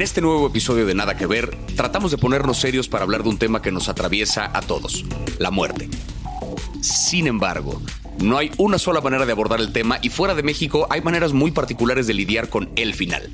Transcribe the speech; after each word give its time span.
En 0.00 0.04
este 0.04 0.22
nuevo 0.22 0.46
episodio 0.46 0.86
de 0.86 0.94
Nada 0.94 1.14
que 1.14 1.26
Ver, 1.26 1.54
tratamos 1.76 2.10
de 2.10 2.16
ponernos 2.16 2.58
serios 2.58 2.88
para 2.88 3.04
hablar 3.04 3.22
de 3.22 3.28
un 3.28 3.36
tema 3.36 3.60
que 3.60 3.70
nos 3.70 3.90
atraviesa 3.90 4.50
a 4.54 4.62
todos, 4.62 5.04
la 5.38 5.50
muerte. 5.50 5.90
Sin 6.80 7.26
embargo, 7.26 7.82
no 8.18 8.38
hay 8.38 8.50
una 8.56 8.78
sola 8.78 9.02
manera 9.02 9.26
de 9.26 9.32
abordar 9.32 9.60
el 9.60 9.74
tema 9.74 9.98
y 10.00 10.08
fuera 10.08 10.34
de 10.34 10.42
México 10.42 10.86
hay 10.88 11.02
maneras 11.02 11.34
muy 11.34 11.50
particulares 11.50 12.06
de 12.06 12.14
lidiar 12.14 12.48
con 12.48 12.70
el 12.76 12.94
final. 12.94 13.30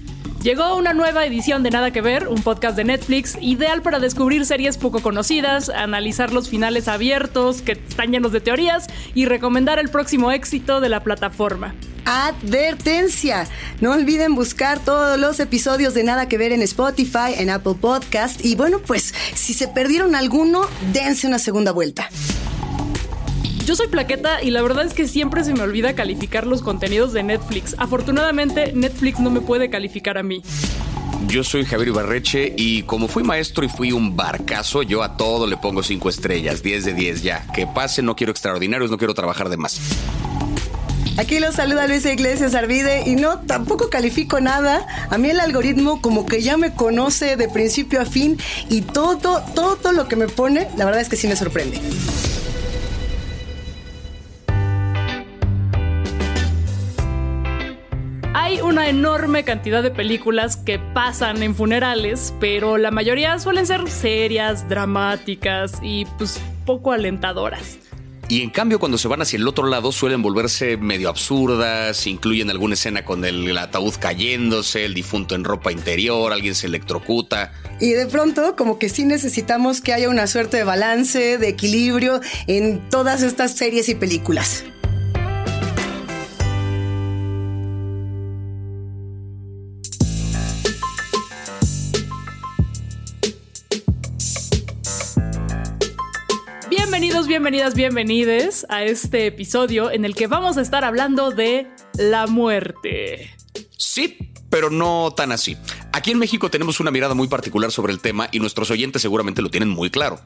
Llegó 0.46 0.76
una 0.76 0.92
nueva 0.92 1.26
edición 1.26 1.64
de 1.64 1.72
Nada 1.72 1.90
que 1.90 2.00
Ver, 2.00 2.28
un 2.28 2.40
podcast 2.40 2.76
de 2.76 2.84
Netflix, 2.84 3.36
ideal 3.40 3.82
para 3.82 3.98
descubrir 3.98 4.46
series 4.46 4.78
poco 4.78 5.02
conocidas, 5.02 5.70
analizar 5.70 6.32
los 6.32 6.48
finales 6.48 6.86
abiertos 6.86 7.62
que 7.62 7.72
están 7.72 8.12
llenos 8.12 8.30
de 8.30 8.40
teorías 8.40 8.86
y 9.12 9.26
recomendar 9.26 9.80
el 9.80 9.88
próximo 9.88 10.30
éxito 10.30 10.80
de 10.80 10.88
la 10.88 11.02
plataforma. 11.02 11.74
Advertencia. 12.04 13.48
No 13.80 13.90
olviden 13.90 14.36
buscar 14.36 14.78
todos 14.78 15.18
los 15.18 15.40
episodios 15.40 15.94
de 15.94 16.04
Nada 16.04 16.28
que 16.28 16.38
ver 16.38 16.52
en 16.52 16.62
Spotify, 16.62 17.34
en 17.38 17.50
Apple 17.50 17.74
Podcast. 17.80 18.44
Y 18.44 18.54
bueno, 18.54 18.78
pues 18.78 19.14
si 19.34 19.52
se 19.52 19.66
perdieron 19.66 20.14
alguno, 20.14 20.60
dense 20.92 21.26
una 21.26 21.40
segunda 21.40 21.72
vuelta. 21.72 22.08
Yo 23.66 23.74
soy 23.74 23.88
Plaqueta 23.88 24.44
y 24.44 24.52
la 24.52 24.62
verdad 24.62 24.86
es 24.86 24.94
que 24.94 25.08
siempre 25.08 25.42
se 25.42 25.52
me 25.52 25.60
olvida 25.62 25.96
calificar 25.96 26.46
los 26.46 26.62
contenidos 26.62 27.12
de 27.12 27.24
Netflix. 27.24 27.74
Afortunadamente, 27.78 28.70
Netflix 28.72 29.18
no 29.18 29.28
me 29.28 29.40
puede 29.40 29.70
calificar 29.70 30.18
a 30.18 30.22
mí. 30.22 30.40
Yo 31.26 31.42
soy 31.42 31.64
Javier 31.64 31.88
Ibarreche 31.88 32.54
y 32.56 32.84
como 32.84 33.08
fui 33.08 33.24
maestro 33.24 33.64
y 33.64 33.68
fui 33.68 33.90
un 33.90 34.14
barcazo, 34.14 34.84
yo 34.84 35.02
a 35.02 35.16
todo 35.16 35.48
le 35.48 35.56
pongo 35.56 35.82
5 35.82 36.08
estrellas, 36.08 36.62
10 36.62 36.84
de 36.84 36.94
10 36.94 37.22
ya. 37.24 37.44
Que 37.52 37.66
pase, 37.66 38.02
no 38.02 38.14
quiero 38.14 38.30
extraordinarios, 38.30 38.92
no 38.92 38.98
quiero 38.98 39.14
trabajar 39.14 39.48
de 39.48 39.56
más. 39.56 39.80
Aquí 41.16 41.40
los 41.40 41.56
saluda 41.56 41.88
Luisa 41.88 42.12
Iglesias 42.12 42.54
Arvide 42.54 43.02
y 43.04 43.16
no, 43.16 43.40
tampoco 43.40 43.90
califico 43.90 44.38
nada. 44.38 44.86
A 45.10 45.18
mí 45.18 45.28
el 45.28 45.40
algoritmo 45.40 46.00
como 46.00 46.24
que 46.24 46.40
ya 46.40 46.56
me 46.56 46.72
conoce 46.72 47.34
de 47.34 47.48
principio 47.48 48.00
a 48.00 48.04
fin 48.04 48.38
y 48.70 48.82
todo, 48.82 49.42
todo 49.56 49.90
lo 49.90 50.06
que 50.06 50.14
me 50.14 50.28
pone, 50.28 50.68
la 50.76 50.84
verdad 50.84 51.00
es 51.00 51.08
que 51.08 51.16
sí 51.16 51.26
me 51.26 51.34
sorprende. 51.34 51.80
Hay 58.38 58.60
una 58.60 58.90
enorme 58.90 59.44
cantidad 59.44 59.82
de 59.82 59.90
películas 59.90 60.58
que 60.58 60.78
pasan 60.78 61.42
en 61.42 61.54
funerales, 61.54 62.34
pero 62.38 62.76
la 62.76 62.90
mayoría 62.90 63.38
suelen 63.38 63.66
ser 63.66 63.88
serias, 63.88 64.68
dramáticas 64.68 65.78
y 65.80 66.04
pues 66.18 66.38
poco 66.66 66.92
alentadoras. 66.92 67.78
Y 68.28 68.42
en 68.42 68.50
cambio, 68.50 68.78
cuando 68.78 68.98
se 68.98 69.08
van 69.08 69.22
hacia 69.22 69.38
el 69.38 69.48
otro 69.48 69.66
lado, 69.66 69.90
suelen 69.90 70.20
volverse 70.20 70.76
medio 70.76 71.08
absurdas, 71.08 72.06
incluyen 72.06 72.50
alguna 72.50 72.74
escena 72.74 73.06
con 73.06 73.24
el 73.24 73.56
ataúd 73.56 73.94
cayéndose, 73.98 74.84
el 74.84 74.92
difunto 74.92 75.34
en 75.34 75.42
ropa 75.42 75.72
interior, 75.72 76.30
alguien 76.30 76.54
se 76.54 76.66
electrocuta. 76.66 77.52
Y 77.80 77.92
de 77.92 78.04
pronto, 78.04 78.54
como 78.54 78.78
que 78.78 78.90
sí 78.90 79.06
necesitamos 79.06 79.80
que 79.80 79.94
haya 79.94 80.10
una 80.10 80.26
suerte 80.26 80.58
de 80.58 80.64
balance, 80.64 81.38
de 81.38 81.48
equilibrio 81.48 82.20
en 82.46 82.86
todas 82.90 83.22
estas 83.22 83.52
series 83.52 83.88
y 83.88 83.94
películas. 83.94 84.64
Bienvenidas, 97.26 97.74
bienvenides 97.74 98.64
a 98.68 98.84
este 98.84 99.26
episodio 99.26 99.90
en 99.90 100.04
el 100.04 100.14
que 100.14 100.28
vamos 100.28 100.58
a 100.58 100.60
estar 100.60 100.84
hablando 100.84 101.32
de 101.32 101.66
la 101.98 102.28
muerte. 102.28 103.34
Sí, 103.76 104.16
pero 104.48 104.70
no 104.70 105.10
tan 105.10 105.32
así. 105.32 105.56
Aquí 105.92 106.12
en 106.12 106.18
México 106.18 106.50
tenemos 106.50 106.78
una 106.78 106.92
mirada 106.92 107.14
muy 107.14 107.26
particular 107.26 107.72
sobre 107.72 107.92
el 107.92 108.00
tema 108.00 108.28
y 108.30 108.38
nuestros 108.38 108.70
oyentes 108.70 109.02
seguramente 109.02 109.42
lo 109.42 109.50
tienen 109.50 109.68
muy 109.68 109.90
claro. 109.90 110.20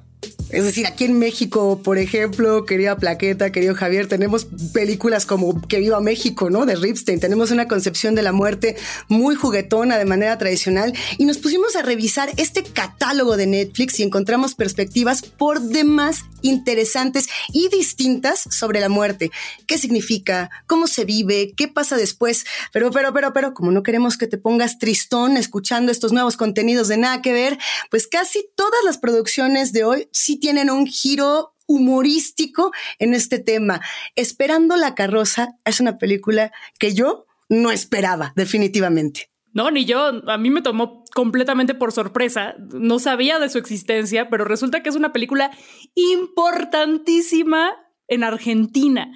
Es 0.53 0.65
decir, 0.65 0.87
aquí 0.87 1.05
en 1.05 1.19
México, 1.19 1.81
por 1.83 1.97
ejemplo, 1.97 2.65
querida 2.65 2.97
Plaqueta, 2.97 3.53
querido 3.53 3.77
Javier, 3.77 4.09
tenemos 4.09 4.49
películas 4.73 5.25
como 5.25 5.61
Que 5.69 5.79
viva 5.79 6.01
México, 6.01 6.51
¿no? 6.51 6.67
De 6.67 6.75
Ripstein. 6.75 7.21
Tenemos 7.21 7.53
una 7.53 7.69
concepción 7.69 8.17
de 8.17 8.23
la 8.23 8.33
muerte 8.33 8.77
muy 9.07 9.37
juguetona 9.37 9.97
de 9.97 10.05
manera 10.07 10.39
tradicional 10.39 10.93
y 11.19 11.25
nos 11.25 11.39
pusimos 11.39 11.77
a 11.77 11.83
revisar 11.83 12.31
este 12.37 12.65
catálogo 12.65 13.37
de 13.37 13.47
Netflix 13.47 14.01
y 14.01 14.03
encontramos 14.03 14.57
perspectivas 14.57 15.23
por 15.23 15.61
demás 15.61 16.25
interesantes 16.43 17.29
y 17.53 17.69
distintas 17.69 18.43
sobre 18.51 18.81
la 18.81 18.89
muerte. 18.89 19.31
¿Qué 19.67 19.79
significa? 19.79 20.51
¿Cómo 20.67 20.89
se 20.89 21.05
vive? 21.05 21.53
¿Qué 21.57 21.69
pasa 21.69 21.97
después? 21.97 22.45
Pero, 22.73 22.91
pero, 22.91 23.13
pero, 23.13 23.33
pero, 23.33 23.55
como 23.55 23.71
no 23.71 23.85
queremos 23.85 24.17
que 24.17 24.27
te 24.27 24.39
pongas 24.39 24.79
tristón 24.79 25.37
escuchando 25.37 25.93
estos 25.93 26.13
nuevos 26.13 26.37
contenidos 26.37 26.89
de 26.89 26.97
nada 26.97 27.23
que 27.23 27.33
ver, 27.33 27.59
pues 27.89 28.09
casi 28.09 28.49
todas 28.57 28.83
las 28.85 28.99
producciones 28.99 29.73
de 29.73 29.85
hoy 29.85 30.09
sí 30.11 30.40
tienen 30.41 30.71
un 30.71 30.87
giro 30.87 31.55
humorístico 31.67 32.73
en 32.99 33.15
este 33.15 33.39
tema. 33.39 33.81
Esperando 34.17 34.77
la 34.77 34.95
carroza 34.95 35.57
es 35.65 35.81
una 35.81 35.99
película 35.99 36.51
que 36.79 36.95
yo 36.95 37.27
no 37.49 37.71
esperaba, 37.71 38.33
definitivamente. 38.35 39.31
No, 39.53 39.71
ni 39.71 39.85
yo. 39.85 40.23
A 40.29 40.39
mí 40.39 40.51
me 40.51 40.63
tomó 40.63 41.05
completamente 41.15 41.75
por 41.75 41.93
sorpresa. 41.93 42.55
No 42.73 42.99
sabía 42.99 43.39
de 43.39 43.49
su 43.49 43.59
existencia, 43.59 44.31
pero 44.31 44.45
resulta 44.45 44.83
que 44.83 44.89
es 44.89 44.97
una 44.97 45.13
película 45.13 45.51
importantísima 45.95 47.73
en 48.11 48.25
Argentina 48.25 49.11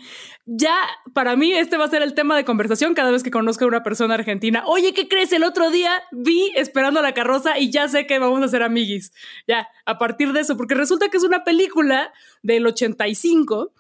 ya 0.47 0.77
para 1.15 1.37
mí 1.37 1.53
este 1.53 1.79
va 1.79 1.87
a 1.87 1.91
ser 1.91 2.03
el 2.03 2.15
tema 2.15 2.37
de 2.37 2.45
conversación 2.45 2.95
cada 2.95 3.11
vez 3.11 3.23
que 3.23 3.31
conozca 3.31 3.65
a 3.65 3.69
una 3.69 3.83
persona 3.83 4.15
argentina. 4.15 4.63
Oye, 4.67 4.93
¿qué 4.93 5.09
crees? 5.09 5.33
El 5.33 5.43
otro 5.43 5.71
día 5.71 6.03
vi 6.13 6.53
esperando 6.55 7.01
la 7.01 7.15
carroza 7.15 7.59
y 7.59 7.71
ya 7.71 7.89
sé 7.89 8.07
que 8.07 8.19
vamos 8.19 8.43
a 8.43 8.49
ser 8.49 8.63
amiguis. 8.63 9.13
Ya, 9.49 9.69
a 9.87 9.99
partir 9.99 10.33
de 10.33 10.41
eso, 10.41 10.57
porque 10.57 10.75
resulta 10.75 11.09
que 11.09 11.17
es 11.17 11.25
una 11.25 11.45
película 11.45 12.13
del 12.43 12.67
85 12.67 13.73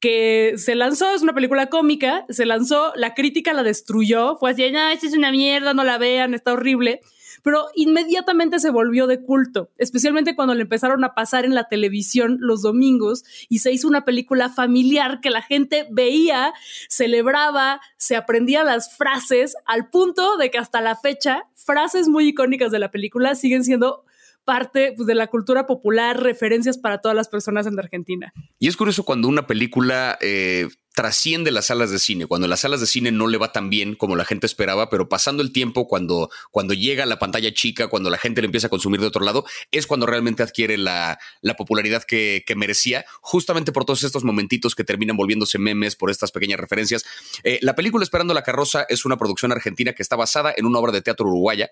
que 0.00 0.54
se 0.56 0.74
lanzó, 0.74 1.10
es 1.10 1.22
una 1.22 1.34
película 1.34 1.66
cómica, 1.66 2.24
se 2.28 2.46
lanzó, 2.46 2.92
la 2.94 3.14
crítica 3.14 3.52
la 3.52 3.62
destruyó, 3.62 4.36
fue 4.36 4.52
así, 4.52 4.70
no, 4.70 4.88
esta 4.88 5.06
es 5.06 5.16
una 5.16 5.32
mierda, 5.32 5.74
no 5.74 5.82
la 5.82 5.98
vean, 5.98 6.34
está 6.34 6.52
horrible 6.52 7.00
pero 7.48 7.64
inmediatamente 7.74 8.60
se 8.60 8.68
volvió 8.68 9.06
de 9.06 9.22
culto, 9.22 9.70
especialmente 9.78 10.36
cuando 10.36 10.54
le 10.54 10.60
empezaron 10.60 11.02
a 11.02 11.14
pasar 11.14 11.46
en 11.46 11.54
la 11.54 11.66
televisión 11.66 12.36
los 12.40 12.60
domingos 12.60 13.24
y 13.48 13.60
se 13.60 13.72
hizo 13.72 13.88
una 13.88 14.04
película 14.04 14.50
familiar 14.50 15.22
que 15.22 15.30
la 15.30 15.40
gente 15.40 15.86
veía, 15.90 16.52
celebraba, 16.90 17.80
se 17.96 18.16
aprendía 18.16 18.64
las 18.64 18.94
frases 18.94 19.56
al 19.64 19.88
punto 19.88 20.36
de 20.36 20.50
que 20.50 20.58
hasta 20.58 20.82
la 20.82 20.94
fecha 20.94 21.44
frases 21.54 22.08
muy 22.08 22.28
icónicas 22.28 22.70
de 22.70 22.80
la 22.80 22.90
película 22.90 23.34
siguen 23.34 23.64
siendo 23.64 24.04
parte 24.44 24.92
pues, 24.94 25.06
de 25.06 25.14
la 25.14 25.28
cultura 25.28 25.66
popular, 25.66 26.22
referencias 26.22 26.76
para 26.76 26.98
todas 26.98 27.16
las 27.16 27.28
personas 27.28 27.66
en 27.66 27.78
Argentina. 27.78 28.34
Y 28.58 28.68
es 28.68 28.76
curioso 28.76 29.04
cuando 29.04 29.26
una 29.26 29.46
película 29.46 30.18
eh, 30.20 30.68
trasciende 30.98 31.52
las 31.52 31.66
salas 31.66 31.92
de 31.92 32.00
cine, 32.00 32.26
cuando 32.26 32.48
las 32.48 32.58
salas 32.58 32.80
de 32.80 32.88
cine 32.88 33.12
no 33.12 33.28
le 33.28 33.38
va 33.38 33.52
tan 33.52 33.70
bien 33.70 33.94
como 33.94 34.16
la 34.16 34.24
gente 34.24 34.46
esperaba, 34.46 34.90
pero 34.90 35.08
pasando 35.08 35.44
el 35.44 35.52
tiempo, 35.52 35.86
cuando, 35.86 36.28
cuando 36.50 36.74
llega 36.74 37.06
la 37.06 37.20
pantalla 37.20 37.54
chica, 37.54 37.86
cuando 37.86 38.10
la 38.10 38.18
gente 38.18 38.40
le 38.40 38.46
empieza 38.46 38.66
a 38.66 38.70
consumir 38.70 39.00
de 39.00 39.06
otro 39.06 39.24
lado, 39.24 39.44
es 39.70 39.86
cuando 39.86 40.06
realmente 40.06 40.42
adquiere 40.42 40.76
la, 40.76 41.16
popularidad 41.56 42.02
que, 42.02 42.42
merecía, 42.56 43.04
justamente 43.20 43.70
por 43.70 43.84
todos 43.84 44.02
estos 44.02 44.24
momentitos 44.24 44.74
que 44.74 44.82
terminan 44.82 45.16
volviéndose 45.16 45.60
memes 45.60 45.94
por 45.94 46.10
estas 46.10 46.32
pequeñas 46.32 46.58
referencias. 46.58 47.04
Eh, 47.44 47.60
la 47.62 47.76
película 47.76 48.02
Esperando 48.02 48.34
la 48.34 48.42
carroza 48.42 48.84
es 48.88 49.04
una 49.04 49.18
producción 49.18 49.52
argentina 49.52 49.92
que 49.92 50.02
está 50.02 50.16
basada 50.16 50.52
en 50.56 50.66
una 50.66 50.80
obra 50.80 50.90
de 50.90 51.00
teatro 51.00 51.28
uruguaya 51.28 51.70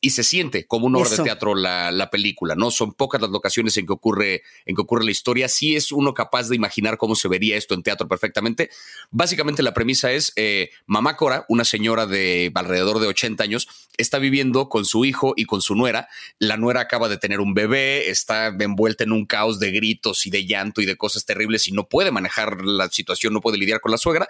y 0.00 0.10
se 0.10 0.22
siente 0.22 0.66
como 0.66 0.86
una 0.86 0.98
obra 0.98 1.10
de 1.10 1.22
teatro 1.22 1.54
la, 1.54 2.08
película, 2.10 2.54
¿no? 2.54 2.70
Son 2.70 2.92
pocas 2.92 3.20
las 3.20 3.30
locaciones 3.30 3.76
en 3.76 3.86
que 3.86 3.92
ocurre, 3.92 4.42
en 4.64 4.76
que 4.76 4.82
ocurre 4.82 5.04
la 5.04 5.10
historia. 5.10 5.48
Sí 5.48 5.74
es 5.74 5.90
uno 5.90 6.14
capaz 6.14 6.48
de 6.48 6.56
imaginar 6.56 6.98
cómo 6.98 7.16
se 7.16 7.28
vería 7.28 7.56
esto 7.56 7.74
en 7.74 7.82
teatro 7.82 8.06
perfectamente. 8.06 8.70
Básicamente 9.10 9.62
la 9.62 9.74
premisa 9.74 10.12
es, 10.12 10.32
eh, 10.36 10.70
mamá 10.86 11.16
Cora, 11.16 11.44
una 11.48 11.64
señora 11.64 12.06
de 12.06 12.52
alrededor 12.54 13.00
de 13.00 13.08
80 13.08 13.42
años, 13.42 13.68
está 13.96 14.18
viviendo 14.18 14.68
con 14.68 14.84
su 14.84 15.04
hijo 15.04 15.34
y 15.36 15.44
con 15.44 15.60
su 15.60 15.74
nuera. 15.74 16.08
La 16.38 16.56
nuera 16.56 16.80
acaba 16.80 17.08
de 17.08 17.18
tener 17.18 17.40
un 17.40 17.54
bebé, 17.54 18.08
está 18.08 18.48
envuelta 18.48 19.04
en 19.04 19.12
un 19.12 19.26
caos 19.26 19.58
de 19.58 19.72
gritos 19.72 20.26
y 20.26 20.30
de 20.30 20.46
llanto 20.46 20.80
y 20.80 20.86
de 20.86 20.96
cosas 20.96 21.24
terribles 21.24 21.66
y 21.68 21.72
no 21.72 21.88
puede 21.88 22.12
manejar 22.12 22.64
la 22.64 22.88
situación, 22.88 23.32
no 23.32 23.40
puede 23.40 23.58
lidiar 23.58 23.80
con 23.80 23.90
la 23.90 23.98
suegra. 23.98 24.28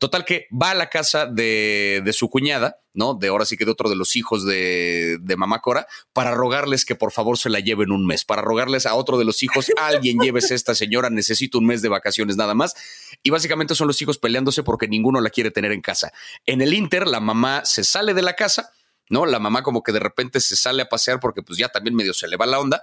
Total 0.00 0.24
que 0.24 0.48
va 0.50 0.70
a 0.70 0.74
la 0.74 0.88
casa 0.88 1.26
de, 1.26 2.10
su 2.14 2.30
cuñada, 2.30 2.78
¿no? 2.94 3.12
De 3.12 3.28
ahora 3.28 3.44
sí 3.44 3.58
que 3.58 3.66
de 3.66 3.70
otro 3.70 3.90
de 3.90 3.96
los 3.96 4.16
hijos 4.16 4.46
de, 4.46 5.18
de 5.20 5.36
mamá 5.36 5.60
Cora, 5.60 5.86
para 6.14 6.30
rogarles 6.30 6.86
que 6.86 6.94
por 6.94 7.12
favor 7.12 7.36
se 7.36 7.50
la 7.50 7.60
lleven 7.60 7.92
un 7.92 8.06
mes, 8.06 8.24
para 8.24 8.40
rogarles 8.40 8.86
a 8.86 8.94
otro 8.94 9.18
de 9.18 9.26
los 9.26 9.42
hijos, 9.42 9.70
alguien 9.76 10.18
llévese 10.18 10.54
a 10.54 10.56
esta 10.56 10.74
señora, 10.74 11.10
necesito 11.10 11.58
un 11.58 11.66
mes 11.66 11.82
de 11.82 11.90
vacaciones 11.90 12.38
nada 12.38 12.54
más. 12.54 12.74
Y 13.22 13.28
básicamente 13.28 13.74
son 13.74 13.88
los 13.88 14.00
hijos 14.00 14.16
peleándose 14.16 14.62
porque 14.62 14.88
ninguno 14.88 15.20
la 15.20 15.28
quiere 15.28 15.50
tener 15.50 15.70
en 15.70 15.82
casa. 15.82 16.14
En 16.46 16.62
el 16.62 16.72
Inter, 16.72 17.06
la 17.06 17.20
mamá 17.20 17.66
se 17.66 17.84
sale 17.84 18.14
de 18.14 18.22
la 18.22 18.36
casa, 18.36 18.70
¿no? 19.10 19.26
La 19.26 19.38
mamá 19.38 19.62
como 19.62 19.82
que 19.82 19.92
de 19.92 20.00
repente 20.00 20.40
se 20.40 20.56
sale 20.56 20.80
a 20.80 20.88
pasear 20.88 21.20
porque 21.20 21.42
pues 21.42 21.58
ya 21.58 21.68
también 21.68 21.94
medio 21.94 22.14
se 22.14 22.26
le 22.26 22.38
va 22.38 22.46
la 22.46 22.58
onda 22.58 22.80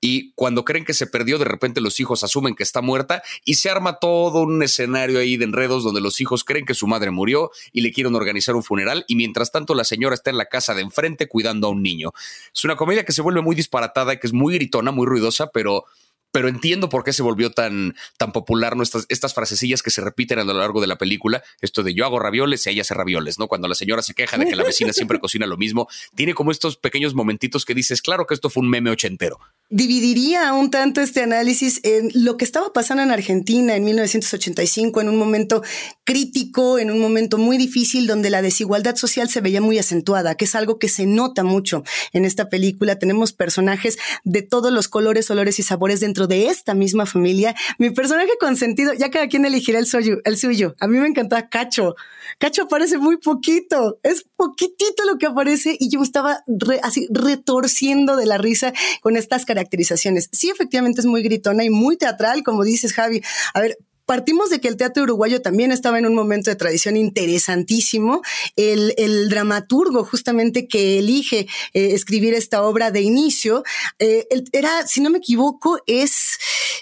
y 0.00 0.32
cuando 0.32 0.64
creen 0.64 0.84
que 0.84 0.94
se 0.94 1.06
perdió, 1.06 1.38
de 1.38 1.44
repente 1.44 1.80
los 1.80 2.00
hijos 2.00 2.24
asumen 2.24 2.54
que 2.54 2.62
está 2.62 2.80
muerta 2.80 3.22
y 3.44 3.54
se 3.54 3.70
arma 3.70 3.98
todo 3.98 4.42
un 4.42 4.62
escenario 4.62 5.18
ahí 5.18 5.36
de 5.36 5.44
enredos 5.44 5.84
donde 5.84 6.00
los 6.00 6.20
hijos 6.20 6.44
creen 6.44 6.64
que 6.64 6.74
su 6.74 6.86
madre 6.86 7.10
murió 7.10 7.50
y 7.72 7.82
le 7.82 7.92
quieren 7.92 8.14
organizar 8.14 8.54
un 8.54 8.62
funeral 8.62 9.04
y 9.08 9.16
mientras 9.16 9.52
tanto 9.52 9.74
la 9.74 9.84
señora 9.84 10.14
está 10.14 10.30
en 10.30 10.38
la 10.38 10.46
casa 10.46 10.74
de 10.74 10.82
enfrente 10.82 11.28
cuidando 11.28 11.66
a 11.66 11.70
un 11.70 11.82
niño. 11.82 12.12
Es 12.54 12.64
una 12.64 12.76
comedia 12.76 13.04
que 13.04 13.12
se 13.12 13.22
vuelve 13.22 13.42
muy 13.42 13.54
disparatada, 13.54 14.16
que 14.16 14.26
es 14.26 14.32
muy 14.32 14.54
gritona, 14.54 14.90
muy 14.90 15.06
ruidosa, 15.06 15.48
pero 15.48 15.84
pero 16.32 16.48
entiendo 16.48 16.88
por 16.88 17.04
qué 17.04 17.12
se 17.12 17.22
volvió 17.22 17.50
tan, 17.50 17.94
tan 18.18 18.32
popular 18.32 18.76
nuestras, 18.76 19.06
estas 19.08 19.34
frasecillas 19.34 19.82
que 19.82 19.90
se 19.90 20.00
repiten 20.00 20.38
a 20.38 20.44
lo 20.44 20.54
largo 20.54 20.80
de 20.80 20.86
la 20.86 20.96
película. 20.96 21.42
Esto 21.60 21.82
de 21.82 21.94
yo 21.94 22.04
hago 22.04 22.18
ravioles 22.18 22.66
y 22.66 22.70
ella 22.70 22.82
hace 22.82 22.94
ravioles, 22.94 23.38
¿no? 23.38 23.48
Cuando 23.48 23.68
la 23.68 23.74
señora 23.74 24.02
se 24.02 24.14
queja 24.14 24.38
de 24.38 24.46
que 24.46 24.56
la 24.56 24.64
vecina 24.64 24.92
siempre 24.92 25.18
cocina 25.20 25.46
lo 25.46 25.56
mismo, 25.56 25.88
tiene 26.14 26.34
como 26.34 26.50
estos 26.50 26.76
pequeños 26.76 27.14
momentitos 27.14 27.64
que 27.64 27.74
dices, 27.74 28.02
claro 28.02 28.26
que 28.26 28.34
esto 28.34 28.50
fue 28.50 28.62
un 28.62 28.70
meme 28.70 28.90
ochentero. 28.90 29.38
Dividiría 29.72 30.52
un 30.52 30.70
tanto 30.70 31.00
este 31.00 31.22
análisis 31.22 31.80
en 31.84 32.10
lo 32.14 32.36
que 32.36 32.44
estaba 32.44 32.72
pasando 32.72 33.04
en 33.04 33.12
Argentina 33.12 33.76
en 33.76 33.84
1985, 33.84 35.00
en 35.00 35.08
un 35.08 35.16
momento 35.16 35.62
crítico, 36.04 36.78
en 36.80 36.90
un 36.90 37.00
momento 37.00 37.38
muy 37.38 37.56
difícil 37.56 38.08
donde 38.08 38.30
la 38.30 38.42
desigualdad 38.42 38.96
social 38.96 39.28
se 39.28 39.40
veía 39.40 39.60
muy 39.60 39.78
acentuada, 39.78 40.34
que 40.34 40.44
es 40.44 40.56
algo 40.56 40.80
que 40.80 40.88
se 40.88 41.06
nota 41.06 41.44
mucho 41.44 41.84
en 42.12 42.24
esta 42.24 42.48
película. 42.48 42.98
Tenemos 42.98 43.32
personajes 43.32 43.96
de 44.24 44.42
todos 44.42 44.72
los 44.72 44.88
colores, 44.88 45.30
olores 45.30 45.60
y 45.60 45.62
sabores 45.62 46.00
dentro 46.00 46.19
de 46.26 46.48
esta 46.48 46.74
misma 46.74 47.06
familia. 47.06 47.54
Mi 47.78 47.90
personaje 47.90 48.30
consentido, 48.38 48.92
ya 48.94 49.10
cada 49.10 49.28
quien 49.28 49.44
elegirá 49.44 49.78
el 49.78 49.86
suyo. 49.86 50.18
El 50.24 50.36
suyo. 50.36 50.74
A 50.80 50.86
mí 50.86 50.98
me 50.98 51.06
encantaba 51.06 51.48
Cacho. 51.48 51.94
Cacho 52.38 52.62
aparece 52.62 52.98
muy 52.98 53.18
poquito, 53.18 53.98
es 54.02 54.24
poquitito 54.36 55.04
lo 55.04 55.18
que 55.18 55.26
aparece 55.26 55.76
y 55.78 55.90
yo 55.90 56.00
estaba 56.02 56.42
así 56.82 57.06
retorciendo 57.10 58.16
de 58.16 58.26
la 58.26 58.38
risa 58.38 58.72
con 59.02 59.16
estas 59.16 59.44
caracterizaciones. 59.44 60.28
Sí, 60.32 60.48
efectivamente 60.48 61.00
es 61.00 61.06
muy 61.06 61.22
gritona 61.22 61.64
y 61.64 61.70
muy 61.70 61.96
teatral, 61.96 62.42
como 62.42 62.64
dices, 62.64 62.92
Javi. 62.92 63.22
A 63.52 63.60
ver, 63.60 63.78
Partimos 64.10 64.50
de 64.50 64.60
que 64.60 64.66
el 64.66 64.76
teatro 64.76 65.04
uruguayo 65.04 65.40
también 65.40 65.70
estaba 65.70 65.96
en 65.96 66.04
un 66.04 66.16
momento 66.16 66.50
de 66.50 66.56
tradición 66.56 66.96
interesantísimo. 66.96 68.22
El, 68.56 69.28
dramaturgo 69.28 70.02
justamente 70.02 70.66
que 70.66 70.98
elige 70.98 71.46
eh, 71.74 71.92
escribir 71.92 72.34
esta 72.34 72.64
obra 72.64 72.90
de 72.90 73.02
inicio 73.02 73.62
eh, 74.00 74.26
era, 74.50 74.84
si 74.88 75.00
no 75.00 75.10
me 75.10 75.18
equivoco, 75.18 75.78
es 75.86 76.38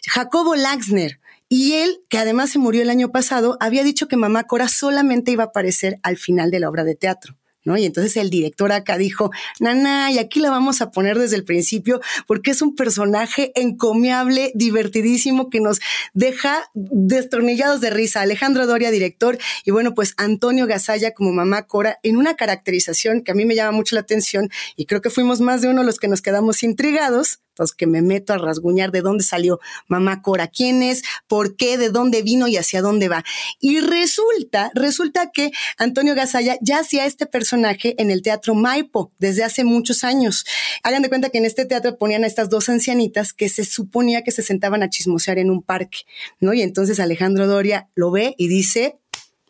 Jacobo 0.07 0.57
Laxner. 0.57 1.21
Y 1.51 1.75
él, 1.75 2.01
que 2.09 2.17
además 2.17 2.49
se 2.49 2.59
murió 2.59 2.81
el 2.81 2.89
año 2.89 3.13
pasado, 3.13 3.59
había 3.61 3.85
dicho 3.85 4.09
que 4.09 4.17
Mamá 4.17 4.45
Cora 4.45 4.67
solamente 4.67 5.31
iba 5.31 5.45
a 5.45 5.49
aparecer 5.49 6.01
al 6.03 6.17
final 6.17 6.51
de 6.51 6.61
la 6.61 6.71
obra 6.71 6.85
de 6.85 6.95
teatro. 6.95 7.38
Y 7.77 7.85
entonces 7.85 8.17
el 8.17 8.31
director 8.31 8.73
acá 8.73 8.99
dijo, 8.99 9.31
Nana, 9.61 10.11
y 10.11 10.19
aquí 10.19 10.41
la 10.41 10.51
vamos 10.51 10.81
a 10.81 10.91
poner 10.91 11.19
desde 11.19 11.37
el 11.37 11.45
principio 11.45 12.01
porque 12.27 12.51
es 12.51 12.63
un 12.63 12.75
personaje 12.75 13.53
encomiable, 13.55 14.53
divertidísimo, 14.55 15.51
que 15.51 15.61
nos 15.61 15.81
deja 16.15 16.71
destornillados 16.75 17.81
de 17.81 17.91
risa. 17.91 18.21
Alejandro 18.21 18.67
Doria, 18.67 18.91
director, 18.91 19.39
y 19.65 19.71
bueno, 19.71 19.95
pues 19.95 20.15
Antonio 20.17 20.67
Gasalla 20.67 21.13
como 21.13 21.33
mamá 21.33 21.67
Cora, 21.67 21.99
en 22.03 22.17
una 22.17 22.35
caracterización 22.35 23.23
que 23.23 23.33
a 23.33 23.35
mí 23.35 23.45
me 23.45 23.55
llama 23.55 23.73
mucho 23.73 23.95
la 23.95 24.01
atención 24.01 24.51
y 24.77 24.87
creo 24.87 25.01
que 25.01 25.11
fuimos 25.11 25.41
más 25.41 25.63
de 25.63 25.69
uno 25.69 25.83
los 25.83 25.99
que 25.99 26.09
nos 26.09 26.23
quedamos 26.23 26.63
intrigados, 26.63 27.41
que 27.77 27.87
me 27.87 28.03
meto 28.03 28.33
a 28.33 28.39
rasguñar 28.39 28.91
de 28.93 29.03
dónde 29.03 29.25
salió 29.25 29.61
mamá 29.87 30.23
Cora, 30.23 30.49
quién 30.49 30.83
es, 30.83 31.03
por 31.27 31.57
qué, 31.57 31.77
de 31.79 31.91
dónde 31.91 32.23
vino 32.23 32.49
y 32.49 32.57
hacia 32.57 32.83
dónde 32.83 33.09
va. 33.09 33.25
Y 33.61 33.81
resulta, 33.81 34.71
resulta 34.75 35.31
que 35.33 35.51
Antonio 35.77 36.15
Gasalla 36.15 36.57
ya 36.61 36.79
hacía 36.79 37.07
este 37.07 37.27
personaje 37.27 37.95
en 37.99 38.11
el 38.11 38.23
Teatro 38.23 38.55
Maipo 38.55 39.13
desde 39.19 39.45
hace 39.45 39.65
muchos 39.65 40.05
años. 40.05 40.45
Hagan 40.83 41.03
de 41.03 41.09
cuenta 41.09 41.31
que 41.31 41.39
en 41.39 41.45
este 41.45 41.65
teatro 41.65 41.99
ponían 41.99 42.25
a 42.25 42.27
estas 42.27 42.49
dos 42.49 42.69
ancianitas 42.69 43.33
que 43.33 43.49
se 43.49 43.65
suponía 43.65 44.23
que 44.23 44.31
se 44.31 44.43
sentaban 44.43 44.83
a 44.83 44.91
chismosear 44.91 45.39
en 45.39 45.51
un 45.51 45.63
parque, 45.63 45.99
¿no? 46.41 46.53
Y 46.53 46.63
entonces 46.63 47.01
Alejandro 47.01 47.47
Doria 47.47 47.89
lo 47.95 48.11
ve 48.11 48.35
y 48.39 48.49
dice, 48.49 48.99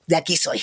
de 0.07 0.17
aquí 0.17 0.37
soy. 0.37 0.63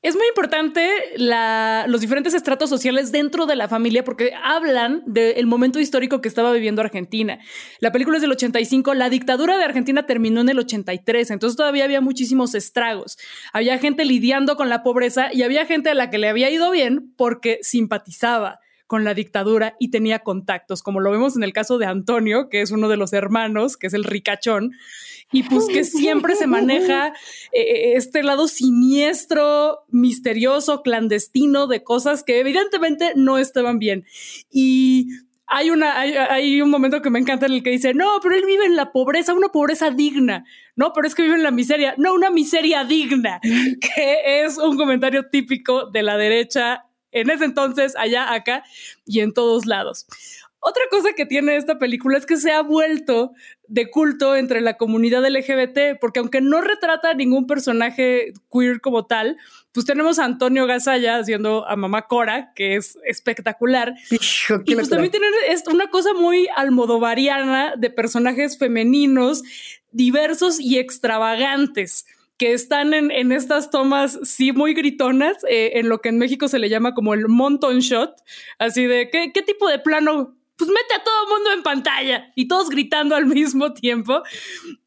Es 0.00 0.14
muy 0.14 0.28
importante 0.28 0.88
los 1.16 2.00
diferentes 2.00 2.32
estratos 2.32 2.70
sociales 2.70 3.10
dentro 3.10 3.46
de 3.46 3.56
la 3.56 3.66
familia 3.66 4.04
porque 4.04 4.32
hablan 4.44 5.02
del 5.06 5.48
momento 5.48 5.80
histórico 5.80 6.20
que 6.20 6.28
estaba 6.28 6.52
viviendo 6.52 6.80
Argentina. 6.80 7.40
La 7.80 7.90
película 7.90 8.18
es 8.18 8.22
del 8.22 8.30
85, 8.30 8.94
la 8.94 9.10
dictadura 9.10 9.58
de 9.58 9.64
Argentina 9.64 10.06
terminó 10.06 10.40
en 10.40 10.50
el 10.50 10.60
83, 10.60 11.32
entonces 11.32 11.56
todavía 11.56 11.82
había 11.82 12.00
muchísimos 12.00 12.54
estragos. 12.54 13.18
Había 13.52 13.76
gente 13.78 14.04
lidiando 14.04 14.56
con 14.56 14.68
la 14.68 14.84
pobreza 14.84 15.30
y 15.32 15.42
había 15.42 15.66
gente 15.66 15.90
a 15.90 15.94
la 15.94 16.10
que 16.10 16.18
le 16.18 16.28
había 16.28 16.48
ido 16.48 16.70
bien 16.70 17.12
porque 17.16 17.58
simpatizaba 17.62 18.60
con 18.88 19.04
la 19.04 19.14
dictadura 19.14 19.76
y 19.78 19.90
tenía 19.90 20.20
contactos, 20.20 20.82
como 20.82 21.00
lo 21.00 21.12
vemos 21.12 21.36
en 21.36 21.44
el 21.44 21.52
caso 21.52 21.76
de 21.76 21.84
Antonio, 21.84 22.48
que 22.48 22.62
es 22.62 22.70
uno 22.70 22.88
de 22.88 22.96
los 22.96 23.12
hermanos, 23.12 23.76
que 23.76 23.86
es 23.86 23.94
el 23.94 24.02
ricachón, 24.02 24.72
y 25.30 25.42
pues 25.42 25.66
que 25.66 25.84
siempre 25.84 26.34
se 26.34 26.46
maneja 26.46 27.08
eh, 27.52 27.60
eh, 27.60 27.92
este 27.96 28.22
lado 28.22 28.48
siniestro, 28.48 29.80
misterioso, 29.88 30.80
clandestino 30.80 31.66
de 31.66 31.84
cosas 31.84 32.24
que 32.24 32.40
evidentemente 32.40 33.12
no 33.14 33.36
estaban 33.36 33.78
bien. 33.78 34.06
Y 34.50 35.08
hay, 35.46 35.68
una, 35.68 36.00
hay, 36.00 36.62
un 36.62 36.70
momento 36.70 37.02
que 37.02 37.10
me 37.10 37.18
encanta 37.18 37.44
en 37.44 37.52
el 37.52 37.62
que 37.62 37.70
dice, 37.70 37.92
no, 37.92 38.20
pero 38.22 38.36
él 38.36 38.46
vive 38.46 38.64
en 38.64 38.74
la 38.74 38.90
pobreza, 38.90 39.34
una 39.34 39.50
pobreza 39.50 39.90
digna. 39.90 40.46
No, 40.76 40.94
pero 40.94 41.06
es 41.06 41.14
que 41.14 41.24
vive 41.24 41.34
en 41.34 41.42
la 41.42 41.50
miseria. 41.50 41.94
No, 41.98 42.14
una 42.14 42.30
miseria 42.30 42.84
digna, 42.84 43.38
que 43.42 44.44
es 44.44 44.56
un 44.56 44.78
comentario 44.78 45.28
típico 45.28 45.90
de 45.90 46.02
la 46.02 46.16
derecha 46.16 46.87
en 47.12 47.30
ese 47.30 47.44
entonces, 47.44 47.94
allá, 47.96 48.32
acá 48.32 48.64
y 49.06 49.20
en 49.20 49.32
todos 49.32 49.66
lados. 49.66 50.06
Otra 50.60 50.82
cosa 50.90 51.12
que 51.12 51.24
tiene 51.24 51.56
esta 51.56 51.78
película 51.78 52.18
es 52.18 52.26
que 52.26 52.36
se 52.36 52.50
ha 52.50 52.62
vuelto 52.62 53.32
de 53.68 53.90
culto 53.90 54.34
entre 54.34 54.60
la 54.60 54.76
comunidad 54.76 55.24
LGBT, 55.24 56.00
porque 56.00 56.18
aunque 56.18 56.40
no 56.40 56.60
retrata 56.60 57.10
a 57.10 57.14
ningún 57.14 57.46
personaje 57.46 58.32
queer 58.52 58.80
como 58.80 59.06
tal, 59.06 59.36
pues 59.70 59.86
tenemos 59.86 60.18
a 60.18 60.24
Antonio 60.24 60.66
Gasalla 60.66 61.18
haciendo 61.18 61.64
a 61.68 61.76
mamá 61.76 62.08
Cora, 62.08 62.52
que 62.56 62.74
es 62.74 62.98
espectacular. 63.04 63.94
y 64.10 64.74
pues 64.74 64.88
también 64.88 65.12
tiene 65.12 65.28
una 65.70 65.88
cosa 65.90 66.12
muy 66.12 66.48
almodovariana 66.56 67.74
de 67.76 67.90
personajes 67.90 68.58
femeninos 68.58 69.44
diversos 69.92 70.58
y 70.58 70.78
extravagantes 70.78 72.04
que 72.38 72.52
están 72.52 72.94
en, 72.94 73.32
estas 73.32 73.70
tomas, 73.70 74.18
sí, 74.22 74.52
muy 74.52 74.72
gritonas, 74.72 75.36
eh, 75.50 75.72
en 75.74 75.88
lo 75.88 76.00
que 76.00 76.10
en 76.10 76.18
México 76.18 76.46
se 76.46 76.60
le 76.60 76.68
llama 76.68 76.94
como 76.94 77.12
el 77.12 77.28
monton 77.28 77.80
shot, 77.80 78.14
así 78.58 78.86
de, 78.86 79.10
¿qué, 79.10 79.42
tipo 79.42 79.68
de 79.68 79.80
plano 79.80 80.34
pues 80.56 80.70
mete 80.70 80.94
a 80.94 81.04
todo 81.04 81.28
mundo 81.28 81.52
en 81.52 81.62
pantalla 81.62 82.32
y 82.34 82.48
todos 82.48 82.68
gritando 82.68 83.14
al 83.14 83.26
mismo 83.26 83.74
tiempo. 83.74 84.22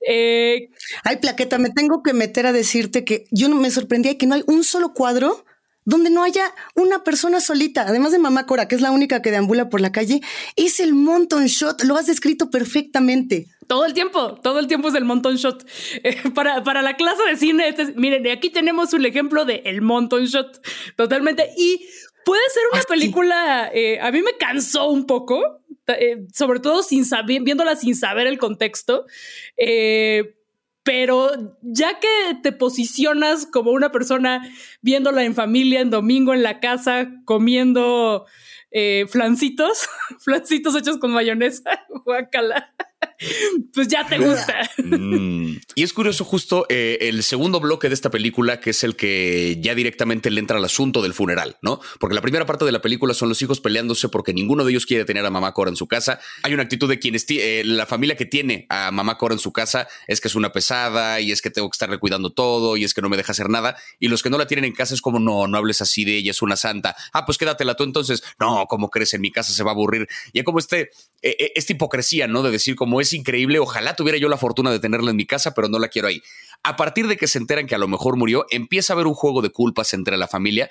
Eh, 0.06 0.69
Ay, 1.03 1.18
Plaqueta, 1.18 1.57
me 1.59 1.69
tengo 1.69 2.03
que 2.03 2.13
meter 2.13 2.45
a 2.45 2.51
decirte 2.51 3.06
que 3.06 3.25
yo 3.31 3.47
me 3.49 3.71
sorprendía 3.71 4.18
que 4.18 4.28
no 4.28 4.35
hay 4.35 4.44
un 4.47 4.66
solo 4.66 4.94
cuadro 4.94 5.45
donde 5.85 6.09
no 6.09 6.23
haya 6.23 6.54
una 6.76 7.04
persona 7.04 7.40
solita, 7.40 7.83
además 7.87 8.11
de 8.11 8.19
Mamá 8.19 8.45
Cora, 8.45 8.68
que 8.68 8.76
es 8.76 8.81
la 8.81 8.92
única 8.92 9.21
que 9.21 9.31
deambula 9.31 9.69
por 9.69 9.81
la 9.81 9.92
calle, 9.92 10.21
es 10.56 10.80
el 10.80 10.94
monton 10.94 11.45
shot, 11.45 11.83
lo 11.83 11.97
has 11.97 12.06
descrito 12.06 12.49
perfectamente. 12.49 13.47
Todo 13.71 13.85
el 13.85 13.94
tiempo, 13.94 14.35
todo 14.35 14.59
el 14.59 14.68
tiempo 14.68 14.90
es 14.90 14.95
el 14.95 15.06
monton 15.06 15.37
shot. 15.37 15.66
Eh, 16.04 16.18
para, 16.35 16.61
para, 16.61 16.81
la 16.81 16.97
clase 16.97 17.23
de 17.23 17.37
cine, 17.37 17.69
este 17.69 17.94
miren, 17.95 18.28
aquí 18.28 18.49
tenemos 18.49 18.92
un 18.92 19.06
ejemplo 19.06 19.45
de 19.45 19.61
el 19.63 19.81
monton 19.81 20.25
shot, 20.25 20.61
totalmente. 20.97 21.47
Y 21.57 21.87
puede 22.25 22.42
ser 22.54 22.63
una 22.73 22.81
película, 22.81 23.71
eh, 23.73 23.97
a 24.01 24.11
mí 24.11 24.21
me 24.21 24.35
cansó 24.35 24.90
un 24.90 25.06
poco, 25.06 25.61
eh, 25.87 26.28
sobre 26.33 26.59
todo 26.59 26.83
sin 26.83 27.06
saber, 27.06 27.44
viéndola 27.44 27.78
sin 27.78 27.95
saber 27.95 28.28
el 28.28 28.40
contexto. 28.40 29.06
Pero 30.83 31.57
ya 31.61 31.97
que 31.99 32.35
te 32.44 32.51
posicionas 32.51 33.45
como 33.45 33.71
una 33.71 33.90
persona 33.90 34.42
viéndola 34.81 35.23
en 35.23 35.33
familia, 35.33 35.80
en 35.80 35.92
domingo, 35.92 36.33
en 36.33 36.44
la 36.44 36.59
casa, 36.59 37.09
comiendo 37.23 38.25
flancitos, 39.07 39.87
flancitos 40.19 40.75
hechos 40.75 40.97
con 40.97 41.11
mayonesa, 41.11 41.85
guacala. 42.04 42.73
pues 43.73 43.87
ya 43.87 44.06
te 44.06 44.18
gusta. 44.18 44.69
Mm. 44.78 45.57
Y 45.75 45.83
es 45.83 45.94
curioso 45.94 46.25
justo 46.25 46.66
eh, 46.69 46.97
el 47.01 47.23
segundo 47.23 47.59
bloque 47.59 47.87
de 47.87 47.94
esta 47.94 48.09
película, 48.09 48.59
que 48.59 48.71
es 48.71 48.83
el 48.83 48.95
que 48.95 49.57
ya 49.61 49.75
directamente 49.75 50.30
le 50.30 50.40
entra 50.40 50.57
al 50.57 50.66
asunto 50.66 51.01
del 51.01 51.13
funeral, 51.13 51.57
¿no? 51.61 51.80
Porque 51.99 52.16
la 52.16 52.21
primera 52.21 52.45
parte 52.45 52.66
de 52.66 52.71
la 52.71 52.81
película 52.81 53.13
son 53.13 53.30
los 53.30 53.42
hijos 53.42 53.59
peleándose 53.59 54.09
porque 54.09 54.33
ninguno 54.33 54.63
de 54.66 54.71
ellos 54.71 54.85
quiere 54.85 55.06
tener 55.06 55.25
a 55.25 55.30
mamá 55.30 55.54
Cora 55.54 55.69
en 55.69 55.75
su 55.75 55.87
casa. 55.87 56.19
Hay 56.44 56.54
una 56.54 56.63
actitud 56.63 56.90
de 56.90 56.99
quienes, 56.99 57.25
eh, 57.30 57.63
la 57.66 57.85
familia 57.85 58.16
que 58.16 58.25
tiene 58.25 58.66
a 58.69 58.92
mamá 58.92 59.18
Cora 59.18 59.33
en 59.33 59.40
su 59.40 59.51
casa 59.51 59.87
es 60.07 60.19
que 60.21 60.28
es 60.28 60.35
una 60.35 60.51
pesada 60.51 61.19
y 61.19 61.31
es 61.31 61.42
que 61.42 61.49
tengo 61.49 61.69
que 61.69 61.75
estarle 61.75 61.99
cuidando 61.99 62.31
todo 62.31 62.78
y 62.78 62.83
es 62.83 62.94
que 62.94 63.01
no 63.01 63.09
me 63.09 63.18
deja 63.18 63.31
hacer 63.31 63.49
nada. 63.49 63.78
Y 63.99 64.07
los 64.07 64.23
que 64.23 64.30
no 64.30 64.37
la 64.37 64.47
tienen 64.47 64.66
en 64.66 64.73
casa 64.73 64.94
es 64.94 65.01
como, 65.01 65.19
no, 65.19 65.47
no 65.47 65.57
hables 65.57 65.81
así 65.81 66.06
de 66.06 66.18
ella, 66.18 66.31
es 66.31 66.42
una 66.42 66.56
santa. 66.56 66.95
Ah, 67.13 67.25
pues 67.25 67.37
quédatela 67.37 67.75
tú 67.75 67.83
entonces. 67.83 68.23
No, 68.40 68.66
¿cómo 68.68 68.90
crees? 68.90 69.13
En 69.13 69.21
mi 69.21 69.31
casa 69.31 69.54
se 69.54 69.63
va 69.63 69.71
a 69.71 69.73
aburrir. 69.73 70.07
Y 70.33 70.40
es 70.40 70.45
como 70.45 70.59
este, 70.59 70.90
eh, 71.21 71.51
esta 71.56 71.73
hipocresía, 71.73 72.28
¿no? 72.28 72.44
De 72.44 72.51
decir 72.51 72.75
como 72.75 73.01
es 73.01 73.10
increíble, 73.13 73.59
ojalá 73.59 73.95
tuviera 73.95 74.18
yo 74.18 74.30
la 74.30 74.37
fortuna 74.37 74.71
de 74.71 74.80
tenerla 74.80 75.11
en 75.11 75.18
mi 75.18 75.25
casa, 75.25 75.53
pero 75.53 75.68
no 75.68 75.80
la 75.80 75.87
quiero 75.87 76.07
ahí. 76.07 76.21
A 76.63 76.75
partir 76.75 77.07
de 77.07 77.18
que 77.18 77.27
se 77.27 77.37
enteran 77.37 77.68
que 77.68 77.75
a 77.75 77.80
lo 77.80 77.87
mejor 77.87 78.18
murió, 78.18 78.45
empieza 78.49 78.94
a 78.94 78.95
haber 78.95 79.07
un 79.07 79.13
juego 79.13 79.41
de 79.41 79.49
culpas 79.49 79.94
entre 79.94 80.18
la 80.18 80.27
familia 80.27 80.69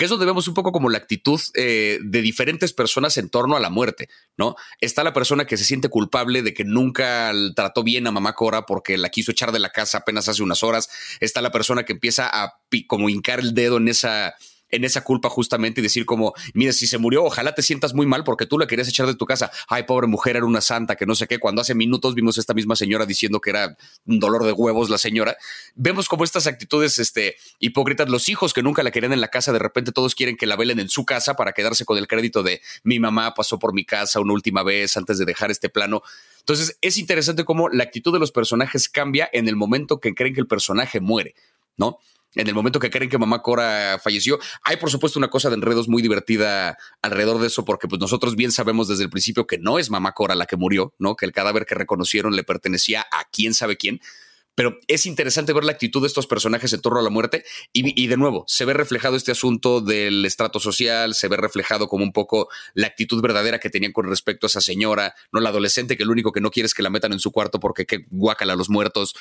que 0.00 0.04
es 0.06 0.10
donde 0.10 0.24
vemos 0.24 0.48
un 0.48 0.54
poco 0.54 0.72
como 0.72 0.88
la 0.88 0.96
actitud 0.96 1.38
eh, 1.52 1.98
de 2.02 2.22
diferentes 2.22 2.72
personas 2.72 3.18
en 3.18 3.28
torno 3.28 3.54
a 3.54 3.60
la 3.60 3.68
muerte, 3.68 4.08
¿no? 4.38 4.56
Está 4.80 5.04
la 5.04 5.12
persona 5.12 5.44
que 5.44 5.58
se 5.58 5.64
siente 5.64 5.90
culpable 5.90 6.40
de 6.40 6.54
que 6.54 6.64
nunca 6.64 7.30
trató 7.54 7.82
bien 7.82 8.06
a 8.06 8.10
mamá 8.10 8.32
Cora 8.32 8.64
porque 8.64 8.96
la 8.96 9.10
quiso 9.10 9.30
echar 9.30 9.52
de 9.52 9.58
la 9.58 9.68
casa 9.68 9.98
apenas 9.98 10.26
hace 10.26 10.42
unas 10.42 10.62
horas. 10.62 10.88
Está 11.20 11.42
la 11.42 11.52
persona 11.52 11.84
que 11.84 11.92
empieza 11.92 12.30
a 12.32 12.62
como 12.86 13.10
hincar 13.10 13.40
el 13.40 13.52
dedo 13.52 13.76
en 13.76 13.88
esa 13.88 14.34
en 14.70 14.84
esa 14.84 15.02
culpa 15.02 15.28
justamente 15.28 15.80
y 15.80 15.82
decir 15.82 16.06
como, 16.06 16.34
mira, 16.54 16.72
si 16.72 16.86
se 16.86 16.98
murió, 16.98 17.24
ojalá 17.24 17.54
te 17.54 17.62
sientas 17.62 17.94
muy 17.94 18.06
mal 18.06 18.24
porque 18.24 18.46
tú 18.46 18.58
la 18.58 18.66
querías 18.66 18.88
echar 18.88 19.06
de 19.06 19.14
tu 19.14 19.26
casa. 19.26 19.50
Ay, 19.68 19.84
pobre 19.84 20.06
mujer, 20.06 20.36
era 20.36 20.46
una 20.46 20.60
santa, 20.60 20.96
que 20.96 21.06
no 21.06 21.14
sé 21.14 21.26
qué. 21.26 21.38
Cuando 21.38 21.60
hace 21.60 21.74
minutos 21.74 22.14
vimos 22.14 22.36
a 22.38 22.40
esta 22.40 22.54
misma 22.54 22.76
señora 22.76 23.06
diciendo 23.06 23.40
que 23.40 23.50
era 23.50 23.76
un 24.06 24.20
dolor 24.20 24.44
de 24.44 24.52
huevos 24.52 24.90
la 24.90 24.98
señora. 24.98 25.36
Vemos 25.74 26.08
como 26.08 26.24
estas 26.24 26.46
actitudes 26.46 26.98
este, 26.98 27.36
hipócritas, 27.58 28.08
los 28.08 28.28
hijos 28.28 28.52
que 28.52 28.62
nunca 28.62 28.82
la 28.82 28.90
querían 28.90 29.12
en 29.12 29.20
la 29.20 29.28
casa, 29.28 29.52
de 29.52 29.58
repente 29.58 29.92
todos 29.92 30.14
quieren 30.14 30.36
que 30.36 30.46
la 30.46 30.56
velen 30.56 30.80
en 30.80 30.88
su 30.88 31.04
casa 31.04 31.34
para 31.34 31.52
quedarse 31.52 31.84
con 31.84 31.98
el 31.98 32.06
crédito 32.06 32.42
de 32.42 32.60
mi 32.84 32.98
mamá 32.98 33.34
pasó 33.34 33.58
por 33.58 33.72
mi 33.72 33.84
casa 33.84 34.20
una 34.20 34.32
última 34.32 34.62
vez 34.62 34.96
antes 34.96 35.18
de 35.18 35.24
dejar 35.24 35.50
este 35.50 35.68
plano. 35.68 36.02
Entonces 36.40 36.78
es 36.80 36.96
interesante 36.96 37.44
cómo 37.44 37.68
la 37.68 37.84
actitud 37.84 38.12
de 38.12 38.18
los 38.18 38.32
personajes 38.32 38.88
cambia 38.88 39.28
en 39.32 39.48
el 39.48 39.56
momento 39.56 40.00
que 40.00 40.14
creen 40.14 40.34
que 40.34 40.40
el 40.40 40.46
personaje 40.46 41.00
muere, 41.00 41.34
¿no? 41.76 41.98
En 42.34 42.46
el 42.46 42.54
momento 42.54 42.78
que 42.78 42.90
creen 42.90 43.10
que 43.10 43.18
mamá 43.18 43.42
Cora 43.42 43.98
falleció. 44.02 44.38
Hay, 44.62 44.76
por 44.76 44.90
supuesto, 44.90 45.18
una 45.18 45.28
cosa 45.28 45.48
de 45.48 45.56
enredos 45.56 45.88
muy 45.88 46.02
divertida 46.02 46.76
alrededor 47.02 47.40
de 47.40 47.48
eso, 47.48 47.64
porque 47.64 47.88
pues 47.88 48.00
nosotros 48.00 48.36
bien 48.36 48.52
sabemos 48.52 48.88
desde 48.88 49.04
el 49.04 49.10
principio 49.10 49.46
que 49.46 49.58
no 49.58 49.78
es 49.78 49.90
mamá 49.90 50.12
Cora 50.12 50.34
la 50.34 50.46
que 50.46 50.56
murió, 50.56 50.94
¿no? 50.98 51.16
Que 51.16 51.26
el 51.26 51.32
cadáver 51.32 51.66
que 51.66 51.74
reconocieron 51.74 52.36
le 52.36 52.44
pertenecía 52.44 53.02
a 53.02 53.24
quién 53.30 53.54
sabe 53.54 53.76
quién. 53.76 54.00
Pero 54.54 54.76
es 54.88 55.06
interesante 55.06 55.52
ver 55.52 55.64
la 55.64 55.72
actitud 55.72 56.02
de 56.02 56.06
estos 56.06 56.26
personajes 56.26 56.72
en 56.72 56.82
torno 56.82 56.98
a 56.98 57.02
la 57.02 57.08
muerte 57.08 57.44
y, 57.72 58.06
de 58.08 58.16
nuevo 58.16 58.44
se 58.46 58.64
ve 58.64 58.74
reflejado 58.74 59.16
este 59.16 59.32
asunto 59.32 59.80
del 59.80 60.24
estrato 60.26 60.60
social, 60.60 61.14
se 61.14 61.28
ve 61.28 61.36
reflejado 61.36 61.88
como 61.88 62.04
un 62.04 62.12
poco 62.12 62.48
la 62.74 62.88
actitud 62.88 63.22
verdadera 63.22 63.58
que 63.58 63.70
tenían 63.70 63.92
con 63.92 64.06
respecto 64.06 64.46
a 64.46 64.48
esa 64.48 64.60
señora, 64.60 65.14
no 65.32 65.40
la 65.40 65.48
adolescente 65.48 65.96
que 65.96 66.04
lo 66.04 66.12
único 66.12 66.32
que 66.32 66.42
no 66.42 66.50
quiere 66.50 66.66
es 66.66 66.74
que 66.74 66.82
la 66.82 66.90
metan 66.90 67.12
en 67.12 67.20
su 67.20 67.30
cuarto 67.30 67.58
porque 67.58 67.86
qué 67.86 68.04
guácala 68.10 68.52
a 68.52 68.56
los 68.56 68.68
muertos 68.68 69.14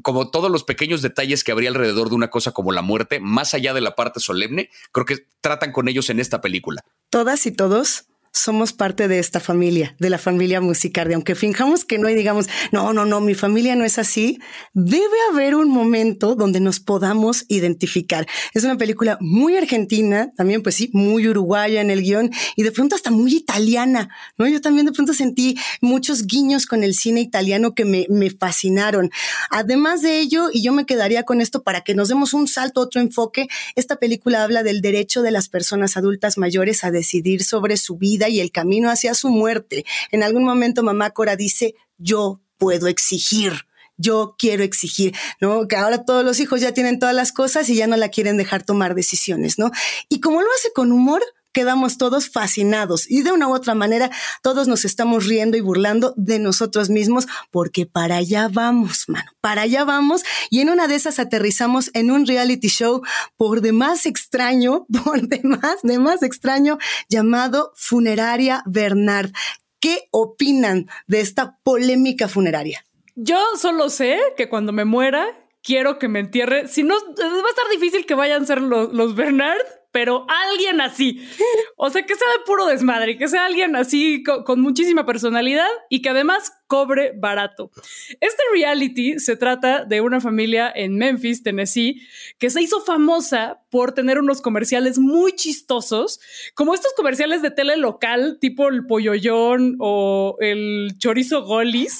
como 0.00 0.30
todos 0.30 0.50
los 0.50 0.64
pequeños 0.64 1.02
detalles 1.02 1.44
que 1.44 1.52
habría 1.52 1.68
alrededor 1.68 2.08
de 2.08 2.14
una 2.14 2.30
cosa 2.30 2.52
como 2.52 2.72
la 2.72 2.82
muerte, 2.82 3.20
más 3.20 3.54
allá 3.54 3.74
de 3.74 3.80
la 3.80 3.94
parte 3.94 4.20
solemne, 4.20 4.70
creo 4.92 5.04
que 5.04 5.26
tratan 5.40 5.72
con 5.72 5.88
ellos 5.88 6.08
en 6.10 6.20
esta 6.20 6.40
película. 6.40 6.82
Todas 7.10 7.44
y 7.46 7.52
todos 7.52 8.06
somos 8.32 8.72
parte 8.72 9.08
de 9.08 9.18
esta 9.18 9.40
familia, 9.40 9.94
de 9.98 10.10
la 10.10 10.18
familia 10.18 10.60
Musicardi. 10.60 11.14
Aunque 11.14 11.34
finjamos 11.34 11.84
que 11.84 11.98
no 11.98 12.08
y 12.08 12.14
digamos, 12.14 12.48
no, 12.72 12.92
no, 12.92 13.04
no, 13.04 13.20
mi 13.20 13.34
familia 13.34 13.76
no 13.76 13.84
es 13.84 13.98
así, 13.98 14.40
debe 14.72 15.16
haber 15.30 15.54
un 15.54 15.68
momento 15.68 16.34
donde 16.34 16.58
nos 16.60 16.80
podamos 16.80 17.44
identificar. 17.48 18.26
Es 18.54 18.64
una 18.64 18.78
película 18.78 19.18
muy 19.20 19.56
argentina, 19.56 20.32
también 20.36 20.62
pues 20.62 20.76
sí, 20.76 20.90
muy 20.92 21.28
uruguaya 21.28 21.80
en 21.80 21.90
el 21.90 22.02
guion 22.02 22.30
y 22.56 22.62
de 22.62 22.72
pronto 22.72 22.96
hasta 22.96 23.10
muy 23.10 23.34
italiana, 23.34 24.08
¿no? 24.38 24.48
Yo 24.48 24.60
también 24.60 24.86
de 24.86 24.92
pronto 24.92 25.12
sentí 25.12 25.58
muchos 25.80 26.26
guiños 26.26 26.66
con 26.66 26.84
el 26.84 26.94
cine 26.94 27.20
italiano 27.20 27.74
que 27.74 27.84
me, 27.84 28.06
me 28.08 28.30
fascinaron. 28.30 29.10
Además 29.50 30.00
de 30.00 30.20
ello, 30.20 30.48
y 30.52 30.62
yo 30.62 30.72
me 30.72 30.86
quedaría 30.86 31.24
con 31.24 31.40
esto 31.40 31.62
para 31.62 31.82
que 31.82 31.94
nos 31.94 32.08
demos 32.08 32.32
un 32.32 32.48
salto, 32.48 32.80
otro 32.80 33.00
enfoque, 33.00 33.48
esta 33.76 33.96
película 33.96 34.42
habla 34.42 34.62
del 34.62 34.80
derecho 34.80 35.20
de 35.22 35.30
las 35.30 35.48
personas 35.48 35.96
adultas 35.96 36.38
mayores 36.38 36.82
a 36.84 36.90
decidir 36.90 37.44
sobre 37.44 37.76
su 37.76 37.96
vida 37.96 38.21
y 38.28 38.40
el 38.40 38.50
camino 38.50 38.90
hacia 38.90 39.14
su 39.14 39.28
muerte. 39.28 39.84
En 40.10 40.22
algún 40.22 40.44
momento 40.44 40.82
mamá 40.82 41.10
Cora 41.10 41.36
dice, 41.36 41.74
yo 41.98 42.40
puedo 42.58 42.86
exigir 42.86 43.52
yo 43.98 44.34
quiero 44.36 44.64
exigir, 44.64 45.14
¿no? 45.40 45.68
Que 45.68 45.76
ahora 45.76 46.04
todos 46.04 46.24
los 46.24 46.40
hijos 46.40 46.60
ya 46.60 46.72
tienen 46.72 46.98
todas 46.98 47.14
las 47.14 47.30
cosas 47.32 47.68
y 47.68 47.76
ya 47.76 47.86
no 47.86 47.96
la 47.96 48.08
quieren 48.08 48.36
dejar 48.36 48.64
tomar 48.64 48.94
decisiones, 48.94 49.58
¿no? 49.58 49.70
Y 50.08 50.20
como 50.20 50.40
lo 50.40 50.48
hace 50.58 50.72
con 50.74 50.92
humor, 50.92 51.22
quedamos 51.52 51.98
todos 51.98 52.30
fascinados 52.30 53.10
y 53.10 53.22
de 53.22 53.32
una 53.32 53.48
u 53.48 53.54
otra 53.54 53.74
manera 53.74 54.10
todos 54.42 54.68
nos 54.68 54.84
estamos 54.84 55.26
riendo 55.26 55.56
y 55.56 55.60
burlando 55.60 56.14
de 56.16 56.38
nosotros 56.38 56.90
mismos 56.90 57.26
porque 57.50 57.86
para 57.86 58.16
allá 58.16 58.48
vamos, 58.50 59.04
mano, 59.08 59.30
para 59.40 59.62
allá 59.62 59.84
vamos 59.84 60.22
y 60.50 60.60
en 60.60 60.70
una 60.70 60.88
de 60.88 60.94
esas 60.94 61.18
aterrizamos 61.18 61.90
en 61.94 62.10
un 62.10 62.26
reality 62.26 62.68
show 62.68 63.02
por 63.36 63.60
demás 63.60 64.06
extraño, 64.06 64.86
por 65.04 65.28
demás, 65.28 65.76
demás 65.82 66.22
extraño 66.22 66.78
llamado 67.08 67.72
Funeraria 67.76 68.62
Bernard. 68.66 69.32
¿Qué 69.80 70.08
opinan 70.12 70.86
de 71.08 71.20
esta 71.20 71.58
polémica 71.64 72.28
funeraria? 72.28 72.84
Yo 73.16 73.38
solo 73.58 73.90
sé 73.90 74.18
que 74.36 74.48
cuando 74.48 74.72
me 74.72 74.84
muera 74.84 75.26
quiero 75.62 75.98
que 75.98 76.08
me 76.08 76.20
entierre. 76.20 76.68
Si 76.68 76.82
no, 76.82 76.94
va 76.94 77.46
a 77.46 77.50
estar 77.50 77.68
difícil 77.70 78.06
que 78.06 78.14
vayan 78.14 78.42
a 78.42 78.46
ser 78.46 78.60
los, 78.60 78.92
los 78.92 79.14
Bernard, 79.14 79.64
pero 79.92 80.26
alguien 80.28 80.80
así. 80.80 81.28
O 81.76 81.90
sea, 81.90 82.04
que 82.04 82.14
sea 82.14 82.28
de 82.32 82.44
puro 82.44 82.66
desmadre, 82.66 83.18
que 83.18 83.28
sea 83.28 83.44
alguien 83.44 83.76
así 83.76 84.22
con, 84.22 84.60
muchísima 84.60 85.06
personalidad 85.06 85.68
y 85.88 86.02
que 86.02 86.08
además 86.08 86.52
cobre 86.72 87.12
barato. 87.14 87.70
Este 88.18 88.42
reality 88.50 89.18
se 89.18 89.36
trata 89.36 89.84
de 89.84 90.00
una 90.00 90.22
familia 90.22 90.72
en 90.74 90.96
Memphis, 90.96 91.42
Tennessee, 91.42 92.00
que 92.38 92.48
se 92.48 92.62
hizo 92.62 92.80
famosa 92.80 93.60
por 93.68 93.92
tener 93.92 94.18
unos 94.18 94.40
comerciales 94.40 94.98
muy 94.98 95.32
chistosos, 95.32 96.18
como 96.54 96.72
estos 96.72 96.94
comerciales 96.94 97.42
de 97.42 97.50
tele 97.50 97.76
local, 97.76 98.38
tipo 98.40 98.70
el 98.70 98.86
polloyón 98.86 99.76
o 99.80 100.38
el 100.40 100.94
chorizo 100.96 101.44
golis. 101.44 101.98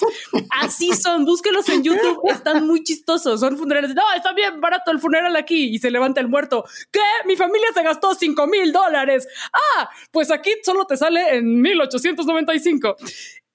Así 0.49 0.91
son, 0.93 1.23
búsquenlos 1.23 1.69
en 1.69 1.83
YouTube, 1.83 2.21
están 2.31 2.65
muy 2.65 2.83
chistosos, 2.83 3.41
son 3.41 3.55
funerales. 3.59 3.93
No, 3.93 4.01
está 4.15 4.33
bien 4.33 4.59
barato 4.59 4.89
el 4.89 4.99
funeral 4.99 5.35
aquí 5.35 5.65
y 5.65 5.77
se 5.77 5.91
levanta 5.91 6.19
el 6.19 6.29
muerto. 6.29 6.65
¿Qué? 6.89 6.99
Mi 7.27 7.35
familia 7.35 7.67
se 7.75 7.83
gastó 7.83 8.15
5 8.15 8.47
mil 8.47 8.71
dólares. 8.71 9.27
Ah, 9.53 9.87
pues 10.09 10.31
aquí 10.31 10.49
solo 10.63 10.87
te 10.87 10.97
sale 10.97 11.35
en 11.35 11.61
1895 11.61 12.95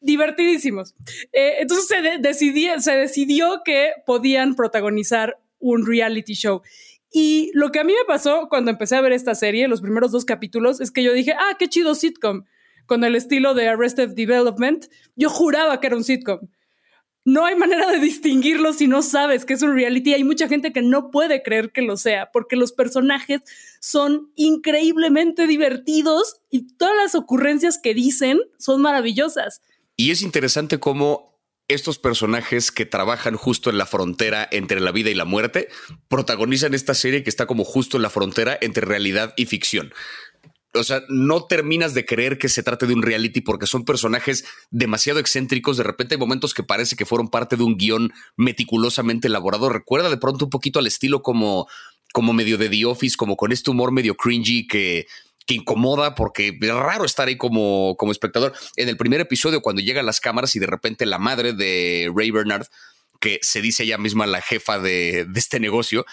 divertidísimos. 0.00 0.95
Eh, 1.33 1.57
entonces 1.61 1.87
se, 1.87 2.81
se 2.81 2.93
decidió 2.93 3.62
que 3.64 3.93
podían 4.07 4.55
protagonizar 4.55 5.38
un 5.59 5.87
reality 5.87 6.35
show. 6.35 6.62
Y 7.11 7.50
lo 7.55 7.71
que 7.73 7.81
a 7.81 7.85
mí 7.85 7.93
me 7.93 8.05
pasó 8.07 8.49
cuando 8.49 8.71
empecé 8.71 8.97
a 8.97 9.00
ver 9.00 9.12
esta 9.12 9.35
serie, 9.35 9.69
los 9.69 9.81
primeros 9.81 10.12
dos 10.12 10.25
capítulos, 10.25 10.81
es 10.81 10.90
que 10.90 11.02
yo 11.02 11.12
dije, 11.12 11.33
ah, 11.33 11.57
qué 11.59 11.69
chido 11.69 11.95
sitcom, 11.95 12.45
con 12.87 13.05
el 13.05 13.14
estilo 13.14 13.55
de 13.55 13.69
Arrested 13.69 14.11
Development. 14.11 14.87
Yo 15.17 15.31
juraba 15.31 15.81
que 15.81 15.87
era 15.87 15.97
un 15.97 16.05
sitcom. 16.05 16.40
No 17.25 17.45
hay 17.45 17.57
manera 17.57 17.90
de 17.90 17.99
distinguirlo 17.99 18.73
si 18.73 18.88
no 18.88 19.02
sabes 19.02 19.45
que 19.45 19.52
es 19.52 19.62
un 19.62 19.75
reality. 19.75 20.14
Hay 20.14 20.25
mucha 20.25 20.49
gente 20.49 20.73
que 20.73 20.81
no 20.81 21.11
puede 21.11 21.43
creer 21.43 21.73
que 21.73 21.83
lo 21.83 21.99
sea, 21.99 22.31
porque 22.33 22.57
los 22.57 22.73
personajes 22.73 23.43
son 23.81 24.33
increíblemente 24.35 25.47
divertidos 25.47 26.40
y 26.49 26.75
todas 26.76 26.97
las 26.97 27.14
ocurrencias 27.14 27.78
que 27.78 27.93
dicen 27.93 28.40
son 28.59 28.81
maravillosas. 28.81 29.61
Y 30.00 30.12
es 30.12 30.23
interesante 30.23 30.78
cómo 30.78 31.43
estos 31.67 31.99
personajes 31.99 32.71
que 32.71 32.87
trabajan 32.87 33.35
justo 33.35 33.69
en 33.69 33.78
la 33.78 33.85
frontera 33.85 34.49
entre 34.52 34.78
la 34.78 34.93
vida 34.93 35.11
y 35.11 35.14
la 35.14 35.25
muerte 35.25 35.69
protagonizan 36.07 36.73
esta 36.73 36.95
serie 36.95 37.25
que 37.25 37.31
está 37.31 37.47
como 37.47 37.64
justo 37.64 37.97
en 37.97 38.05
la 38.05 38.09
frontera 38.09 38.57
entre 38.61 38.87
realidad 38.87 39.35
y 39.37 39.47
ficción. 39.47 39.93
O 40.73 40.85
sea, 40.85 41.02
no 41.09 41.47
terminas 41.47 41.95
de 41.95 42.07
creer 42.07 42.38
que 42.38 42.49
se 42.49 42.62
trate 42.62 42.87
de 42.87 42.95
un 42.95 43.02
reality 43.02 43.40
porque 43.40 43.67
son 43.67 43.85
personajes 43.85 44.45
demasiado 44.71 45.19
excéntricos. 45.19 45.76
De 45.76 45.83
repente 45.83 46.14
hay 46.14 46.21
momentos 46.21 46.55
que 46.55 46.62
parece 46.62 46.95
que 46.95 47.05
fueron 47.05 47.28
parte 47.28 47.57
de 47.57 47.64
un 47.64 47.76
guion 47.76 48.12
meticulosamente 48.37 49.26
elaborado. 49.26 49.69
Recuerda 49.69 50.11
de 50.11 50.19
pronto 50.19 50.45
un 50.45 50.50
poquito 50.50 50.78
al 50.78 50.87
estilo 50.87 51.23
como, 51.23 51.67
como 52.12 52.33
medio 52.33 52.57
de 52.57 52.69
The 52.69 52.85
Office, 52.85 53.17
como 53.17 53.37
con 53.37 53.50
este 53.50 53.73
humor 53.73 53.90
medio 53.90 54.14
cringy 54.14 54.69
que, 54.69 55.09
que 55.49 55.55
incomoda 55.55 56.14
porque 56.14 56.59
es 56.61 56.75
raro 56.75 57.07
estar 57.07 57.26
ahí 57.26 57.38
como, 57.38 57.97
como 57.97 58.12
espectador. 58.12 58.52
En 58.76 58.90
el 58.90 58.99
primer 58.99 59.23
episodio, 59.23 59.62
cuando 59.62 59.81
llegan 59.81 60.05
las 60.05 60.21
cámaras 60.21 60.55
y 60.55 60.59
de 60.59 60.67
repente 60.67 61.07
la 61.07 61.19
madre 61.19 61.55
de 61.55 62.12
Ray 62.14 62.31
Bernard, 62.31 62.67
que 63.19 63.38
se 63.40 63.62
dice 63.62 63.85
ella 63.85 63.97
misma 63.97 64.26
la 64.26 64.43
jefa 64.43 64.78
de, 64.78 65.25
de 65.26 65.40
este 65.40 65.59
negocio, 65.59 66.05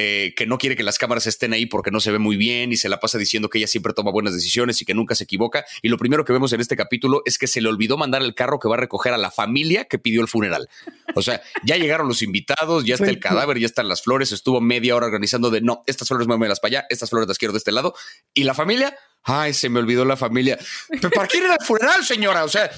eh, 0.00 0.32
que 0.36 0.46
no 0.46 0.58
quiere 0.58 0.76
que 0.76 0.84
las 0.84 0.96
cámaras 0.96 1.26
estén 1.26 1.52
ahí 1.52 1.66
porque 1.66 1.90
no 1.90 1.98
se 1.98 2.12
ve 2.12 2.20
muy 2.20 2.36
bien 2.36 2.70
y 2.70 2.76
se 2.76 2.88
la 2.88 3.00
pasa 3.00 3.18
diciendo 3.18 3.50
que 3.50 3.58
ella 3.58 3.66
siempre 3.66 3.92
toma 3.92 4.12
buenas 4.12 4.32
decisiones 4.32 4.80
y 4.80 4.84
que 4.84 4.94
nunca 4.94 5.16
se 5.16 5.24
equivoca. 5.24 5.64
Y 5.82 5.88
lo 5.88 5.98
primero 5.98 6.24
que 6.24 6.32
vemos 6.32 6.52
en 6.52 6.60
este 6.60 6.76
capítulo 6.76 7.22
es 7.24 7.36
que 7.36 7.48
se 7.48 7.60
le 7.60 7.68
olvidó 7.68 7.96
mandar 7.96 8.22
el 8.22 8.32
carro 8.36 8.60
que 8.60 8.68
va 8.68 8.76
a 8.76 8.78
recoger 8.78 9.12
a 9.12 9.16
la 9.16 9.32
familia 9.32 9.86
que 9.86 9.98
pidió 9.98 10.20
el 10.20 10.28
funeral. 10.28 10.68
O 11.16 11.22
sea, 11.22 11.42
ya 11.64 11.76
llegaron 11.76 12.06
los 12.06 12.22
invitados, 12.22 12.84
ya 12.84 12.94
está 12.94 13.10
el 13.10 13.18
cadáver, 13.18 13.58
ya 13.58 13.66
están 13.66 13.88
las 13.88 14.02
flores, 14.02 14.30
estuvo 14.30 14.60
media 14.60 14.94
hora 14.94 15.06
organizando 15.06 15.50
de 15.50 15.62
no, 15.62 15.82
estas 15.86 16.06
flores 16.06 16.28
las 16.28 16.60
para 16.60 16.68
allá, 16.68 16.86
estas 16.90 17.10
flores 17.10 17.26
las 17.26 17.36
quiero 17.36 17.50
de 17.50 17.58
este 17.58 17.72
lado. 17.72 17.92
Y 18.34 18.44
la 18.44 18.54
familia, 18.54 18.96
ay, 19.24 19.52
se 19.52 19.68
me 19.68 19.80
olvidó 19.80 20.04
la 20.04 20.16
familia. 20.16 20.60
¿Pero 20.88 21.10
para 21.10 21.26
quién 21.26 21.42
era 21.42 21.56
el 21.58 21.66
funeral, 21.66 22.04
señora? 22.04 22.44
O 22.44 22.48
sea, 22.48 22.70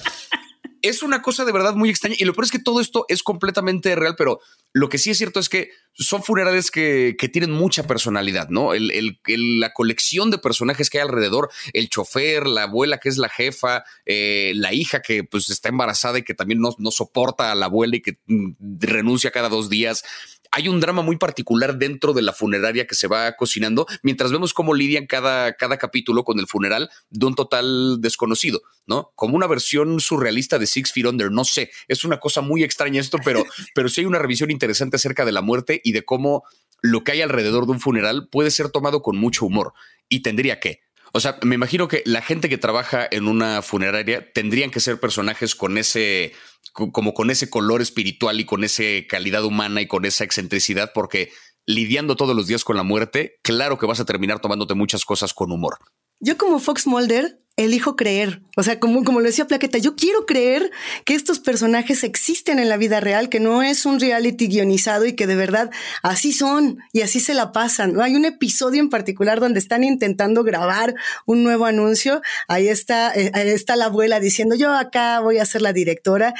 es 0.81 1.03
una 1.03 1.21
cosa 1.21 1.45
de 1.45 1.51
verdad 1.51 1.75
muy 1.75 1.89
extraña. 1.89 2.15
Y 2.17 2.25
lo 2.25 2.33
peor 2.33 2.45
es 2.45 2.51
que 2.51 2.59
todo 2.59 2.81
esto 2.81 3.05
es 3.07 3.23
completamente 3.23 3.95
real, 3.95 4.15
pero 4.17 4.39
lo 4.73 4.89
que 4.89 4.97
sí 4.97 5.09
es 5.09 5.17
cierto 5.17 5.39
es 5.39 5.49
que 5.49 5.69
son 5.93 6.23
funerales 6.23 6.71
que, 6.71 7.15
tienen 7.31 7.51
mucha 7.51 7.83
personalidad, 7.83 8.49
¿no? 8.49 8.73
El, 8.73 9.19
la 9.25 9.73
colección 9.73 10.31
de 10.31 10.37
personajes 10.37 10.89
que 10.89 10.97
hay 10.97 11.03
alrededor, 11.03 11.49
el 11.73 11.89
chofer, 11.89 12.47
la 12.47 12.63
abuela 12.63 12.97
que 12.97 13.09
es 13.09 13.17
la 13.17 13.29
jefa, 13.29 13.83
eh, 14.05 14.53
la 14.55 14.73
hija 14.73 15.01
que 15.01 15.23
pues 15.23 15.49
está 15.49 15.69
embarazada 15.69 16.19
y 16.19 16.23
que 16.23 16.33
también 16.33 16.59
no, 16.59 16.75
no 16.77 16.91
soporta 16.91 17.51
a 17.51 17.55
la 17.55 17.67
abuela 17.67 17.95
y 17.95 18.01
que 18.01 18.17
mm, 18.25 18.79
renuncia 18.79 19.31
cada 19.31 19.49
dos 19.49 19.69
días 19.69 20.03
hay 20.51 20.67
un 20.67 20.79
drama 20.79 21.01
muy 21.01 21.17
particular 21.17 21.77
dentro 21.77 22.13
de 22.13 22.21
la 22.21 22.33
funeraria 22.33 22.85
que 22.85 22.95
se 22.95 23.07
va 23.07 23.35
cocinando, 23.35 23.87
mientras 24.03 24.31
vemos 24.31 24.53
cómo 24.53 24.73
lidian 24.73 25.07
cada, 25.07 25.53
cada 25.53 25.77
capítulo 25.77 26.23
con 26.23 26.39
el 26.39 26.47
funeral 26.47 26.89
de 27.09 27.25
un 27.25 27.35
total 27.35 28.01
desconocido, 28.01 28.61
¿no? 28.85 29.11
Como 29.15 29.37
una 29.37 29.47
versión 29.47 29.99
surrealista 29.99 30.59
de 30.59 30.67
Six 30.67 30.91
Feet 30.91 31.07
Under, 31.07 31.31
no 31.31 31.45
sé, 31.45 31.71
es 31.87 32.03
una 32.03 32.19
cosa 32.19 32.41
muy 32.41 32.63
extraña 32.63 32.99
esto, 32.99 33.17
pero, 33.23 33.45
pero 33.75 33.87
sí 33.87 34.01
hay 34.01 34.07
una 34.07 34.19
revisión 34.19 34.51
interesante 34.51 34.97
acerca 34.97 35.25
de 35.25 35.31
la 35.31 35.41
muerte 35.41 35.79
y 35.83 35.93
de 35.93 36.03
cómo 36.03 36.43
lo 36.81 37.03
que 37.03 37.13
hay 37.13 37.21
alrededor 37.21 37.65
de 37.65 37.71
un 37.71 37.79
funeral 37.79 38.27
puede 38.29 38.51
ser 38.51 38.69
tomado 38.69 39.01
con 39.01 39.17
mucho 39.17 39.45
humor 39.45 39.73
y 40.09 40.21
tendría 40.21 40.59
que. 40.59 40.81
O 41.13 41.19
sea, 41.19 41.37
me 41.43 41.55
imagino 41.55 41.87
que 41.87 42.03
la 42.05 42.21
gente 42.21 42.49
que 42.49 42.57
trabaja 42.57 43.07
en 43.09 43.27
una 43.27 43.61
funeraria 43.61 44.31
tendrían 44.31 44.71
que 44.71 44.79
ser 44.79 44.99
personajes 44.99 45.55
con 45.55 45.77
ese, 45.77 46.33
como 46.73 47.13
con 47.13 47.29
ese 47.29 47.49
color 47.49 47.81
espiritual 47.81 48.39
y 48.39 48.45
con 48.45 48.63
esa 48.63 48.83
calidad 49.09 49.43
humana 49.43 49.81
y 49.81 49.87
con 49.87 50.05
esa 50.05 50.23
excentricidad, 50.23 50.91
porque 50.93 51.31
lidiando 51.65 52.15
todos 52.15 52.35
los 52.35 52.47
días 52.47 52.63
con 52.63 52.77
la 52.77 52.83
muerte, 52.83 53.39
claro 53.43 53.77
que 53.77 53.85
vas 53.85 53.99
a 53.99 54.05
terminar 54.05 54.39
tomándote 54.39 54.73
muchas 54.73 55.05
cosas 55.05 55.33
con 55.33 55.51
humor. 55.51 55.77
Yo 56.19 56.37
como 56.37 56.59
Fox 56.59 56.87
Mulder 56.87 57.40
elijo 57.57 57.95
creer, 57.95 58.41
o 58.57 58.63
sea, 58.63 58.79
como, 58.79 59.03
como 59.03 59.19
lo 59.19 59.27
decía 59.27 59.47
Plaqueta, 59.47 59.77
yo 59.77 59.95
quiero 59.95 60.25
creer 60.25 60.71
que 61.05 61.13
estos 61.13 61.39
personajes 61.39 62.03
existen 62.03 62.59
en 62.59 62.69
la 62.69 62.77
vida 62.77 62.99
real, 62.99 63.29
que 63.29 63.39
no 63.39 63.61
es 63.61 63.85
un 63.85 63.99
reality 63.99 64.47
guionizado 64.47 65.05
y 65.05 65.13
que 65.13 65.27
de 65.27 65.35
verdad 65.35 65.69
así 66.01 66.33
son 66.33 66.79
y 66.93 67.01
así 67.01 67.19
se 67.19 67.33
la 67.33 67.51
pasan. 67.51 67.99
Hay 68.01 68.15
un 68.15 68.25
episodio 68.25 68.81
en 68.81 68.89
particular 68.89 69.39
donde 69.39 69.59
están 69.59 69.83
intentando 69.83 70.43
grabar 70.43 70.95
un 71.25 71.43
nuevo 71.43 71.65
anuncio, 71.65 72.21
ahí 72.47 72.67
está, 72.67 73.13
eh, 73.13 73.31
está 73.33 73.75
la 73.75 73.85
abuela 73.85 74.19
diciendo, 74.19 74.55
yo 74.55 74.73
acá 74.73 75.19
voy 75.19 75.37
a 75.37 75.45
ser 75.45 75.61
la 75.61 75.73
directora 75.73 76.33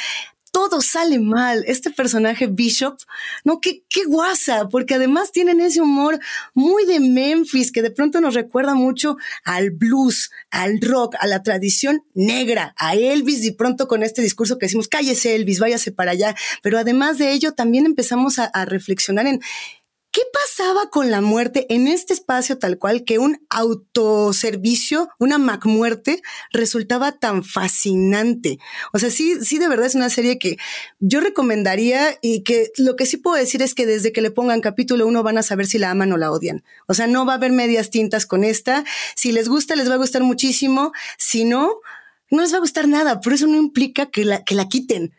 todo 0.51 0.81
sale 0.81 1.20
mal. 1.20 1.63
Este 1.67 1.89
personaje 1.89 2.48
Bishop, 2.48 2.98
no, 3.43 3.60
qué, 3.60 3.84
qué 3.89 4.03
guasa, 4.03 4.70
porque 4.70 4.96
además 4.96 5.31
tienen 5.31 5.62
ese 5.62 5.81
humor 5.81 6.20
muy 6.53 6.86
de 6.86 7.00
Memphis 7.00 7.72
que 7.72 7.81
de 7.81 7.91
pronto 7.91 8.22
nos 8.22 8.34
recuerda 8.34 8.75
mucho 8.75 9.17
al 9.43 9.72
blues, 9.72 10.31
al 10.50 10.79
rock, 10.81 11.15
a 11.20 11.27
la 11.27 11.41
tradición 11.43 12.03
negra, 12.13 12.75
a 12.77 12.96
Elvis 12.96 13.43
y 13.46 13.51
pronto 13.51 13.88
con 13.88 14.03
este 14.03 14.22
discurso 14.22 14.58
que 14.58 14.65
decimos, 14.65 14.88
cállese 14.88 15.36
Elvis, 15.36 15.60
váyase 15.60 15.91
para 15.91 16.12
allá. 16.12 16.36
Pero 16.62 16.77
además 16.77 17.17
de 17.17 17.31
ello, 17.31 17.53
también 17.53 17.86
empezamos 17.86 18.39
a, 18.39 18.46
a 18.46 18.65
reflexionar 18.65 19.27
en 19.27 19.41
¿Qué 20.11 20.23
pasaba 20.33 20.89
con 20.89 21.09
la 21.09 21.21
muerte 21.21 21.67
en 21.69 21.87
este 21.87 22.11
espacio 22.11 22.57
tal 22.57 22.77
cual 22.77 23.05
que 23.05 23.17
un 23.17 23.45
autoservicio, 23.49 25.07
una 25.19 25.37
Mac 25.37 25.65
muerte, 25.65 26.21
resultaba 26.51 27.13
tan 27.13 27.45
fascinante? 27.45 28.59
O 28.91 28.99
sea, 28.99 29.09
sí, 29.09 29.37
sí, 29.41 29.57
de 29.57 29.69
verdad 29.69 29.85
es 29.85 29.95
una 29.95 30.09
serie 30.09 30.37
que 30.37 30.57
yo 30.99 31.21
recomendaría 31.21 32.17
y 32.21 32.43
que 32.43 32.71
lo 32.75 32.97
que 32.97 33.05
sí 33.05 33.15
puedo 33.15 33.37
decir 33.37 33.61
es 33.61 33.73
que 33.73 33.85
desde 33.85 34.11
que 34.11 34.21
le 34.21 34.31
pongan 34.31 34.59
capítulo 34.59 35.07
uno 35.07 35.23
van 35.23 35.37
a 35.37 35.43
saber 35.43 35.65
si 35.65 35.77
la 35.77 35.91
aman 35.91 36.11
o 36.11 36.17
la 36.17 36.29
odian. 36.29 36.65
O 36.89 36.93
sea, 36.93 37.07
no 37.07 37.25
va 37.25 37.33
a 37.33 37.37
haber 37.37 37.53
medias 37.53 37.89
tintas 37.89 38.25
con 38.25 38.43
esta. 38.43 38.83
Si 39.15 39.31
les 39.31 39.47
gusta, 39.47 39.77
les 39.77 39.89
va 39.89 39.93
a 39.93 39.99
gustar 39.99 40.23
muchísimo. 40.23 40.91
Si 41.17 41.45
no, 41.45 41.79
no 42.29 42.41
les 42.41 42.51
va 42.51 42.57
a 42.57 42.61
gustar 42.61 42.89
nada, 42.89 43.21
pero 43.21 43.33
eso 43.35 43.47
no 43.47 43.55
implica 43.55 44.07
que 44.07 44.25
la, 44.25 44.43
que 44.43 44.55
la 44.55 44.67
quiten 44.67 45.13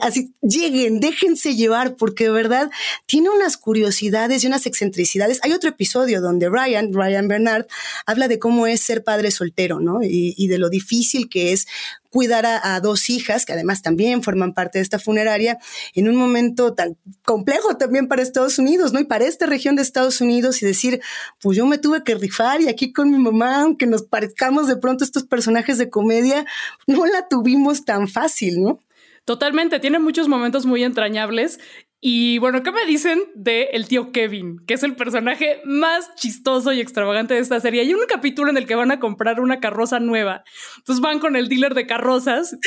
así, 0.00 0.32
lleguen, 0.40 1.00
déjense 1.00 1.56
llevar, 1.56 1.96
porque 1.96 2.24
de 2.24 2.30
verdad 2.30 2.70
tiene 3.06 3.30
unas 3.30 3.56
curiosidades 3.56 4.44
y 4.44 4.46
unas 4.46 4.66
excentricidades. 4.66 5.40
Hay 5.42 5.52
otro 5.52 5.70
episodio 5.70 6.20
donde 6.20 6.48
Ryan, 6.48 6.92
Ryan 6.92 7.28
Bernard, 7.28 7.66
habla 8.06 8.28
de 8.28 8.38
cómo 8.38 8.66
es 8.66 8.80
ser 8.80 9.02
padre 9.02 9.30
soltero, 9.30 9.80
¿no? 9.80 10.00
Y, 10.02 10.44
de 10.44 10.58
lo 10.58 10.68
difícil 10.68 11.28
que 11.28 11.52
es 11.52 11.66
cuidar 12.10 12.46
a, 12.46 12.78
dos 12.80 13.10
hijas, 13.10 13.44
que 13.44 13.54
además 13.54 13.82
también 13.82 14.22
forman 14.22 14.52
parte 14.52 14.78
de 14.78 14.82
esta 14.82 15.00
funeraria, 15.00 15.58
en 15.94 16.08
un 16.08 16.14
momento 16.14 16.74
tan 16.74 16.96
complejo 17.24 17.76
también 17.76 18.06
para 18.06 18.22
Estados 18.22 18.58
Unidos, 18.58 18.92
¿no? 18.92 19.00
Y 19.00 19.04
para 19.04 19.24
esta 19.24 19.46
región 19.46 19.74
de 19.74 19.82
Estados 19.82 20.20
Unidos 20.20 20.62
y 20.62 20.66
decir, 20.66 21.00
pues 21.40 21.56
yo 21.56 21.66
me 21.66 21.78
tuve 21.78 22.04
que 22.04 22.14
rifar 22.14 22.60
y 22.60 22.68
aquí 22.68 22.92
con 22.92 23.10
mi 23.10 23.18
mamá, 23.18 23.62
aunque 23.62 23.86
nos 23.86 24.02
parezcamos 24.02 24.68
de 24.68 24.76
pronto 24.76 25.02
estos 25.02 25.24
personajes 25.24 25.78
de 25.78 25.90
comedia, 25.90 26.44
no 26.86 27.04
la 27.06 27.26
tuvimos 27.26 27.84
tan 27.84 28.06
fácil, 28.06 28.62
¿no? 28.62 28.83
Totalmente, 29.24 29.80
tiene 29.80 29.98
muchos 29.98 30.28
momentos 30.28 30.66
muy 30.66 30.84
entrañables. 30.84 31.58
Y 32.06 32.36
bueno, 32.36 32.62
¿qué 32.62 32.70
me 32.70 32.84
dicen 32.84 33.22
de 33.34 33.70
el 33.72 33.88
tío 33.88 34.12
Kevin, 34.12 34.58
que 34.66 34.74
es 34.74 34.82
el 34.82 34.94
personaje 34.94 35.62
más 35.64 36.14
chistoso 36.16 36.70
y 36.70 36.80
extravagante 36.82 37.32
de 37.32 37.40
esta 37.40 37.58
serie? 37.60 37.80
Hay 37.80 37.94
un 37.94 38.04
capítulo 38.06 38.50
en 38.50 38.58
el 38.58 38.66
que 38.66 38.74
van 38.74 38.90
a 38.90 39.00
comprar 39.00 39.40
una 39.40 39.58
carroza 39.58 40.00
nueva. 40.00 40.44
Entonces 40.76 41.00
van 41.00 41.18
con 41.18 41.34
el 41.34 41.48
dealer 41.48 41.72
de 41.72 41.86
carrozas, 41.86 42.58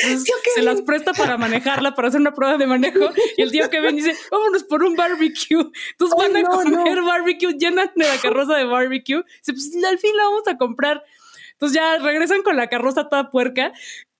se 0.54 0.62
las 0.62 0.82
presta 0.82 1.12
para 1.12 1.38
manejarla, 1.38 1.94
para 1.94 2.08
hacer 2.08 2.20
una 2.20 2.34
prueba 2.34 2.58
de 2.58 2.66
manejo. 2.66 3.10
Y 3.36 3.42
el 3.42 3.52
tío 3.52 3.70
Kevin 3.70 3.94
dice, 3.94 4.16
vámonos 4.32 4.64
por 4.64 4.82
un 4.82 4.96
barbecue. 4.96 5.70
Entonces 5.92 6.18
van 6.18 6.36
a 6.36 6.42
comer 6.42 7.02
barbecue, 7.02 7.52
llenan 7.56 7.92
de 7.94 8.08
la 8.08 8.18
carroza 8.20 8.56
de 8.56 8.64
barbecue. 8.64 9.22
Dice, 9.22 9.52
pues 9.52 9.70
al 9.88 9.98
fin 10.00 10.16
la 10.16 10.24
vamos 10.24 10.48
a 10.48 10.58
comprar. 10.58 11.04
Entonces 11.52 11.76
ya 11.76 11.98
regresan 11.98 12.42
con 12.42 12.56
la 12.56 12.68
carroza 12.68 13.08
toda 13.08 13.30
puerca 13.30 13.72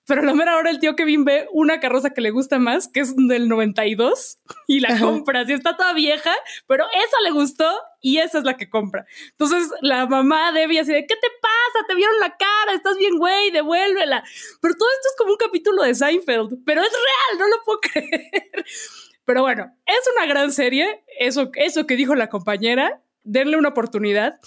pero 0.09 0.23
lo 0.23 0.33
mero 0.33 0.49
ahora 0.49 0.71
el 0.71 0.79
tío 0.79 0.95
Kevin 0.95 1.23
ve 1.23 1.47
una 1.51 1.79
carroza 1.79 2.09
que 2.09 2.19
le 2.19 2.31
gusta 2.31 2.57
más, 2.57 2.87
que 2.87 3.01
es 3.01 3.15
del 3.15 3.47
92, 3.47 4.39
y 4.67 4.79
la 4.79 4.99
compra. 4.99 5.45
Si 5.45 5.53
está 5.53 5.77
toda 5.77 5.93
vieja, 5.93 6.35
pero 6.67 6.85
esa 6.87 7.21
le 7.23 7.29
gustó 7.29 7.71
y 8.01 8.17
esa 8.17 8.39
es 8.39 8.43
la 8.43 8.57
que 8.57 8.71
compra. 8.71 9.05
Entonces 9.29 9.69
la 9.81 10.07
mamá 10.07 10.51
Debbie 10.51 10.79
así 10.79 10.91
de, 10.91 11.05
¿qué 11.05 11.15
te 11.15 11.27
pasa? 11.39 11.85
Te 11.87 11.93
vieron 11.93 12.19
la 12.19 12.35
cara, 12.37 12.73
estás 12.73 12.97
bien, 12.97 13.19
güey, 13.19 13.51
devuélvela. 13.51 14.23
Pero 14.59 14.73
todo 14.73 14.89
esto 14.89 15.09
es 15.09 15.15
como 15.15 15.31
un 15.33 15.37
capítulo 15.37 15.83
de 15.83 15.93
Seinfeld, 15.93 16.57
pero 16.65 16.81
es 16.81 16.91
real, 16.91 17.39
no 17.39 17.47
lo 17.47 17.63
puedo 17.63 17.79
creer. 17.93 18.65
Pero 19.25 19.43
bueno, 19.43 19.71
es 19.85 20.09
una 20.15 20.25
gran 20.25 20.51
serie, 20.51 21.03
eso, 21.19 21.51
eso 21.53 21.85
que 21.85 21.95
dijo 21.95 22.15
la 22.15 22.29
compañera, 22.29 23.03
denle 23.21 23.57
una 23.57 23.69
oportunidad. 23.69 24.39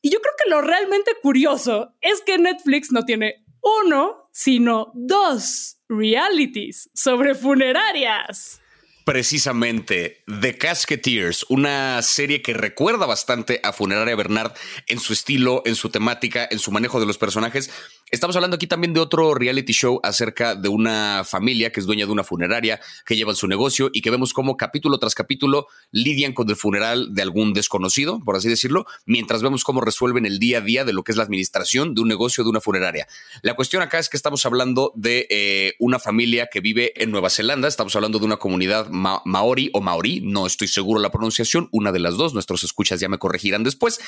Y 0.00 0.10
yo 0.10 0.20
creo 0.20 0.34
que 0.38 0.48
lo 0.48 0.60
realmente 0.60 1.16
curioso 1.20 1.92
es 2.00 2.20
que 2.20 2.38
Netflix 2.38 2.92
no 2.92 3.04
tiene 3.04 3.44
uno, 3.84 4.27
sino 4.38 4.92
dos 4.94 5.78
realities 5.88 6.88
sobre 6.94 7.34
funerarias. 7.34 8.60
Precisamente, 9.04 10.22
The 10.26 10.56
Casketeers, 10.56 11.44
una 11.48 12.00
serie 12.02 12.40
que 12.40 12.54
recuerda 12.54 13.04
bastante 13.06 13.58
a 13.64 13.72
Funeraria 13.72 14.14
Bernard 14.14 14.52
en 14.86 15.00
su 15.00 15.12
estilo, 15.12 15.62
en 15.66 15.74
su 15.74 15.90
temática, 15.90 16.46
en 16.48 16.60
su 16.60 16.70
manejo 16.70 17.00
de 17.00 17.06
los 17.06 17.18
personajes, 17.18 17.68
Estamos 18.10 18.36
hablando 18.36 18.54
aquí 18.54 18.66
también 18.66 18.94
de 18.94 19.00
otro 19.00 19.34
reality 19.34 19.74
show 19.74 20.00
acerca 20.02 20.54
de 20.54 20.70
una 20.70 21.24
familia 21.24 21.70
que 21.70 21.80
es 21.80 21.84
dueña 21.84 22.06
de 22.06 22.12
una 22.12 22.24
funeraria, 22.24 22.80
que 23.04 23.16
llevan 23.16 23.36
su 23.36 23.46
negocio 23.46 23.90
y 23.92 24.00
que 24.00 24.10
vemos 24.10 24.32
cómo 24.32 24.56
capítulo 24.56 24.98
tras 24.98 25.14
capítulo 25.14 25.66
lidian 25.90 26.32
con 26.32 26.48
el 26.48 26.56
funeral 26.56 27.14
de 27.14 27.20
algún 27.20 27.52
desconocido, 27.52 28.20
por 28.24 28.36
así 28.36 28.48
decirlo, 28.48 28.86
mientras 29.04 29.42
vemos 29.42 29.62
cómo 29.62 29.82
resuelven 29.82 30.24
el 30.24 30.38
día 30.38 30.58
a 30.58 30.60
día 30.62 30.86
de 30.86 30.94
lo 30.94 31.04
que 31.04 31.12
es 31.12 31.18
la 31.18 31.24
administración 31.24 31.94
de 31.94 32.00
un 32.00 32.08
negocio 32.08 32.44
de 32.44 32.50
una 32.50 32.62
funeraria. 32.62 33.06
La 33.42 33.54
cuestión 33.54 33.82
acá 33.82 33.98
es 33.98 34.08
que 34.08 34.16
estamos 34.16 34.46
hablando 34.46 34.92
de 34.94 35.26
eh, 35.28 35.74
una 35.78 35.98
familia 35.98 36.48
que 36.50 36.60
vive 36.60 36.94
en 36.96 37.10
Nueva 37.10 37.28
Zelanda, 37.28 37.68
estamos 37.68 37.94
hablando 37.94 38.18
de 38.18 38.24
una 38.24 38.38
comunidad 38.38 38.88
maori 38.88 39.68
o 39.74 39.82
maori, 39.82 40.22
no 40.22 40.46
estoy 40.46 40.68
seguro 40.68 40.98
la 40.98 41.10
pronunciación, 41.10 41.68
una 41.72 41.92
de 41.92 41.98
las 41.98 42.16
dos, 42.16 42.32
nuestros 42.32 42.64
escuchas 42.64 43.00
ya 43.00 43.10
me 43.10 43.18
corregirán 43.18 43.64
después. 43.64 44.00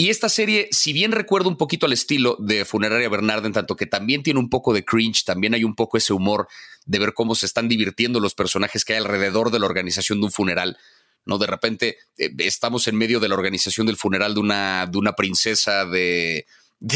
Y 0.00 0.08
esta 0.08 0.30
serie, 0.30 0.66
si 0.70 0.94
bien 0.94 1.12
recuerdo 1.12 1.50
un 1.50 1.58
poquito 1.58 1.84
al 1.84 1.92
estilo 1.92 2.38
de 2.38 2.64
Funeraria 2.64 3.10
Bernard, 3.10 3.44
en 3.44 3.52
tanto 3.52 3.76
que 3.76 3.84
también 3.84 4.22
tiene 4.22 4.40
un 4.40 4.48
poco 4.48 4.72
de 4.72 4.82
cringe, 4.82 5.24
también 5.26 5.52
hay 5.52 5.62
un 5.62 5.74
poco 5.74 5.98
ese 5.98 6.14
humor 6.14 6.48
de 6.86 6.98
ver 6.98 7.12
cómo 7.12 7.34
se 7.34 7.44
están 7.44 7.68
divirtiendo 7.68 8.18
los 8.18 8.34
personajes 8.34 8.86
que 8.86 8.94
hay 8.94 9.00
alrededor 9.00 9.50
de 9.50 9.58
la 9.58 9.66
organización 9.66 10.20
de 10.20 10.24
un 10.24 10.32
funeral. 10.32 10.78
¿no? 11.26 11.36
De 11.36 11.46
repente 11.46 11.98
eh, 12.16 12.30
estamos 12.38 12.88
en 12.88 12.96
medio 12.96 13.20
de 13.20 13.28
la 13.28 13.34
organización 13.34 13.86
del 13.86 13.98
funeral 13.98 14.32
de 14.32 14.40
una, 14.40 14.86
de 14.86 14.96
una 14.96 15.12
princesa 15.12 15.84
de, 15.84 16.46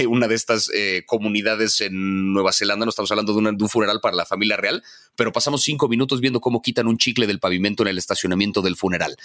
una 0.09 0.27
de 0.27 0.35
estas 0.35 0.71
eh, 0.73 1.03
comunidades 1.05 1.83
en 1.83 2.33
Nueva 2.33 2.55
Zelanda. 2.55 2.87
No 2.87 2.89
estamos 2.89 3.11
hablando 3.11 3.35
de, 3.35 3.51
un 3.51 3.69
funeral 3.69 4.01
para 4.01 4.17
la 4.17 4.25
familia 4.25 4.57
real, 4.57 4.83
pero 5.15 5.31
pasamos 5.31 5.63
cinco 5.63 5.89
minutos 5.89 6.23
viendo 6.23 6.41
cómo 6.41 6.63
quitan 6.63 6.87
un 6.87 6.97
chicle 6.97 7.27
del 7.27 7.39
pavimento 7.39 7.83
en 7.83 7.89
el 7.91 7.99
estacionamiento 7.99 8.63
del 8.63 8.77
funeral, 8.77 9.19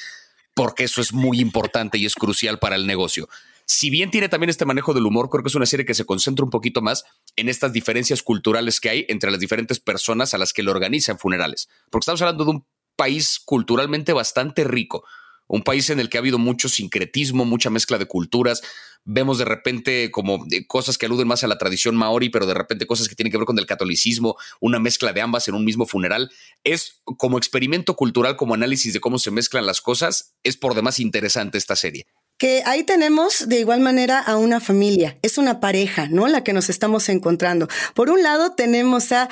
porque 0.53 0.83
eso 0.83 0.99
es 0.99 1.13
muy 1.13 1.39
importante 1.39 1.97
y 1.97 2.05
es 2.05 2.15
crucial 2.15 2.59
para 2.59 2.75
el 2.75 2.85
negocio 2.85 3.29
si 3.69 3.91
bien 3.91 4.09
tiene 4.09 4.29
también 4.29 4.49
este 4.49 4.65
manejo 4.65 4.95
del 4.95 5.05
humor, 5.05 5.29
creo 5.29 5.43
que 5.43 5.49
es 5.49 5.55
una 5.55 5.67
serie 5.67 5.85
que 5.85 5.93
se 5.93 6.03
concentra 6.03 6.43
un 6.43 6.49
poquito 6.49 6.81
más 6.81 7.03
en 7.35 7.49
estas 7.49 7.71
diferencias 7.71 8.23
culturales 8.23 8.79
que 8.79 8.89
hay 8.89 9.05
entre 9.09 9.29
las 9.29 9.39
diferentes 9.39 9.79
personas 9.79 10.33
a 10.33 10.39
las 10.39 10.53
que 10.53 10.63
le 10.63 10.71
organizan 10.71 11.19
funerales. 11.19 11.69
Porque 11.91 12.01
estamos 12.01 12.21
hablando 12.23 12.45
de 12.45 12.49
un 12.49 12.65
país 12.95 13.39
culturalmente 13.45 14.11
bastante 14.11 14.63
rico, 14.63 15.03
un 15.45 15.61
país 15.61 15.91
en 15.91 15.99
el 15.99 16.09
que 16.09 16.17
ha 16.17 16.21
habido 16.21 16.39
mucho 16.39 16.67
sincretismo, 16.67 17.45
mucha 17.45 17.69
mezcla 17.69 17.99
de 17.99 18.07
culturas. 18.07 18.63
Vemos 19.05 19.37
de 19.37 19.45
repente 19.45 20.09
como 20.09 20.47
eh, 20.49 20.65
cosas 20.65 20.97
que 20.97 21.05
aluden 21.05 21.27
más 21.27 21.43
a 21.43 21.47
la 21.47 21.59
tradición 21.59 21.95
maori, 21.95 22.29
pero 22.29 22.47
de 22.47 22.55
repente 22.55 22.87
cosas 22.87 23.07
que 23.07 23.13
tienen 23.13 23.31
que 23.31 23.37
ver 23.37 23.45
con 23.45 23.59
el 23.59 23.67
catolicismo, 23.67 24.35
una 24.59 24.79
mezcla 24.79 25.13
de 25.13 25.21
ambas 25.21 25.47
en 25.47 25.53
un 25.53 25.63
mismo 25.63 25.85
funeral. 25.85 26.31
Es 26.63 27.03
como 27.03 27.37
experimento 27.37 27.95
cultural, 27.95 28.35
como 28.35 28.55
análisis 28.55 28.93
de 28.93 28.99
cómo 28.99 29.19
se 29.19 29.29
mezclan 29.29 29.67
las 29.67 29.79
cosas, 29.79 30.33
es 30.43 30.57
por 30.57 30.73
demás 30.73 30.99
interesante 30.99 31.59
esta 31.59 31.75
serie 31.75 32.07
que 32.39 32.63
ahí 32.65 32.83
tenemos 32.83 33.49
de 33.49 33.59
igual 33.59 33.81
manera 33.81 34.19
a 34.19 34.37
una 34.37 34.61
familia, 34.61 35.19
es 35.21 35.37
una 35.37 35.59
pareja, 35.59 36.07
¿no? 36.07 36.27
La 36.27 36.43
que 36.43 36.53
nos 36.53 36.69
estamos 36.69 37.09
encontrando. 37.09 37.67
Por 37.93 38.09
un 38.09 38.23
lado 38.23 38.53
tenemos 38.53 39.11
a 39.11 39.29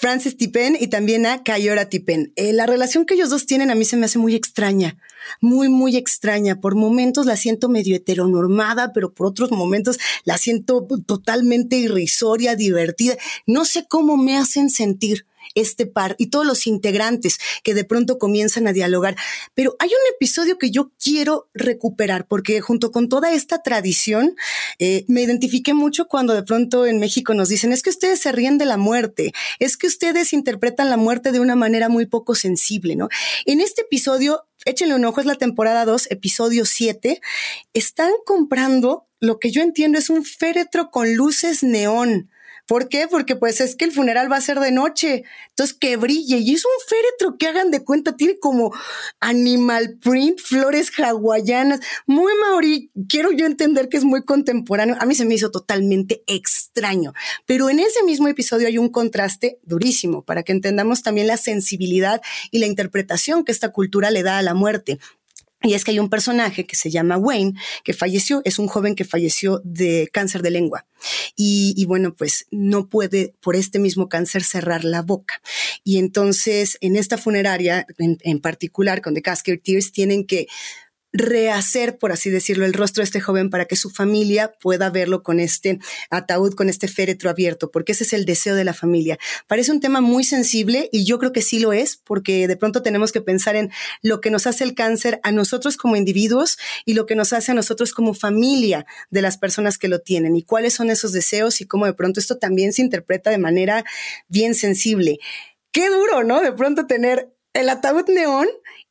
Francis 0.00 0.36
Tipen 0.36 0.76
y 0.78 0.88
también 0.88 1.24
a 1.24 1.44
Kayora 1.44 1.88
Tipen. 1.88 2.32
Eh, 2.34 2.52
la 2.52 2.66
relación 2.66 3.06
que 3.06 3.14
ellos 3.14 3.30
dos 3.30 3.46
tienen 3.46 3.70
a 3.70 3.76
mí 3.76 3.84
se 3.84 3.96
me 3.96 4.06
hace 4.06 4.18
muy 4.18 4.34
extraña. 4.34 4.98
muy, 5.40 5.68
muy 5.68 5.96
extraña. 5.96 6.60
Por 6.60 6.74
momentos 6.74 7.26
la 7.26 7.36
siento 7.36 7.68
medio 7.68 7.94
heteronormada, 7.94 8.92
pero 8.92 9.12
por 9.12 9.26
otros 9.26 9.52
momentos 9.52 9.98
la 10.24 10.36
siento 10.38 10.86
totalmente 11.06 11.76
irrisoria, 11.76 12.56
divertida. 12.56 13.16
No 13.46 13.64
sé 13.66 13.86
cómo 13.86 14.16
me 14.16 14.36
hacen 14.36 14.70
sentir 14.70 15.27
este 15.54 15.86
par 15.86 16.14
y 16.18 16.28
todos 16.28 16.46
los 16.46 16.66
integrantes 16.66 17.38
que 17.62 17.74
de 17.74 17.84
pronto 17.84 18.18
comienzan 18.18 18.66
a 18.66 18.72
dialogar. 18.72 19.16
Pero 19.54 19.76
hay 19.78 19.88
un 19.88 20.14
episodio 20.14 20.58
que 20.58 20.70
yo 20.70 20.92
quiero 21.02 21.48
recuperar 21.54 22.26
porque 22.26 22.60
junto 22.60 22.90
con 22.90 23.08
toda 23.08 23.32
esta 23.32 23.62
tradición 23.62 24.36
eh, 24.78 25.04
me 25.08 25.22
identifiqué 25.22 25.74
mucho 25.74 26.08
cuando 26.08 26.34
de 26.34 26.42
pronto 26.42 26.86
en 26.86 26.98
México 26.98 27.34
nos 27.34 27.48
dicen 27.48 27.72
es 27.72 27.82
que 27.82 27.90
ustedes 27.90 28.20
se 28.20 28.32
ríen 28.32 28.58
de 28.58 28.66
la 28.66 28.76
muerte, 28.76 29.32
es 29.58 29.76
que 29.76 29.86
ustedes 29.86 30.32
interpretan 30.32 30.90
la 30.90 30.96
muerte 30.96 31.32
de 31.32 31.40
una 31.40 31.56
manera 31.56 31.88
muy 31.88 32.06
poco 32.06 32.34
sensible, 32.34 32.96
¿no? 32.96 33.08
En 33.44 33.60
este 33.60 33.82
episodio, 33.82 34.44
échenle 34.64 34.94
un 34.94 35.04
ojo, 35.04 35.20
es 35.20 35.26
la 35.26 35.34
temporada 35.34 35.84
2, 35.84 36.10
episodio 36.10 36.64
7, 36.64 37.20
están 37.72 38.12
comprando 38.24 39.06
lo 39.20 39.38
que 39.40 39.50
yo 39.50 39.62
entiendo 39.62 39.98
es 39.98 40.10
un 40.10 40.24
féretro 40.24 40.90
con 40.90 41.14
luces 41.14 41.62
neón 41.62 42.30
¿Por 42.68 42.90
qué? 42.90 43.08
Porque 43.08 43.34
pues 43.34 43.62
es 43.62 43.74
que 43.76 43.86
el 43.86 43.92
funeral 43.92 44.30
va 44.30 44.36
a 44.36 44.42
ser 44.42 44.60
de 44.60 44.70
noche, 44.70 45.24
entonces 45.48 45.74
que 45.74 45.96
brille. 45.96 46.36
Y 46.36 46.52
es 46.52 46.66
un 46.66 46.70
féretro 46.86 47.38
que 47.38 47.46
hagan 47.46 47.70
de 47.70 47.82
cuenta, 47.82 48.14
tiene 48.14 48.38
como 48.38 48.74
animal 49.20 49.96
print, 50.02 50.38
flores 50.38 50.92
hawaianas, 50.98 51.80
muy 52.06 52.30
maori, 52.42 52.90
quiero 53.08 53.32
yo 53.32 53.46
entender 53.46 53.88
que 53.88 53.96
es 53.96 54.04
muy 54.04 54.22
contemporáneo, 54.22 54.96
a 55.00 55.06
mí 55.06 55.14
se 55.14 55.24
me 55.24 55.34
hizo 55.34 55.50
totalmente 55.50 56.22
extraño, 56.26 57.14
pero 57.46 57.70
en 57.70 57.80
ese 57.80 58.02
mismo 58.04 58.28
episodio 58.28 58.68
hay 58.68 58.76
un 58.76 58.90
contraste 58.90 59.58
durísimo 59.62 60.22
para 60.22 60.42
que 60.42 60.52
entendamos 60.52 61.02
también 61.02 61.26
la 61.26 61.38
sensibilidad 61.38 62.20
y 62.50 62.58
la 62.58 62.66
interpretación 62.66 63.44
que 63.44 63.52
esta 63.52 63.72
cultura 63.72 64.10
le 64.10 64.22
da 64.22 64.36
a 64.36 64.42
la 64.42 64.52
muerte. 64.52 64.98
Y 65.62 65.74
es 65.74 65.84
que 65.84 65.90
hay 65.90 65.98
un 65.98 66.08
personaje 66.08 66.66
que 66.66 66.76
se 66.76 66.88
llama 66.88 67.18
Wayne, 67.18 67.54
que 67.82 67.92
falleció, 67.92 68.42
es 68.44 68.60
un 68.60 68.68
joven 68.68 68.94
que 68.94 69.04
falleció 69.04 69.60
de 69.64 70.08
cáncer 70.12 70.42
de 70.42 70.52
lengua. 70.52 70.86
Y, 71.34 71.84
bueno, 71.86 72.14
pues 72.14 72.46
no 72.52 72.88
puede 72.88 73.34
por 73.40 73.56
este 73.56 73.80
mismo 73.80 74.08
cáncer 74.08 74.44
cerrar 74.44 74.84
la 74.84 75.02
boca. 75.02 75.40
Y 75.82 75.98
entonces 75.98 76.78
en 76.80 76.96
esta 76.96 77.18
funeraria, 77.18 77.86
en, 77.98 78.40
particular 78.40 79.02
con 79.02 79.14
The 79.14 79.22
Casket 79.22 79.62
Tears, 79.62 79.90
tienen 79.90 80.26
que 80.26 80.46
rehacer, 81.12 81.98
por 81.98 82.12
así 82.12 82.30
decirlo, 82.30 82.66
el 82.66 82.74
rostro 82.74 83.00
de 83.00 83.06
este 83.06 83.20
joven 83.20 83.50
para 83.50 83.64
que 83.64 83.76
su 83.76 83.90
familia 83.90 84.52
pueda 84.60 84.90
verlo 84.90 85.22
con 85.22 85.40
este 85.40 85.78
ataúd, 86.10 86.54
con 86.54 86.68
este 86.68 86.88
féretro 86.88 87.30
abierto, 87.30 87.70
porque 87.70 87.92
ese 87.92 88.04
es 88.04 88.12
el 88.12 88.24
deseo 88.24 88.54
de 88.54 88.64
la 88.64 88.74
familia. 88.74 89.18
Parece 89.46 89.72
un 89.72 89.80
tema 89.80 90.00
muy 90.00 90.24
sensible 90.24 90.88
y 90.92 91.04
yo 91.04 91.18
creo 91.18 91.32
que 91.32 91.42
sí 91.42 91.58
lo 91.60 91.72
es, 91.72 91.96
porque 91.96 92.46
de 92.46 92.56
pronto 92.56 92.82
tenemos 92.82 93.12
que 93.12 93.20
pensar 93.20 93.56
en 93.56 93.70
lo 94.02 94.20
que 94.20 94.30
nos 94.30 94.46
hace 94.46 94.64
el 94.64 94.74
cáncer 94.74 95.20
a 95.22 95.32
nosotros 95.32 95.76
como 95.76 95.96
individuos 95.96 96.58
y 96.84 96.94
lo 96.94 97.06
que 97.06 97.14
nos 97.14 97.32
hace 97.32 97.52
a 97.52 97.54
nosotros 97.54 97.92
como 97.92 98.14
familia 98.14 98.86
de 99.10 99.22
las 99.22 99.38
personas 99.38 99.78
que 99.78 99.88
lo 99.88 100.00
tienen 100.00 100.36
y 100.36 100.42
cuáles 100.42 100.74
son 100.74 100.90
esos 100.90 101.12
deseos 101.12 101.60
y 101.60 101.66
cómo 101.66 101.86
de 101.86 101.94
pronto 101.94 102.20
esto 102.20 102.38
también 102.38 102.72
se 102.72 102.82
interpreta 102.82 103.30
de 103.30 103.38
manera 103.38 103.84
bien 104.28 104.54
sensible. 104.54 105.18
Qué 105.72 105.88
duro, 105.88 106.24
¿no? 106.24 106.40
De 106.40 106.52
pronto 106.52 106.86
tener 106.86 107.32
el 107.54 107.68
ataúd 107.68 108.08
neón 108.08 108.48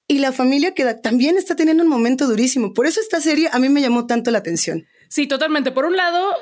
y 0.07 0.19
la 0.19 0.31
familia 0.31 0.73
que 0.73 0.85
también 0.95 1.37
está 1.37 1.55
teniendo 1.55 1.83
un 1.83 1.89
momento 1.89 2.27
durísimo. 2.27 2.73
Por 2.73 2.85
eso 2.85 3.01
esta 3.01 3.19
serie 3.19 3.49
a 3.51 3.59
mí 3.59 3.69
me 3.69 3.81
llamó 3.81 4.07
tanto 4.07 4.31
la 4.31 4.37
atención. 4.37 4.87
Sí, 5.09 5.25
totalmente. 5.25 5.71
Por 5.71 5.85
un 5.85 5.95
lado, 5.95 6.33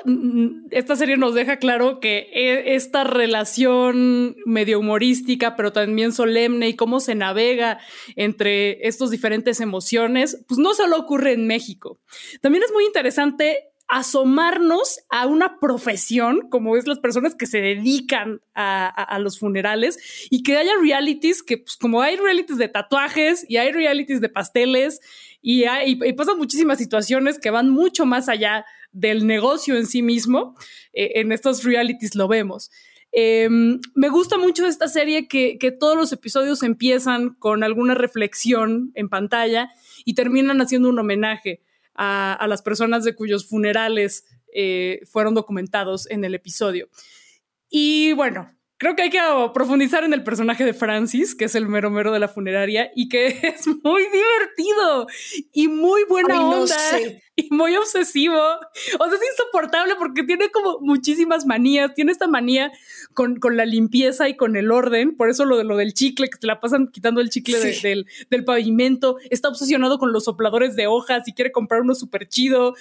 esta 0.70 0.96
serie 0.96 1.16
nos 1.16 1.34
deja 1.34 1.58
claro 1.58 2.00
que 2.00 2.28
e, 2.32 2.74
esta 2.74 3.04
relación 3.04 4.36
medio 4.44 4.80
humorística, 4.80 5.54
pero 5.54 5.72
también 5.72 6.12
solemne 6.12 6.68
y 6.68 6.76
cómo 6.76 6.98
se 6.98 7.14
navega 7.14 7.78
entre 8.16 8.86
estas 8.86 9.10
diferentes 9.10 9.60
emociones, 9.60 10.44
pues 10.48 10.58
no 10.58 10.74
solo 10.74 10.98
ocurre 10.98 11.32
en 11.32 11.46
México. 11.46 12.00
También 12.40 12.64
es 12.64 12.72
muy 12.72 12.84
interesante 12.84 13.70
asomarnos 13.88 14.98
a 15.10 15.26
una 15.26 15.60
profesión 15.60 16.48
como 16.50 16.76
es 16.76 16.86
las 16.88 16.98
personas 16.98 17.34
que 17.34 17.46
se 17.46 17.60
dedican 17.60 18.40
a, 18.54 19.18
los 19.20 19.38
funerales 19.38 20.28
y 20.30 20.42
que 20.42 20.56
haya 20.56 20.72
realities 20.80 21.42
que 21.42 21.58
pues 21.58 21.76
como 21.76 22.02
hay 22.02 22.16
realities 22.16 22.58
de 22.58 22.68
tatuajes 22.68 23.44
y 23.48 23.58
hay 23.58 23.72
realities 23.72 24.20
de 24.20 24.28
pasteles 24.28 25.00
y, 25.40 25.64
hay, 25.64 25.96
pasan 26.14 26.38
muchísimas 26.38 26.78
situaciones 26.78 27.38
que 27.38 27.50
van 27.50 27.70
mucho 27.70 28.06
más 28.06 28.28
allá 28.28 28.64
del 28.92 29.26
negocio 29.26 29.76
en 29.76 29.86
sí 29.86 30.02
mismo, 30.02 30.56
eh, 30.92 31.12
en 31.16 31.30
estos 31.30 31.62
realities 31.62 32.14
lo 32.14 32.28
vemos. 32.28 32.70
Em, 33.12 33.80
me 33.94 34.08
gusta 34.08 34.36
mucho 34.36 34.66
esta 34.66 34.88
serie 34.88 35.28
que, 35.28 35.58
que 35.58 35.70
todos 35.70 35.96
los 35.96 36.12
episodios 36.12 36.62
empiezan 36.62 37.34
con 37.34 37.62
alguna 37.62 37.94
reflexión 37.94 38.90
en 38.94 39.08
pantalla 39.08 39.70
y 40.04 40.14
terminan 40.14 40.60
haciendo 40.60 40.88
un 40.88 40.98
homenaje 40.98 41.62
a, 41.96 42.46
las 42.48 42.62
personas 42.62 43.04
de 43.04 43.14
cuyos 43.14 43.48
funerales 43.48 44.24
eh, 44.52 45.00
fueron 45.10 45.34
documentados 45.34 46.08
en 46.10 46.24
el 46.24 46.34
episodio. 46.34 46.88
Y 47.68 48.12
bueno, 48.12 48.52
creo 48.78 48.94
que 48.94 49.02
hay 49.02 49.10
que 49.10 49.20
profundizar 49.54 50.04
en 50.04 50.12
el 50.12 50.22
personaje 50.22 50.64
de 50.64 50.74
Francis, 50.74 51.34
que 51.34 51.46
es 51.46 51.54
el 51.54 51.68
mero 51.68 51.90
mero 51.90 52.12
de 52.12 52.18
la 52.18 52.28
funeraria 52.28 52.90
y 52.94 53.08
que 53.08 53.26
es 53.42 53.66
muy 53.82 54.02
divertido 54.02 55.06
y 55.52 55.68
muy 55.68 56.04
buena 56.04 56.40
onda 56.40 56.76
y 57.36 57.48
muy 57.50 57.76
obsesivo. 57.76 58.36
O 58.36 59.04
sea, 59.08 59.14
es 59.14 59.30
insoportable 59.32 59.94
porque 59.96 60.24
tiene 60.24 60.50
como 60.50 60.80
muchísimas 60.80 61.46
manías. 61.46 61.94
Tiene 61.94 62.12
esta 62.12 62.26
manía 62.26 62.72
con, 63.12 63.36
con 63.36 63.56
la 63.56 63.66
limpieza 63.66 64.28
y 64.28 64.36
con 64.36 64.56
el 64.56 64.70
orden. 64.70 65.16
Por 65.16 65.28
eso 65.28 65.44
lo 65.44 65.58
de 65.58 65.64
lo 65.64 65.76
del 65.76 65.92
chicle, 65.92 66.28
que 66.28 66.38
te 66.38 66.46
la 66.46 66.60
pasan 66.60 66.88
quitando 66.88 67.20
el 67.20 67.30
chicle 67.30 67.58
del, 67.58 68.06
del, 68.30 68.44
pavimento. 68.44 69.18
Está 69.30 69.48
obsesionado 69.48 69.98
con 69.98 70.12
los 70.12 70.24
sopladores 70.24 70.76
de 70.76 70.86
hojas 70.86 71.28
y 71.28 71.34
quiere 71.34 71.52
comprar 71.52 71.82
uno 71.82 71.94
súper 71.94 72.26
chido. 72.28 72.74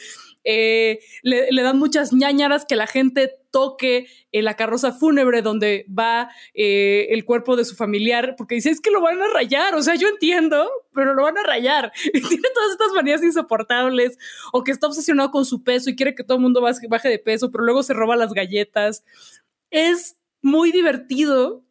Eh, 0.46 1.00
le, 1.24 1.62
dan 1.64 1.80
muchas 1.80 2.14
ñañaras 2.14 2.66
que 2.66 2.76
la 2.76 2.86
gente 2.86 3.34
toque 3.50 4.08
en 4.32 4.46
la 4.46 4.56
carroza 4.56 4.92
fúnebre 4.92 5.42
donde 5.42 5.86
va 5.88 6.30
eh, 6.54 7.08
el 7.10 7.26
cuerpo 7.26 7.56
de 7.56 7.66
su 7.66 7.76
familiar, 7.76 8.36
porque 8.38 8.56
dice, 8.56 8.70
es 8.70 8.80
que 8.80 8.92
lo 8.92 9.02
van 9.02 9.22
a 9.22 9.28
rayar, 9.28 9.74
o 9.74 9.82
sea, 9.82 9.96
yo 9.96 10.08
entiendo, 10.08 10.70
pero 10.94 11.16
lo 11.16 11.24
van 11.24 11.38
a 11.40 11.44
rayar. 11.44 11.92
tiene 12.14 12.48
todas 12.54 12.72
estas 12.72 12.94
manías 12.94 13.24
insoportables, 13.24 14.20
o 14.54 14.64
que 14.64 14.72
está 14.72 14.88
obsesionado 14.88 15.32
con 15.32 15.46
su 15.46 15.64
peso 15.64 15.90
y 15.90 15.96
quiere 15.96 16.14
que 16.14 16.24
todo 16.24 16.38
el 16.38 16.44
mundo 16.44 16.62
baje 16.62 17.10
de 17.10 17.20
peso, 17.20 17.52
pero 17.52 17.64
luego 17.64 17.82
se 17.82 17.94
roba 17.94 18.16
las 18.16 18.34
galletas. 18.34 19.04
Es 19.72 20.18
muy 20.42 20.72
divertido, 20.72 21.66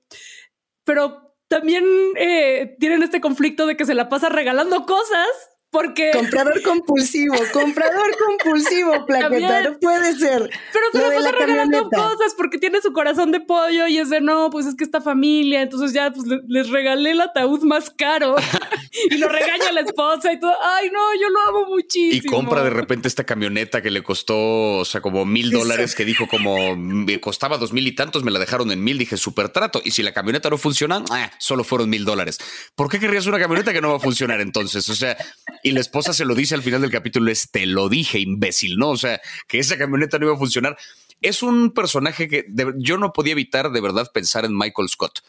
pero 0.83 1.37
también 1.49 1.85
eh, 2.17 2.77
tienen 2.81 3.05
este 3.05 3.21
conflicto 3.21 3.67
de 3.67 3.77
que 3.77 3.87
se 3.87 3.95
la 3.95 4.09
pasa 4.09 4.29
regalando 4.29 4.85
cosas 4.87 5.29
porque. 5.75 6.13
Comprador 6.13 6.63
compulsivo, 6.63 7.35
comprador 7.53 8.17
compulsivo, 8.17 9.05
plaqueta, 9.05 9.63
no 9.63 9.79
puede 9.81 10.17
ser. 10.17 10.49
Pero 10.73 10.87
se 10.93 10.99
lo 10.99 11.17
pasa 11.17 11.33
regalando 11.33 11.91
cosas 11.91 12.35
porque 12.37 12.59
tiene 12.59 12.81
su 12.81 12.93
corazón 12.93 13.33
de 13.33 13.41
pollo 13.41 13.89
y 13.89 13.99
es 13.99 14.09
de 14.09 14.21
no, 14.21 14.51
pues 14.51 14.67
es 14.67 14.77
que 14.77 14.85
esta 14.85 15.01
familia, 15.01 15.63
entonces 15.63 15.93
ya 15.93 16.13
pues 16.13 16.27
les 16.47 16.71
regalé 16.71 17.11
el 17.11 17.21
ataúd 17.21 17.63
más 17.65 17.91
caro 17.91 18.37
y 19.11 19.19
lo 19.19 19.29
regaña 19.29 19.69
a 19.69 19.73
la 19.73 19.81
esposa 19.81 20.33
y 20.33 20.39
todo. 20.39 20.55
Ay, 20.63 20.91
no, 20.91 21.01
yo 21.21 21.29
lo 21.29 21.41
amo 21.49 21.75
muchísimo. 21.75 22.23
Y 22.25 22.31
compra 22.31 22.63
de 22.63 22.71
repente 22.71 23.09
esta 23.09 23.25
camioneta 23.25 23.83
que 23.83 23.91
le 23.91 24.03
costó, 24.03 24.79
o 24.79 24.85
sea, 24.85 25.01
como 25.01 25.25
mil 25.25 25.51
dólares, 25.51 25.95
que 25.95 26.05
dijo 26.05 26.29
como 26.29 26.77
me 26.77 27.21
costaba 27.21 27.59
dos 27.59 27.73
mil 27.73 27.87
y 27.87 27.95
tantos, 27.95 28.23
me 28.23 28.31
la 28.31 28.39
dejaron 28.39 28.71
en 28.71 28.83
mil. 28.83 28.97
Dije, 28.97 29.17
súper 29.17 29.49
trato. 29.49 29.83
Y 29.85 29.91
si 29.91 30.03
la 30.03 30.13
camioneta 30.13 30.51
no 30.51 30.59
funciona, 30.59 31.05
ah, 31.11 31.31
solo 31.39 31.65
fueron 31.65 31.91
mil 31.91 32.05
dólares. 32.05 32.39
¿Por 32.77 32.89
qué 32.89 33.01
querrías 33.01 33.27
una 33.27 33.41
camioneta 33.41 33.73
que 33.73 33.81
no 33.81 33.91
va 33.91 33.97
a 33.97 34.01
funcionar 34.01 34.41
entonces? 34.41 34.89
O 34.89 34.95
sea, 34.95 35.17
y 35.65 35.71
la 35.71 35.81
esposa 35.81 36.13
se 36.13 36.27
lo 36.27 36.35
dice 36.35 36.55
al 36.55 36.63
final 36.63 36.83
del 36.83 36.91
capítulo, 36.91 37.31
es 37.31 37.51
te 37.51 37.65
lo 37.65 37.89
dije, 37.89 38.19
imbécil, 38.19 38.77
¿no? 38.77 38.91
O 38.91 38.99
sea, 38.99 39.19
que 39.49 39.59
esa 39.59 39.79
camioneta 39.79 40.19
no 40.19 40.27
iba 40.27 40.35
a 40.35 40.39
funcionar. 40.39 40.77
Es 41.23 41.43
un 41.43 41.73
personaje 41.73 42.29
que 42.29 42.45
yo 42.77 42.99
no 42.99 43.15
podía 43.15 43.33
evitar 43.33 43.73
de 43.73 43.81
verdad 43.81 44.11
pensar 44.13 44.45
en 44.45 44.55
Michael 44.55 44.91
Scott. 44.91 45.21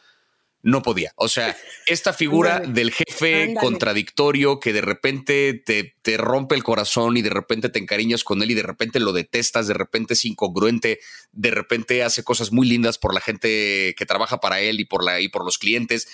No 0.61 0.81
podía. 0.81 1.13
O 1.15 1.29
sea, 1.29 1.55
esta 1.87 2.11
figura 2.11 2.59
del 2.59 2.91
jefe 2.91 3.53
contradictorio 3.61 4.59
que 4.59 4.73
de 4.73 4.81
repente 4.81 5.53
te, 5.53 5.95
te, 6.01 6.17
rompe 6.17 6.55
el 6.55 6.63
corazón 6.63 7.15
y 7.15 7.21
de 7.21 7.29
repente 7.29 7.69
te 7.69 7.79
encariñas 7.79 8.25
con 8.25 8.41
él 8.43 8.51
y 8.51 8.55
de 8.55 8.63
repente 8.63 8.99
lo 8.99 9.13
detestas, 9.13 9.67
de 9.67 9.73
repente 9.73 10.15
es 10.15 10.25
incongruente, 10.25 10.99
de 11.31 11.51
repente 11.51 12.03
hace 12.03 12.25
cosas 12.25 12.51
muy 12.51 12.67
lindas 12.67 12.97
por 12.97 13.13
la 13.13 13.21
gente 13.21 13.95
que 13.97 14.05
trabaja 14.05 14.41
para 14.41 14.59
él 14.59 14.81
y 14.81 14.85
por, 14.85 15.01
la, 15.01 15.21
y 15.21 15.29
por 15.29 15.45
los 15.45 15.57
clientes 15.57 16.09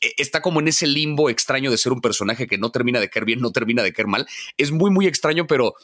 está 0.00 0.42
como 0.42 0.60
en 0.60 0.68
ese 0.68 0.86
limbo 0.86 1.30
extraño 1.30 1.70
de 1.70 1.78
ser 1.78 1.92
un 1.92 2.00
personaje 2.00 2.46
que 2.46 2.58
no 2.58 2.70
termina 2.70 3.00
de 3.00 3.08
caer 3.08 3.24
bien, 3.24 3.40
no 3.40 3.52
termina 3.52 3.82
de 3.82 3.92
caer 3.92 4.08
mal. 4.08 4.26
Es 4.56 4.70
muy, 4.70 4.90
muy 4.90 5.06
extraño, 5.06 5.46
pero, 5.46 5.74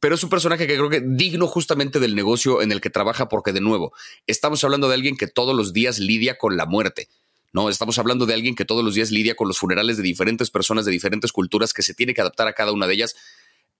pero 0.00 0.14
es 0.14 0.22
un 0.24 0.30
personaje 0.30 0.66
que 0.66 0.74
creo 0.76 0.90
que 0.90 1.02
digno 1.04 1.46
justamente 1.46 2.00
del 2.00 2.14
negocio 2.14 2.62
en 2.62 2.72
el 2.72 2.80
que 2.80 2.90
trabaja, 2.90 3.28
porque 3.28 3.52
de 3.52 3.60
nuevo, 3.60 3.92
estamos 4.26 4.64
hablando 4.64 4.88
de 4.88 4.94
alguien 4.94 5.16
que 5.16 5.26
todos 5.26 5.54
los 5.54 5.72
días 5.72 5.98
lidia 5.98 6.38
con 6.38 6.56
la 6.56 6.66
muerte. 6.66 7.08
No, 7.52 7.68
estamos 7.68 7.98
hablando 7.98 8.24
de 8.24 8.32
alguien 8.32 8.54
que 8.54 8.64
todos 8.64 8.82
los 8.82 8.94
días 8.94 9.10
lidia 9.10 9.34
con 9.34 9.46
los 9.46 9.58
funerales 9.58 9.98
de 9.98 10.02
diferentes 10.02 10.50
personas 10.50 10.86
de 10.86 10.92
diferentes 10.92 11.32
culturas 11.32 11.74
que 11.74 11.82
se 11.82 11.92
tiene 11.92 12.14
que 12.14 12.22
adaptar 12.22 12.48
a 12.48 12.54
cada 12.54 12.72
una 12.72 12.86
de 12.86 12.94
ellas. 12.94 13.14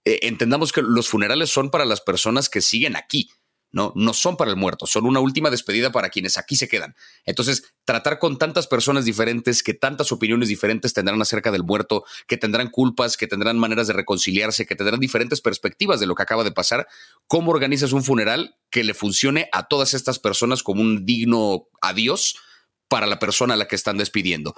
Eh, 0.04 0.20
entendamos 0.22 0.72
que 0.72 0.82
los 0.82 1.08
funerales 1.08 1.48
son 1.48 1.70
para 1.70 1.86
las 1.86 2.02
personas 2.02 2.50
que 2.50 2.60
siguen 2.60 2.96
aquí, 2.96 3.30
¿no? 3.72 3.92
No 3.96 4.12
son 4.12 4.36
para 4.36 4.50
el 4.50 4.56
muerto, 4.56 4.86
son 4.86 5.06
una 5.06 5.20
última 5.20 5.50
despedida 5.50 5.90
para 5.90 6.10
quienes 6.10 6.38
aquí 6.38 6.56
se 6.56 6.68
quedan. 6.68 6.94
Entonces, 7.24 7.74
tratar 7.84 8.18
con 8.18 8.38
tantas 8.38 8.66
personas 8.66 9.04
diferentes, 9.04 9.62
que 9.62 9.74
tantas 9.74 10.12
opiniones 10.12 10.48
diferentes 10.48 10.92
tendrán 10.92 11.20
acerca 11.20 11.50
del 11.50 11.64
muerto, 11.64 12.04
que 12.26 12.36
tendrán 12.36 12.68
culpas, 12.68 13.16
que 13.16 13.26
tendrán 13.26 13.58
maneras 13.58 13.86
de 13.86 13.94
reconciliarse, 13.94 14.66
que 14.66 14.76
tendrán 14.76 15.00
diferentes 15.00 15.40
perspectivas 15.40 15.98
de 16.00 16.06
lo 16.06 16.14
que 16.14 16.22
acaba 16.22 16.44
de 16.44 16.52
pasar, 16.52 16.86
¿cómo 17.26 17.50
organizas 17.50 17.92
un 17.92 18.04
funeral 18.04 18.56
que 18.70 18.84
le 18.84 18.94
funcione 18.94 19.48
a 19.52 19.66
todas 19.68 19.94
estas 19.94 20.18
personas 20.18 20.62
como 20.62 20.82
un 20.82 21.04
digno 21.06 21.68
adiós 21.80 22.36
para 22.88 23.06
la 23.06 23.18
persona 23.18 23.54
a 23.54 23.56
la 23.56 23.68
que 23.68 23.76
están 23.76 23.96
despidiendo? 23.96 24.54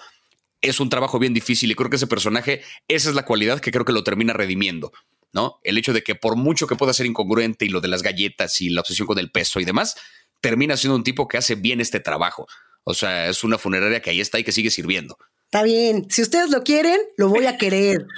Es 0.61 0.81
un 0.81 0.89
trabajo 0.89 1.19
bien 1.19 1.35
difícil 1.35 1.71
y 1.71 1.75
creo 1.75 1.91
que 1.91 1.97
ese 1.97 2.07
personaje, 2.07 2.63
esa 2.89 3.11
es 3.11 3.15
la 3.15 3.27
cualidad 3.27 3.61
que 3.61 3.71
creo 3.71 3.85
que 3.85 3.93
lo 3.93 4.03
termina 4.03 4.33
redimiendo. 4.33 4.93
¿No? 5.35 5.61
El 5.65 5.77
hecho 5.77 5.93
de 5.93 6.03
que 6.03 6.15
por 6.15 6.37
mucho 6.37 6.67
que 6.67 6.77
pueda 6.77 6.95
ser 6.95 7.05
incongruente 7.05 7.67
y 7.67 7.69
lo 7.69 7.81
de 7.81 7.89
las 7.89 8.03
galletas 8.03 8.61
y 8.61 8.71
la 8.71 8.81
obsesión 8.81 9.07
con 9.07 9.19
el 9.19 9.31
peso 9.31 9.61
y 9.61 9.65
demás, 9.65 9.97
termina 10.41 10.77
siendo 10.77 10.97
un 10.97 11.05
tipo 11.05 11.29
que 11.29 11.37
hace 11.37 11.57
bien 11.57 11.81
este 11.81 12.01
trabajo. 12.01 12.47
O 12.85 12.95
sea, 12.95 13.29
es 13.29 13.45
una 13.45 13.59
funeraria 13.59 14.01
que 14.01 14.11
ahí 14.11 14.21
está 14.21 14.39
y 14.39 14.45
que 14.45 14.53
sigue 14.53 14.71
sirviendo. 14.71 15.19
Está 15.55 15.63
bien, 15.63 16.09
si 16.11 16.21
ustedes 16.21 16.51
lo 16.51 16.65
quieren, 16.65 16.99
lo 17.17 17.29
voy 17.29 17.47
a 17.47 17.57
querer. 17.57 18.09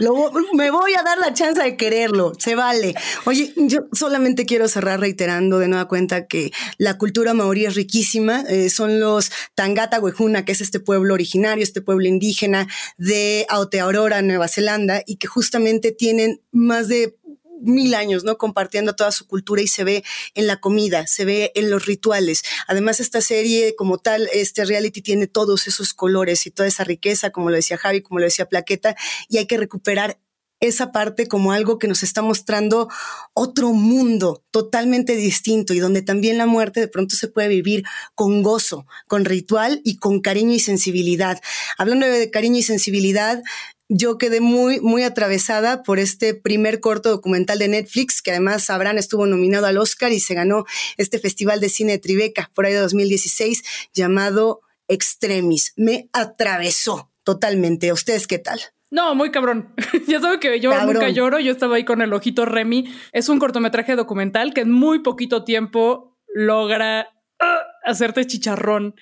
me 0.54 0.70
voy 0.70 0.94
a 0.94 1.02
dar 1.02 1.18
la 1.18 1.34
chance 1.34 1.62
de 1.62 1.76
quererlo, 1.76 2.32
se 2.38 2.54
vale. 2.54 2.94
Oye, 3.26 3.52
yo 3.56 3.88
solamente 3.92 4.46
quiero 4.46 4.68
cerrar 4.68 5.00
reiterando 5.00 5.58
de 5.58 5.68
nueva 5.68 5.86
cuenta 5.86 6.28
que 6.28 6.50
la 6.78 6.96
cultura 6.96 7.34
maorí 7.34 7.66
es 7.66 7.74
riquísima. 7.74 8.40
Eh, 8.48 8.70
son 8.70 9.00
los 9.00 9.30
Tangata 9.54 10.00
Wejuna, 10.00 10.46
que 10.46 10.52
es 10.52 10.62
este 10.62 10.80
pueblo 10.80 11.12
originario, 11.12 11.62
este 11.62 11.82
pueblo 11.82 12.08
indígena 12.08 12.68
de 12.96 13.44
Aotearoa, 13.50 14.22
Nueva 14.22 14.48
Zelanda, 14.48 15.02
y 15.04 15.16
que 15.16 15.26
justamente 15.26 15.92
tienen 15.92 16.40
más 16.52 16.88
de 16.88 17.18
mil 17.60 17.94
años, 17.94 18.24
¿no? 18.24 18.38
Compartiendo 18.38 18.94
toda 18.94 19.12
su 19.12 19.26
cultura 19.26 19.62
y 19.62 19.66
se 19.66 19.84
ve 19.84 20.04
en 20.34 20.46
la 20.46 20.60
comida, 20.60 21.06
se 21.06 21.24
ve 21.24 21.52
en 21.54 21.70
los 21.70 21.86
rituales. 21.86 22.42
Además, 22.66 23.00
esta 23.00 23.20
serie 23.20 23.74
como 23.76 23.98
tal, 23.98 24.28
este 24.32 24.64
reality 24.64 25.02
tiene 25.02 25.26
todos 25.26 25.66
esos 25.66 25.94
colores 25.94 26.46
y 26.46 26.50
toda 26.50 26.68
esa 26.68 26.84
riqueza, 26.84 27.30
como 27.30 27.50
lo 27.50 27.56
decía 27.56 27.78
Javi, 27.78 28.02
como 28.02 28.20
lo 28.20 28.26
decía 28.26 28.46
Plaqueta, 28.46 28.96
y 29.28 29.38
hay 29.38 29.46
que 29.46 29.58
recuperar 29.58 30.18
esa 30.60 30.90
parte 30.90 31.28
como 31.28 31.52
algo 31.52 31.78
que 31.78 31.88
nos 31.88 32.02
está 32.02 32.22
mostrando 32.22 32.88
otro 33.34 33.72
mundo 33.72 34.42
totalmente 34.50 35.14
distinto 35.14 35.74
y 35.74 35.80
donde 35.80 36.02
también 36.02 36.38
la 36.38 36.46
muerte 36.46 36.80
de 36.80 36.88
pronto 36.88 37.14
se 37.14 37.28
puede 37.28 37.48
vivir 37.48 37.84
con 38.14 38.42
gozo, 38.42 38.86
con 39.06 39.24
ritual 39.24 39.80
y 39.84 39.96
con 39.98 40.20
cariño 40.20 40.54
y 40.54 40.60
sensibilidad. 40.60 41.40
Hablando 41.76 42.06
de 42.06 42.30
cariño 42.30 42.58
y 42.58 42.62
sensibilidad, 42.62 43.42
yo 43.88 44.18
quedé 44.18 44.40
muy, 44.40 44.80
muy 44.80 45.02
atravesada 45.02 45.82
por 45.82 45.98
este 45.98 46.34
primer 46.34 46.80
corto 46.80 47.10
documental 47.10 47.58
de 47.58 47.68
Netflix, 47.68 48.22
que 48.22 48.32
además 48.32 48.64
sabrán 48.64 48.98
estuvo 48.98 49.26
nominado 49.26 49.66
al 49.66 49.78
Oscar 49.78 50.12
y 50.12 50.20
se 50.20 50.34
ganó 50.34 50.64
este 50.96 51.18
Festival 51.18 51.60
de 51.60 51.68
Cine 51.68 51.92
de 51.92 51.98
Tribeca 51.98 52.50
por 52.54 52.66
ahí 52.66 52.72
de 52.72 52.80
2016, 52.80 53.90
llamado 53.94 54.62
Extremis. 54.88 55.72
Me 55.76 56.08
atravesó 56.12 57.10
totalmente. 57.22 57.92
¿Ustedes 57.92 58.26
qué 58.26 58.38
tal? 58.38 58.60
No, 58.90 59.14
muy 59.14 59.30
cabrón. 59.30 59.74
ya 60.06 60.20
saben 60.20 60.40
que 60.40 60.60
yo 60.60 60.72
nunca 60.84 61.08
lloro. 61.08 61.38
Yo 61.40 61.52
estaba 61.52 61.76
ahí 61.76 61.84
con 61.84 62.02
el 62.02 62.12
ojito 62.12 62.44
Remy. 62.44 62.92
Es 63.12 63.28
un 63.28 63.38
cortometraje 63.38 63.96
documental 63.96 64.54
que 64.54 64.62
en 64.62 64.70
muy 64.70 65.00
poquito 65.00 65.44
tiempo 65.44 66.16
logra 66.34 67.08
ah, 67.40 67.62
hacerte 67.84 68.26
chicharrón 68.26 68.94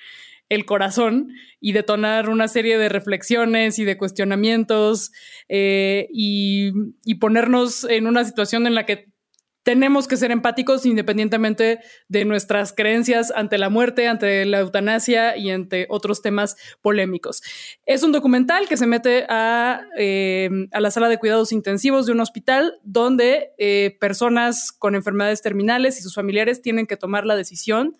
el 0.48 0.64
corazón 0.64 1.33
y 1.61 1.72
detonar 1.72 2.28
una 2.28 2.48
serie 2.48 2.78
de 2.78 2.88
reflexiones 2.88 3.78
y 3.78 3.85
de 3.85 3.96
cuestionamientos 3.96 5.12
eh, 5.48 6.09
y, 6.12 6.72
ponernos 7.20 7.85
en 7.85 8.07
una 8.07 8.24
situación 8.24 8.66
en 8.66 8.74
la 8.74 8.85
que 8.85 9.14
tenemos 9.62 10.07
que 10.07 10.18
ser 10.18 10.30
empáticos 10.30 10.85
independientemente 10.85 11.78
de 12.09 12.24
nuestras 12.26 12.74
creencias 12.74 13.33
ante 13.35 13.57
la 13.57 13.70
muerte, 13.70 14.09
ante 14.09 14.44
la 14.44 14.59
eutanasia 14.59 15.38
y 15.38 15.50
ante 15.50 15.87
otros 15.88 16.20
temas 16.20 16.57
polémicos. 16.83 17.42
Es 17.87 18.02
un 18.02 18.12
documental 18.12 18.68
que 18.68 18.76
se 18.76 18.87
mete 18.87 19.24
a, 19.30 19.80
eh, 19.96 20.50
la 20.70 20.90
sala 20.90 21.09
de 21.09 21.16
cuidados 21.16 21.50
intensivos 21.50 22.04
de 22.04 22.12
un 22.12 22.20
hospital 22.20 22.78
donde 22.83 23.52
eh, 23.57 23.96
personas 24.00 24.70
con 24.70 24.94
enfermedades 24.94 25.40
terminales 25.40 25.98
y 25.98 26.02
sus 26.02 26.14
familiares 26.14 26.61
tienen 26.61 26.87
que 26.87 26.98
tomar 26.98 27.24
la 27.24 27.35
decisión 27.35 27.96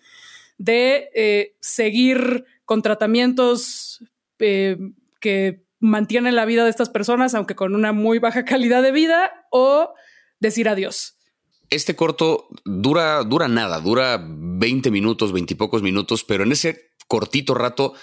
de 0.57 1.09
eh, 1.15 1.55
seguir 1.59 2.45
con 2.65 2.81
tratamientos 2.81 4.03
eh, 4.39 4.77
que 5.19 5.65
mantienen 5.79 6.35
la 6.35 6.45
vida 6.45 6.63
de 6.63 6.69
estas 6.69 6.89
personas, 6.89 7.35
aunque 7.35 7.55
con 7.55 7.75
una 7.75 7.91
muy 7.91 8.19
baja 8.19 8.45
calidad 8.45 8.81
de 8.81 8.91
vida, 8.91 9.31
o 9.51 9.93
decir 10.39 10.69
adiós. 10.69 11.17
Este 11.69 11.95
corto 11.95 12.47
dura, 12.63 13.23
dura 13.23 13.47
nada, 13.47 13.79
dura 13.79 14.23
20 14.23 14.91
minutos, 14.91 15.31
20 15.31 15.53
y 15.53 15.57
pocos 15.57 15.81
minutos, 15.81 16.23
pero 16.23 16.43
en 16.43 16.51
ese 16.51 16.91
cortito 17.07 17.53
rato 17.55 17.93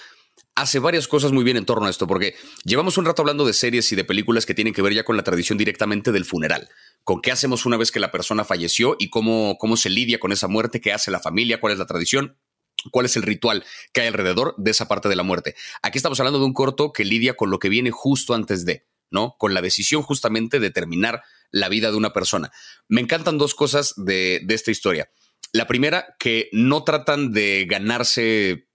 hace 0.55 0.79
varias 0.79 1.07
cosas 1.07 1.31
muy 1.31 1.43
bien 1.43 1.57
en 1.57 1.65
torno 1.65 1.87
a 1.87 1.89
esto, 1.89 2.07
porque 2.07 2.35
llevamos 2.63 2.97
un 2.97 3.05
rato 3.05 3.21
hablando 3.21 3.45
de 3.45 3.53
series 3.53 3.91
y 3.91 3.95
de 3.95 4.03
películas 4.03 4.45
que 4.45 4.53
tienen 4.53 4.73
que 4.73 4.81
ver 4.81 4.93
ya 4.93 5.03
con 5.03 5.17
la 5.17 5.23
tradición 5.23 5.57
directamente 5.57 6.11
del 6.11 6.25
funeral, 6.25 6.69
con 7.03 7.21
qué 7.21 7.31
hacemos 7.31 7.65
una 7.65 7.77
vez 7.77 7.91
que 7.91 7.99
la 7.99 8.11
persona 8.11 8.43
falleció 8.43 8.95
y 8.99 9.09
cómo, 9.09 9.57
cómo 9.57 9.77
se 9.77 9.89
lidia 9.89 10.19
con 10.19 10.31
esa 10.31 10.47
muerte, 10.47 10.81
qué 10.81 10.93
hace 10.93 11.11
la 11.11 11.19
familia, 11.19 11.59
cuál 11.59 11.73
es 11.73 11.79
la 11.79 11.85
tradición 11.85 12.37
cuál 12.91 13.05
es 13.05 13.15
el 13.15 13.23
ritual 13.23 13.63
que 13.93 14.01
hay 14.01 14.07
alrededor 14.07 14.55
de 14.57 14.71
esa 14.71 14.87
parte 14.87 15.09
de 15.09 15.15
la 15.15 15.23
muerte. 15.23 15.55
Aquí 15.81 15.97
estamos 15.97 16.19
hablando 16.19 16.39
de 16.39 16.45
un 16.45 16.53
corto 16.53 16.91
que 16.91 17.05
lidia 17.05 17.35
con 17.35 17.49
lo 17.49 17.59
que 17.59 17.69
viene 17.69 17.91
justo 17.91 18.33
antes 18.33 18.65
de, 18.65 18.85
¿no? 19.09 19.35
Con 19.37 19.53
la 19.53 19.61
decisión 19.61 20.01
justamente 20.01 20.59
de 20.59 20.71
terminar 20.71 21.23
la 21.51 21.69
vida 21.69 21.91
de 21.91 21.97
una 21.97 22.13
persona. 22.13 22.51
Me 22.87 23.01
encantan 23.01 23.37
dos 23.37 23.55
cosas 23.55 23.93
de, 23.95 24.45
esta 24.49 24.71
historia. 24.71 25.09
La 25.51 25.67
primera, 25.67 26.15
que 26.19 26.49
no 26.51 26.83
tratan 26.83 27.31
de 27.31 27.65
ganarse, 27.69 28.67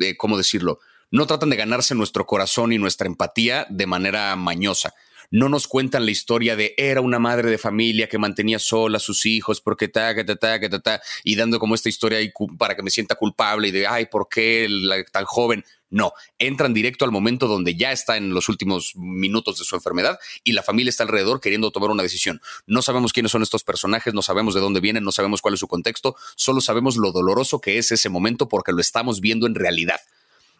eh, 0.00 0.16
¿cómo 0.16 0.38
decirlo? 0.38 0.80
No 1.14 1.28
tratan 1.28 1.48
de 1.48 1.54
ganarse 1.54 1.94
nuestro 1.94 2.26
corazón 2.26 2.72
y 2.72 2.78
nuestra 2.78 3.06
empatía 3.06 3.68
de 3.70 3.86
manera 3.86 4.34
mañosa 4.34 4.94
no 5.30 5.48
nos 5.48 5.68
cuentan 5.68 6.04
la 6.04 6.10
historia 6.10 6.56
de 6.56 6.74
era 6.76 7.00
una 7.00 7.20
madre 7.20 7.50
de 7.50 7.56
familia 7.56 8.08
que 8.08 8.18
mantenía 8.18 8.58
sola 8.58 8.96
a 8.96 9.00
sus 9.00 9.24
hijos 9.24 9.60
porque 9.60 9.86
ta, 9.86 10.12
ta, 10.24 10.36
ta, 10.36 10.60
ta, 10.60 10.80
ta, 10.80 11.02
y 11.22 11.36
dando 11.36 11.60
como 11.60 11.76
esta 11.76 11.88
historia 11.88 12.18
para 12.58 12.74
que 12.74 12.82
me 12.82 12.90
sienta 12.90 13.14
culpable 13.14 13.68
y 13.68 13.70
de, 13.70 13.86
ay, 13.86 14.06
¿por 14.06 14.28
qué 14.28 14.68
tan 15.12 15.24
joven? 15.24 15.64
No, 15.88 16.12
entran 16.38 16.74
directo 16.74 17.04
al 17.04 17.12
momento 17.12 17.46
donde 17.46 17.76
ya 17.76 17.92
está 17.92 18.16
en 18.16 18.34
los 18.34 18.48
últimos 18.48 18.96
minutos 18.96 19.58
de 19.58 19.64
su 19.64 19.76
enfermedad 19.76 20.18
y 20.42 20.52
la 20.52 20.64
familia 20.64 20.90
está 20.90 21.04
alrededor 21.04 21.40
queriendo 21.40 21.70
tomar 21.70 21.90
una 21.90 22.02
decisión. 22.02 22.40
No 22.66 22.82
sabemos 22.82 23.12
quiénes 23.12 23.30
son 23.30 23.42
estos 23.42 23.62
personajes, 23.62 24.14
no 24.14 24.22
sabemos 24.22 24.54
de 24.54 24.60
dónde 24.60 24.80
vienen, 24.80 25.04
no 25.04 25.12
sabemos 25.12 25.42
cuál 25.42 25.54
es 25.54 25.60
su 25.60 25.68
contexto, 25.68 26.16
solo 26.34 26.60
sabemos 26.60 26.96
lo 26.96 27.12
doloroso 27.12 27.60
que 27.60 27.78
es 27.78 27.92
ese 27.92 28.08
momento 28.08 28.48
porque 28.48 28.72
lo 28.72 28.80
estamos 28.80 29.20
viendo 29.20 29.46
en 29.46 29.54
realidad. 29.54 30.00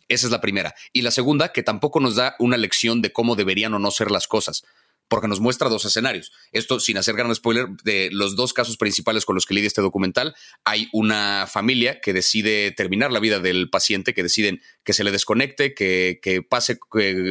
Esa 0.09 0.27
es 0.27 0.33
la 0.33 0.41
primera. 0.41 0.75
Y 0.93 1.03
la 1.03 1.11
segunda, 1.11 1.53
que 1.53 1.63
tampoco 1.63 2.01
nos 2.01 2.17
da 2.17 2.37
una 2.39 2.57
lección 2.57 3.03
de 3.03 3.13
cómo 3.13 3.37
deberían 3.37 3.75
o 3.75 3.79
no 3.79 3.91
ser 3.91 4.11
las 4.11 4.27
cosas 4.27 4.65
porque 5.09 5.29
nos 5.29 5.41
muestra 5.41 5.69
dos 5.69 5.85
escenarios. 5.85 6.33
Esto 6.53 6.81
sin 6.81 6.97
hacer 6.97 7.15
gran 7.15 7.35
spoiler 7.35 7.69
de 7.85 8.09
los 8.13 8.37
dos 8.37 8.53
casos 8.53 8.77
principales 8.77 9.25
con 9.25 9.35
los 9.35 9.47
que 9.47 9.55
lidia 9.55 9.67
este 9.67 9.83
documental. 9.83 10.35
Hay 10.65 10.89
una 10.93 11.47
familia 11.47 12.01
que 12.01 12.13
decide 12.13 12.71
terminar 12.73 13.13
la 13.13 13.21
vida 13.21 13.39
del 13.39 13.71
paciente, 13.71 14.15
que 14.15 14.23
deciden 14.23 14.61
que 14.83 14.93
se 14.93 15.05
le 15.05 15.13
desconecte, 15.13 15.75
que, 15.75 16.43
pase 16.49 16.79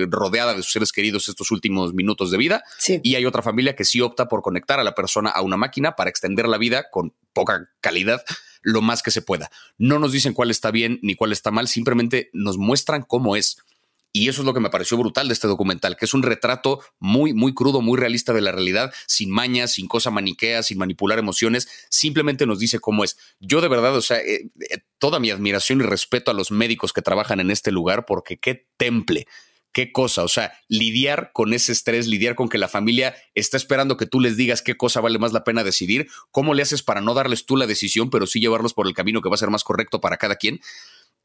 rodeada 0.09 0.53
de 0.53 0.63
sus 0.63 0.73
seres 0.73 0.91
queridos 0.91 1.27
estos 1.27 1.51
últimos 1.51 1.93
minutos 1.93 2.31
de 2.31 2.37
vida. 2.37 2.63
Y 3.01 3.15
hay 3.15 3.25
otra 3.25 3.41
familia 3.41 3.75
que 3.75 3.85
sí 3.85 4.01
opta 4.01 4.27
por 4.27 4.41
conectar 4.41 4.79
a 4.79 4.83
la 4.83 4.95
persona 4.95 5.29
a 5.29 5.41
una 5.41 5.57
máquina 5.57 5.95
para 5.95 6.09
extender 6.09 6.47
la 6.47 6.57
vida 6.57 6.89
con 6.91 7.13
poca 7.33 7.69
calidad 7.81 8.23
lo 8.63 8.81
más 8.81 9.03
que 9.03 9.11
se 9.11 9.21
pueda. 9.21 9.51
No 9.77 9.99
nos 9.99 10.11
dicen 10.13 10.33
cuál 10.33 10.49
está 10.49 10.71
bien 10.71 10.99
ni 11.03 11.15
cuál 11.15 11.31
está 11.31 11.51
mal, 11.51 11.67
simplemente 11.67 12.29
nos 12.33 12.57
muestran 12.57 13.03
cómo 13.03 13.35
es. 13.35 13.57
Y 14.15 14.29
eso 14.29 14.41
es 14.41 14.45
lo 14.45 14.53
que 14.53 14.59
me 14.59 14.69
pareció 14.69 14.95
brutal 14.95 15.27
de 15.27 15.33
este 15.33 15.47
documental, 15.47 15.97
que 15.97 16.05
es 16.05 16.13
un 16.13 16.21
retrato 16.21 16.81
muy, 16.99 17.33
muy 17.33 17.55
crudo, 17.55 17.81
muy 17.81 17.99
realista 17.99 18.31
de 18.31 18.41
la 18.41 18.51
realidad, 18.51 18.93
sin 19.07 19.31
mañas, 19.31 19.73
sin 19.73 19.87
cosa 19.87 20.11
maniquea, 20.11 20.61
sin 20.61 20.77
manipular 20.77 21.17
emociones, 21.17 21.67
simplemente 21.89 22.45
nos 22.45 22.59
dice 22.59 22.79
cómo 22.79 23.03
es. 23.03 23.17
Yo 23.39 23.59
de 23.59 23.69
verdad, 23.69 23.95
o 23.95 24.01
sea, 24.01 24.19
eh, 24.19 24.49
eh, 24.69 24.77
toda 24.99 25.19
mi 25.19 25.31
admiración 25.31 25.81
y 25.81 25.83
respeto 25.83 26.29
a 26.29 26.35
los 26.35 26.51
médicos 26.51 26.93
que 26.93 27.01
trabajan 27.01 27.39
en 27.39 27.49
este 27.49 27.71
lugar, 27.71 28.05
porque 28.05 28.37
qué 28.37 28.67
temple 28.77 29.25
qué 29.73 29.91
cosa, 29.91 30.23
o 30.23 30.27
sea, 30.27 30.53
lidiar 30.67 31.31
con 31.33 31.51
ese 31.51 31.71
estrés, 31.71 32.07
lidiar 32.07 32.35
con 32.35 32.47
que 32.47 32.59
la 32.59 32.67
familia 32.67 33.15
está 33.33 33.57
esperando 33.57 33.97
que 33.97 34.05
tú 34.05 34.19
les 34.19 34.37
digas 34.37 34.61
qué 34.61 34.77
cosa 34.77 35.01
vale 35.01 35.17
más 35.17 35.33
la 35.33 35.43
pena 35.43 35.63
decidir, 35.63 36.07
cómo 36.29 36.53
le 36.53 36.61
haces 36.61 36.83
para 36.83 37.01
no 37.01 37.15
darles 37.15 37.45
tú 37.47 37.57
la 37.57 37.65
decisión, 37.65 38.11
pero 38.11 38.27
sí 38.27 38.39
llevarlos 38.39 38.75
por 38.75 38.87
el 38.87 38.93
camino 38.93 39.21
que 39.21 39.29
va 39.29 39.35
a 39.35 39.39
ser 39.39 39.49
más 39.49 39.63
correcto 39.63 39.99
para 39.99 40.17
cada 40.17 40.35
quien. 40.35 40.61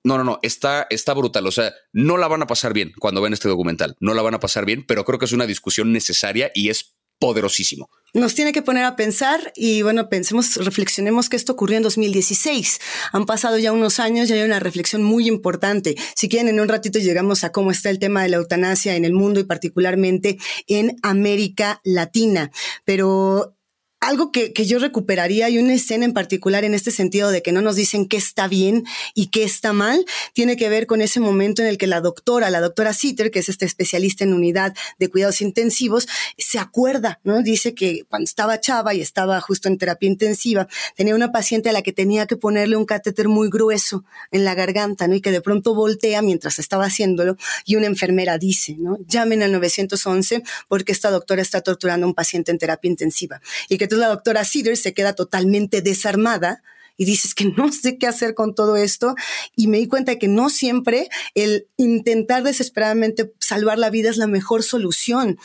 No, 0.05 0.17
no, 0.17 0.25
no, 0.25 0.39
está, 0.43 0.87
está 0.91 1.15
brutal. 1.15 1.47
O 1.47 1.51
sea, 1.51 1.73
no 1.93 2.17
la 2.17 2.29
van 2.29 2.43
a 2.43 2.47
pasar 2.47 2.73
bien 2.73 2.93
cuando 2.99 3.21
ven 3.21 3.33
este 3.33 3.49
documental. 3.49 3.97
No 4.01 4.15
la 4.15 4.23
van 4.23 4.35
a 4.35 4.41
pasar 4.41 4.65
bien, 4.65 4.85
pero 4.87 5.05
creo 5.05 5.19
que 5.19 5.25
es 5.25 5.33
una 5.33 5.47
discusión 5.47 5.93
necesaria 5.93 6.51
y 6.55 6.71
es 6.71 6.95
poderosísimo. 7.19 7.91
Nos 8.15 8.35
tiene 8.35 8.53
que 8.53 8.63
poner 8.63 8.85
a 8.85 8.97
pensar 8.97 9.53
y 9.55 9.83
bueno, 9.83 10.09
pensemos, 10.09 10.57
reflexionemos 10.57 11.29
que 11.29 11.37
esto 11.37 11.53
ocurrió 11.53 11.77
en 11.77 11.83
2016. 11.83 12.81
Han 13.13 13.27
pasado 13.27 13.59
ya 13.59 13.73
unos 13.73 14.01
años 14.01 14.31
y 14.31 14.33
hay 14.33 14.43
una 14.43 14.61
reflexión 14.61 15.03
muy 15.03 15.29
importante. 15.29 15.95
Si 16.15 16.29
quieren, 16.29 16.49
en 16.49 16.61
un 16.61 16.69
ratito 16.69 16.99
llegamos 16.99 17.45
a 17.45 17.53
cómo 17.53 17.71
está 17.71 17.91
el 17.91 17.99
tema 17.99 18.23
de 18.23 18.31
la 18.31 18.39
eutanasia 18.39 18.97
en 18.97 19.05
el 19.05 19.13
mundo 19.13 19.41
y 19.41 19.45
particularmente 19.45 20.39
en 20.69 20.97
América 21.03 21.81
Latina. 21.85 22.51
Pero 22.85 23.58
algo 24.01 24.31
que, 24.31 24.53
que, 24.53 24.65
yo 24.65 24.79
recuperaría 24.79 25.49
y 25.51 25.59
una 25.59 25.75
escena 25.75 26.05
en 26.05 26.13
particular 26.13 26.65
en 26.65 26.75
este 26.75 26.91
sentido 26.91 27.31
de 27.31 27.43
que 27.43 27.51
no 27.51 27.63
nos 27.63 27.75
dicen 27.75 28.07
qué 28.07 28.17
está 28.17 28.47
bien 28.47 28.85
y 29.15 29.27
qué 29.27 29.43
está 29.43 29.73
mal, 29.73 30.05
tiene 30.35 30.57
que 30.57 30.69
ver 30.69 30.87
con 30.87 31.01
ese 31.01 31.19
momento 31.19 31.63
en 31.63 31.69
el 31.69 31.79
que 31.79 31.89
la 31.89 32.01
doctora, 32.01 32.49
la 32.51 32.61
doctora 32.61 32.95
Sitter, 32.95 33.31
que 33.33 33.41
es 33.41 33.49
este 33.49 33.67
especialista 33.67 34.23
en 34.23 34.35
unidad 34.35 34.75
de 34.99 35.09
cuidados 35.09 35.41
intensivos, 35.41 36.07
se 36.37 36.61
acuerda, 36.61 37.19
¿no? 37.25 37.43
Dice 37.43 37.75
que 37.75 38.05
cuando 38.09 38.25
estaba 38.25 38.61
chava 38.61 38.95
y 38.95 39.01
estaba 39.01 39.41
justo 39.41 39.67
en 39.69 39.79
terapia 39.79 40.07
intensiva, 40.07 40.69
tenía 40.95 41.17
una 41.17 41.33
paciente 41.33 41.69
a 41.69 41.73
la 41.73 41.83
que 41.83 41.93
tenía 41.93 42.27
que 42.27 42.37
ponerle 42.37 42.77
un 42.77 42.85
catéter 42.85 43.29
muy 43.29 43.49
grueso 43.51 44.05
en 44.31 44.45
la 44.45 44.55
garganta, 44.55 45.09
¿no? 45.09 45.17
Y 45.17 45.21
que 45.21 45.33
de 45.33 45.41
pronto 45.41 45.75
voltea 45.75 46.23
mientras 46.23 46.61
estaba 46.61 46.85
haciéndolo 46.85 47.37
y 47.65 47.75
una 47.75 47.87
enfermera 47.87 48.39
dice, 48.39 48.77
¿no? 48.79 48.97
Llamen 49.09 49.43
al 49.43 49.53
911 49.53 50.43
porque 50.69 50.93
esta 50.93 51.11
doctora 51.11 51.43
está 51.43 51.63
torturando 51.63 52.07
a 52.07 52.09
un 52.09 52.15
paciente 52.15 52.53
en 52.53 52.59
terapia 52.59 52.89
intensiva. 52.89 53.41
Y 53.69 53.77
que 53.77 53.88
entonces 53.89 54.07
la 54.07 54.15
doctora 54.15 54.45
Cedar 54.45 54.77
se 54.77 54.93
queda 54.93 55.15
totalmente 55.15 55.81
desarmada 55.81 56.63
y 56.99 57.07
dices 57.07 57.35
que 57.35 57.47
no 57.57 57.73
sé 57.73 57.97
qué 57.97 58.07
hacer 58.07 58.35
con 58.35 58.55
todo 58.55 58.77
esto 58.77 59.15
y 59.57 59.69
me 59.69 59.79
di 59.79 59.89
cuenta 59.89 60.13
de 60.13 60.19
que 60.19 60.29
no 60.29 60.51
siempre 60.51 61.09
el 61.35 61.67
intentar 61.79 62.43
desesperadamente 62.43 63.33
salvar 63.41 63.79
la 63.79 63.89
vida 63.89 64.11
es 64.11 64.19
la 64.19 64.27
mejor 64.27 64.63
solución. 64.63 65.39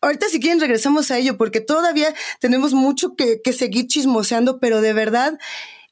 Ahorita 0.00 0.28
si 0.28 0.40
quieren 0.40 0.60
regresamos 0.60 1.12
a 1.12 1.18
ello 1.18 1.38
porque 1.38 1.60
todavía 1.60 2.12
tenemos 2.40 2.74
mucho 2.74 3.14
que, 3.14 3.40
que 3.40 3.52
seguir 3.52 3.86
chismoseando, 3.86 4.58
pero 4.58 4.80
de 4.80 4.92
verdad 4.92 5.38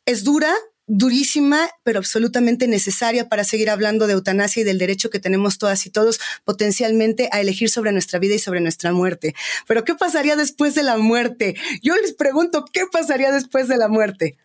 es 0.04 0.24
dura, 0.24 0.52
durísima, 0.94 1.70
pero 1.85 2.00
absolutamente 2.00 2.68
necesaria 2.68 3.31
para 3.31 3.44
seguir 3.44 3.70
hablando 3.70 4.07
de 4.07 4.12
eutanasia 4.12 4.61
y 4.61 4.64
del 4.64 4.76
derecho 4.76 5.09
que 5.09 5.20
tenemos 5.20 5.57
todas 5.57 5.87
y 5.87 5.90
todos 5.90 6.20
potencialmente 6.44 7.31
a 7.33 7.40
elegir 7.40 7.70
sobre 7.70 7.92
nuestra 7.92 8.18
vida 8.18 8.35
y 8.35 8.38
sobre 8.38 8.61
nuestra 8.61 8.92
muerte. 8.92 9.35
Pero 9.66 9.85
¿qué 9.85 9.94
pasaría 9.94 10.37
después 10.37 10.74
de 10.74 10.83
la 10.83 10.98
muerte? 10.98 11.55
Yo 11.83 11.96
les 11.96 12.12
pregunto, 12.12 12.66
¿qué 12.70 12.83
pasaría 12.92 13.33
después 13.33 13.68
de 13.68 13.78
la 13.78 13.88
muerte? 13.88 14.37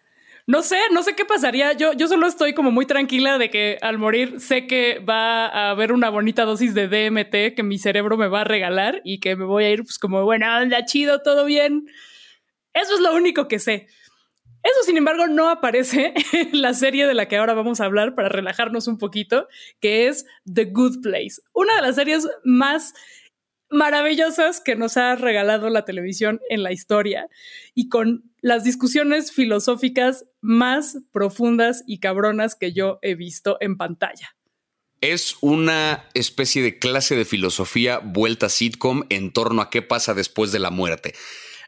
No 0.45 0.61
sé, 0.61 0.77
no 0.93 1.03
sé 1.03 1.15
qué 1.15 1.25
pasaría. 1.25 1.73
Yo, 1.73 1.91
yo 1.91 2.07
solo 2.07 2.25
estoy 2.27 2.53
como 2.53 2.71
muy 2.71 2.85
tranquila 2.85 3.37
de 3.37 3.49
que 3.49 3.77
al 3.81 3.97
morir 3.97 4.39
sé 4.39 4.67
que 4.67 4.99
va 4.99 5.47
a 5.47 5.71
haber 5.71 5.91
una 5.91 6.09
bonita 6.09 6.45
dosis 6.45 6.73
de 6.73 6.87
DMT 6.87 7.57
que 7.57 7.63
mi 7.63 7.77
cerebro 7.77 8.15
me 8.15 8.29
va 8.29 8.41
a 8.41 8.45
regalar 8.45 9.01
y 9.03 9.19
que 9.19 9.35
me 9.35 9.43
voy 9.43 9.65
a 9.65 9.71
ir 9.71 9.83
pues 9.83 9.99
como, 9.99 10.23
bueno, 10.23 10.45
anda 10.45 10.85
chido, 10.85 11.21
todo 11.21 11.43
bien. 11.43 11.87
Eso 12.73 12.95
es 12.95 13.01
lo 13.01 13.13
único 13.13 13.49
que 13.49 13.59
sé. 13.59 13.87
Eso, 14.67 14.83
sin 14.83 14.97
embargo, 14.97 15.27
no 15.27 15.49
aparece 15.49 16.13
en 16.33 16.61
la 16.61 16.73
serie 16.73 17.07
de 17.07 17.13
la 17.13 17.27
que 17.27 17.37
ahora 17.37 17.53
vamos 17.53 17.79
a 17.79 17.85
hablar 17.85 18.15
para 18.15 18.27
relajarnos 18.27 18.87
un 18.87 18.97
poquito, 18.97 19.47
que 19.79 20.07
es 20.07 20.25
The 20.51 20.65
Good 20.65 21.01
Place, 21.01 21.41
una 21.53 21.75
de 21.77 21.81
las 21.83 21.95
series 21.95 22.27
más 22.43 22.93
maravillosas 23.69 24.59
que 24.59 24.75
nos 24.75 24.97
ha 24.97 25.15
regalado 25.15 25.69
la 25.69 25.85
televisión 25.85 26.41
en 26.49 26.63
la 26.63 26.71
historia 26.71 27.29
y 27.73 27.89
con 27.89 28.31
las 28.41 28.63
discusiones 28.63 29.31
filosóficas 29.31 30.25
más 30.41 30.97
profundas 31.11 31.83
y 31.85 31.99
cabronas 31.99 32.55
que 32.55 32.73
yo 32.73 32.99
he 33.01 33.15
visto 33.15 33.57
en 33.61 33.77
pantalla. 33.77 34.35
Es 34.99 35.37
una 35.41 36.09
especie 36.13 36.61
de 36.61 36.79
clase 36.79 37.15
de 37.15 37.25
filosofía 37.25 37.99
vuelta 37.99 38.49
sitcom 38.49 39.03
en 39.09 39.31
torno 39.31 39.61
a 39.61 39.69
qué 39.69 39.81
pasa 39.81 40.13
después 40.13 40.51
de 40.51 40.59
la 40.59 40.71
muerte 40.71 41.13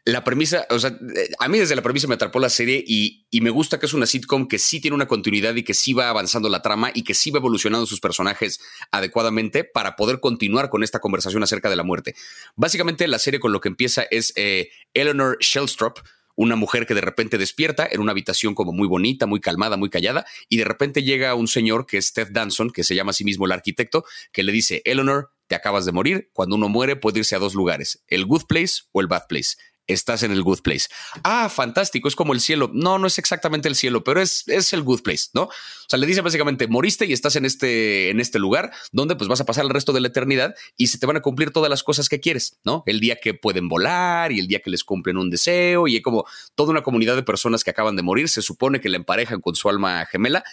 la 0.06 0.24
premisa, 0.24 0.66
o 0.70 0.80
sea, 0.80 0.98
a 1.40 1.48
mí 1.48 1.58
desde 1.58 1.76
la 1.76 1.82
premisa 1.82 2.08
me 2.08 2.16
atrapó 2.16 2.40
la 2.40 2.50
serie 2.50 2.84
y, 2.86 3.26
me 3.42 3.50
gusta 3.50 3.80
que 3.80 3.86
es 3.86 3.94
una 3.94 4.06
sitcom 4.06 4.48
que 4.48 4.60
sí 4.60 4.82
tiene 4.82 4.96
una 4.96 5.08
continuidad 5.08 5.56
y 5.56 5.64
que 5.64 5.74
sí 5.74 5.94
va 5.94 6.10
avanzando 6.10 6.50
la 6.50 6.62
trama 6.62 6.92
y 6.94 7.04
que 7.04 7.14
sí 7.14 7.32
va 7.32 7.40
evolucionando 7.40 7.86
sus 7.86 8.00
personajes 8.00 8.60
adecuadamente 8.92 9.64
para 9.64 9.96
poder 9.96 10.20
continuar 10.20 10.70
con 10.70 10.84
esta 10.84 11.00
conversación 11.00 11.44
acerca 11.44 11.70
de 11.70 11.76
la 11.76 11.84
muerte. 11.84 12.16
Básicamente 12.56 13.08
la 13.08 13.20
serie 13.20 13.40
con 13.40 13.52
lo 13.52 13.62
que 13.62 13.70
empieza 13.70 14.04
es 14.10 14.34
eh, 14.36 14.70
Eleanor 14.94 15.38
Shellstrop, 15.40 16.00
una 16.36 16.56
mujer 16.56 16.86
que 16.86 16.94
de 16.94 17.02
repente 17.02 17.38
despierta 17.38 17.88
en 17.90 18.00
una 18.00 18.12
habitación 18.12 18.56
como 18.56 18.72
muy 18.72 18.88
bonita, 18.88 19.26
muy 19.26 19.42
calmada, 19.42 19.78
muy 19.78 19.90
callada, 19.90 20.26
y 20.48 20.58
de 20.58 20.66
repente 20.66 21.04
llega 21.04 21.36
un 21.36 21.48
señor 21.48 21.86
que 21.86 21.98
es 21.98 22.14
Ted 22.14 22.30
Danson, 22.32 22.72
que 22.72 22.84
se 22.84 22.96
llama 22.96 23.12
a 23.12 23.14
sí 23.14 23.26
mismo 23.26 23.46
el 23.46 23.52
arquitecto, 23.52 24.06
que 24.32 24.44
le 24.44 24.52
dice, 24.52 24.82
Eleanor, 24.86 25.32
te 25.48 25.56
acabas 25.56 25.86
de 25.86 25.92
morir, 25.92 26.30
cuando 26.32 26.56
uno 26.56 26.70
muere 26.70 26.96
puede 26.96 27.20
irse 27.20 27.36
a 27.36 27.40
dos 27.40 27.56
lugares, 27.56 28.04
el 28.08 28.26
good 28.26 28.44
place 28.48 28.84
o 28.92 29.02
el 29.02 29.08
bad 29.08 29.24
place 29.28 29.58
estás 29.94 30.24
en 30.24 30.32
el 30.32 30.44
good 30.44 30.62
place. 30.62 30.88
Ah, 31.24 31.50
fantástico, 31.50 32.08
es 32.08 32.16
como 32.16 32.34
el 32.34 32.40
cielo. 32.40 32.70
No, 32.74 32.98
no 32.98 33.08
es 33.08 33.18
exactamente 33.18 33.68
el 33.68 33.76
cielo, 33.76 34.04
pero 34.04 34.22
es, 34.22 34.48
es 34.48 34.72
el 34.74 34.84
good 34.84 35.02
place, 35.02 35.30
¿no? 35.34 35.44
O 35.44 35.52
sea, 35.88 36.00
le 36.00 36.06
dice 36.06 36.22
básicamente, 36.22 36.68
moriste 36.68 37.06
y 37.06 37.14
estás 37.14 37.36
en 37.36 37.46
este, 37.46 38.10
en 38.10 38.20
este 38.20 38.40
lugar 38.40 38.72
donde 38.92 39.16
pues 39.16 39.28
vas 39.28 39.42
a 39.42 39.46
pasar 39.46 39.66
el 39.66 39.72
resto 39.72 39.92
de 39.92 40.02
la 40.02 40.08
eternidad 40.08 40.56
y 40.78 40.88
se 40.88 41.00
te 41.00 41.06
van 41.06 41.18
a 41.18 41.22
cumplir 41.22 41.52
todas 41.52 41.70
las 41.70 41.84
cosas 41.84 42.08
que 42.10 42.20
quieres, 42.20 42.58
¿no? 42.64 42.84
El 42.86 43.00
día 43.00 43.18
que 43.22 43.34
pueden 43.34 43.68
volar 43.68 44.32
y 44.32 44.40
el 44.40 44.48
día 44.48 44.60
que 44.60 44.70
les 44.70 44.84
cumplen 44.84 45.18
un 45.18 45.30
deseo 45.30 45.88
y 45.88 46.02
como 46.02 46.26
toda 46.56 46.72
una 46.72 46.84
comunidad 46.84 47.16
de 47.16 47.24
personas 47.24 47.64
que 47.64 47.72
acaban 47.72 47.96
de 47.96 48.04
morir, 48.04 48.30
se 48.30 48.42
supone 48.42 48.80
que 48.80 48.90
la 48.90 48.98
emparejan 48.98 49.42
con 49.42 49.56
su 49.56 49.70
alma 49.70 50.06
gemela. 50.06 50.44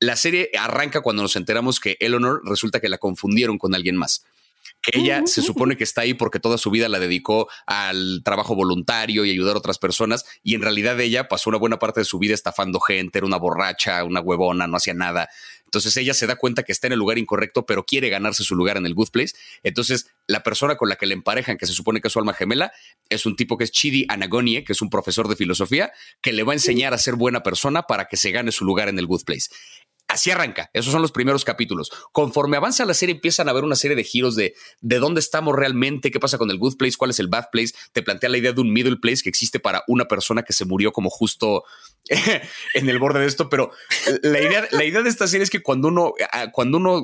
La 0.00 0.16
serie 0.16 0.50
arranca 0.58 1.00
cuando 1.00 1.22
nos 1.22 1.36
enteramos 1.36 1.80
que 1.80 1.96
Eleanor 2.00 2.40
resulta 2.44 2.80
que 2.80 2.88
la 2.88 2.98
confundieron 2.98 3.58
con 3.58 3.74
alguien 3.74 3.96
más 3.96 4.24
que 4.90 5.00
ella 5.00 5.22
se 5.26 5.42
supone 5.42 5.76
que 5.76 5.84
está 5.84 6.02
ahí 6.02 6.14
porque 6.14 6.40
toda 6.40 6.58
su 6.58 6.70
vida 6.70 6.88
la 6.88 6.98
dedicó 6.98 7.48
al 7.66 8.22
trabajo 8.24 8.54
voluntario 8.54 9.24
y 9.24 9.30
ayudar 9.30 9.56
a 9.56 9.58
otras 9.58 9.78
personas 9.78 10.24
y 10.42 10.54
en 10.54 10.62
realidad 10.62 10.98
ella 11.00 11.28
pasó 11.28 11.50
una 11.50 11.58
buena 11.58 11.78
parte 11.78 12.00
de 12.00 12.04
su 12.04 12.18
vida 12.18 12.34
estafando 12.34 12.80
gente, 12.80 13.18
era 13.18 13.26
una 13.26 13.38
borracha, 13.38 14.04
una 14.04 14.20
huevona, 14.20 14.66
no 14.66 14.76
hacía 14.76 14.94
nada. 14.94 15.28
Entonces 15.68 15.94
ella 15.98 16.14
se 16.14 16.26
da 16.26 16.36
cuenta 16.36 16.62
que 16.62 16.72
está 16.72 16.86
en 16.86 16.94
el 16.94 16.98
lugar 16.98 17.18
incorrecto, 17.18 17.66
pero 17.66 17.84
quiere 17.84 18.08
ganarse 18.08 18.42
su 18.42 18.56
lugar 18.56 18.78
en 18.78 18.86
el 18.86 18.94
good 18.94 19.10
place. 19.10 19.34
Entonces 19.62 20.10
la 20.26 20.42
persona 20.42 20.76
con 20.76 20.88
la 20.88 20.96
que 20.96 21.04
le 21.04 21.12
emparejan, 21.12 21.58
que 21.58 21.66
se 21.66 21.74
supone 21.74 22.00
que 22.00 22.08
es 22.08 22.12
su 22.12 22.18
alma 22.18 22.32
gemela, 22.32 22.72
es 23.10 23.26
un 23.26 23.36
tipo 23.36 23.58
que 23.58 23.64
es 23.64 23.70
Chidi 23.70 24.06
Anagonie, 24.08 24.64
que 24.64 24.72
es 24.72 24.80
un 24.80 24.88
profesor 24.88 25.28
de 25.28 25.36
filosofía, 25.36 25.92
que 26.22 26.32
le 26.32 26.42
va 26.42 26.52
a 26.52 26.56
enseñar 26.56 26.94
a 26.94 26.98
ser 26.98 27.16
buena 27.16 27.42
persona 27.42 27.82
para 27.82 28.06
que 28.06 28.16
se 28.16 28.30
gane 28.30 28.50
su 28.50 28.64
lugar 28.64 28.88
en 28.88 28.98
el 28.98 29.06
good 29.06 29.24
place. 29.24 29.50
Así 30.08 30.30
arranca. 30.30 30.70
Esos 30.72 30.90
son 30.90 31.02
los 31.02 31.12
primeros 31.12 31.44
capítulos. 31.44 31.90
Conforme 32.12 32.56
avanza 32.56 32.86
la 32.86 32.94
serie, 32.94 33.14
empiezan 33.14 33.46
a 33.46 33.50
haber 33.50 33.64
una 33.64 33.76
serie 33.76 33.94
de 33.94 34.04
giros 34.04 34.36
de, 34.36 34.54
de 34.80 34.98
dónde 34.98 35.20
estamos 35.20 35.54
realmente, 35.54 36.10
qué 36.10 36.18
pasa 36.18 36.38
con 36.38 36.50
el 36.50 36.58
good 36.58 36.78
place, 36.78 36.96
cuál 36.96 37.10
es 37.10 37.20
el 37.20 37.28
bad 37.28 37.50
place. 37.52 37.74
Te 37.92 38.02
plantea 38.02 38.30
la 38.30 38.38
idea 38.38 38.54
de 38.54 38.60
un 38.62 38.72
middle 38.72 38.96
place 38.96 39.22
que 39.22 39.28
existe 39.28 39.60
para 39.60 39.84
una 39.86 40.06
persona 40.06 40.44
que 40.44 40.54
se 40.54 40.64
murió 40.64 40.92
como 40.92 41.10
justo 41.10 41.64
en 42.74 42.88
el 42.88 42.98
borde 42.98 43.20
de 43.20 43.26
esto. 43.26 43.48
Pero 43.48 43.70
la 44.22 44.40
idea, 44.40 45.02
de 45.02 45.08
esta 45.08 45.26
serie 45.26 45.44
es 45.44 45.50
que 45.50 45.62
cuando 45.62 45.88
uno, 45.88 46.12
ah, 46.32 46.50
cuando 46.52 46.78
uno 46.78 47.02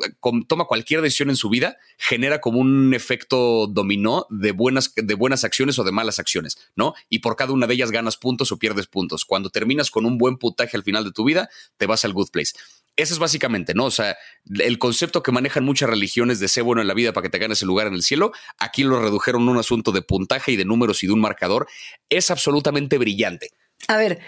toma 0.48 0.64
cualquier 0.64 1.02
decisión 1.02 1.30
en 1.30 1.36
su 1.36 1.48
vida, 1.48 1.76
genera 1.98 2.40
como 2.40 2.58
un 2.58 2.94
efecto 2.94 3.66
dominó 3.66 4.26
de 4.30 4.52
buenas, 4.52 4.92
de 4.94 5.14
buenas 5.14 5.44
acciones 5.44 5.78
o 5.78 5.84
de 5.84 5.92
malas 5.92 6.18
acciones, 6.18 6.58
¿no? 6.76 6.94
Y 7.08 7.20
por 7.20 7.36
cada 7.36 7.52
una 7.52 7.66
de 7.66 7.74
ellas 7.74 7.90
ganas 7.90 8.16
puntos 8.16 8.52
o 8.52 8.58
pierdes 8.58 8.86
puntos. 8.86 9.24
Cuando 9.24 9.50
terminas 9.50 9.90
con 9.90 10.06
un 10.06 10.18
buen 10.18 10.36
puntaje 10.36 10.76
al 10.76 10.82
final 10.82 11.04
de 11.04 11.12
tu 11.12 11.24
vida, 11.24 11.48
te 11.76 11.86
vas 11.86 12.04
al 12.04 12.12
good 12.12 12.30
place. 12.30 12.52
Eso 12.96 13.12
es 13.12 13.18
básicamente, 13.18 13.74
¿no? 13.74 13.86
O 13.86 13.90
sea, 13.90 14.16
el 14.60 14.78
concepto 14.78 15.22
que 15.22 15.32
manejan 15.32 15.64
muchas 15.64 15.90
religiones 15.90 16.38
de 16.38 16.46
ser 16.46 16.62
bueno 16.62 16.80
en 16.80 16.86
la 16.86 16.94
vida 16.94 17.12
para 17.12 17.24
que 17.24 17.30
te 17.30 17.38
ganes 17.38 17.60
el 17.60 17.66
lugar 17.66 17.88
en 17.88 17.94
el 17.94 18.02
cielo, 18.02 18.32
aquí 18.56 18.84
lo 18.84 19.00
redujeron 19.00 19.48
a 19.48 19.50
un 19.50 19.58
asunto 19.58 19.90
de 19.90 20.02
puntaje 20.02 20.52
y 20.52 20.56
de 20.56 20.64
números 20.64 21.02
y 21.02 21.08
de 21.08 21.12
un 21.12 21.20
marcador. 21.20 21.66
Es 22.08 22.30
absolutamente 22.30 22.96
brillante. 22.96 23.50
A 23.88 23.96
ver, 23.96 24.20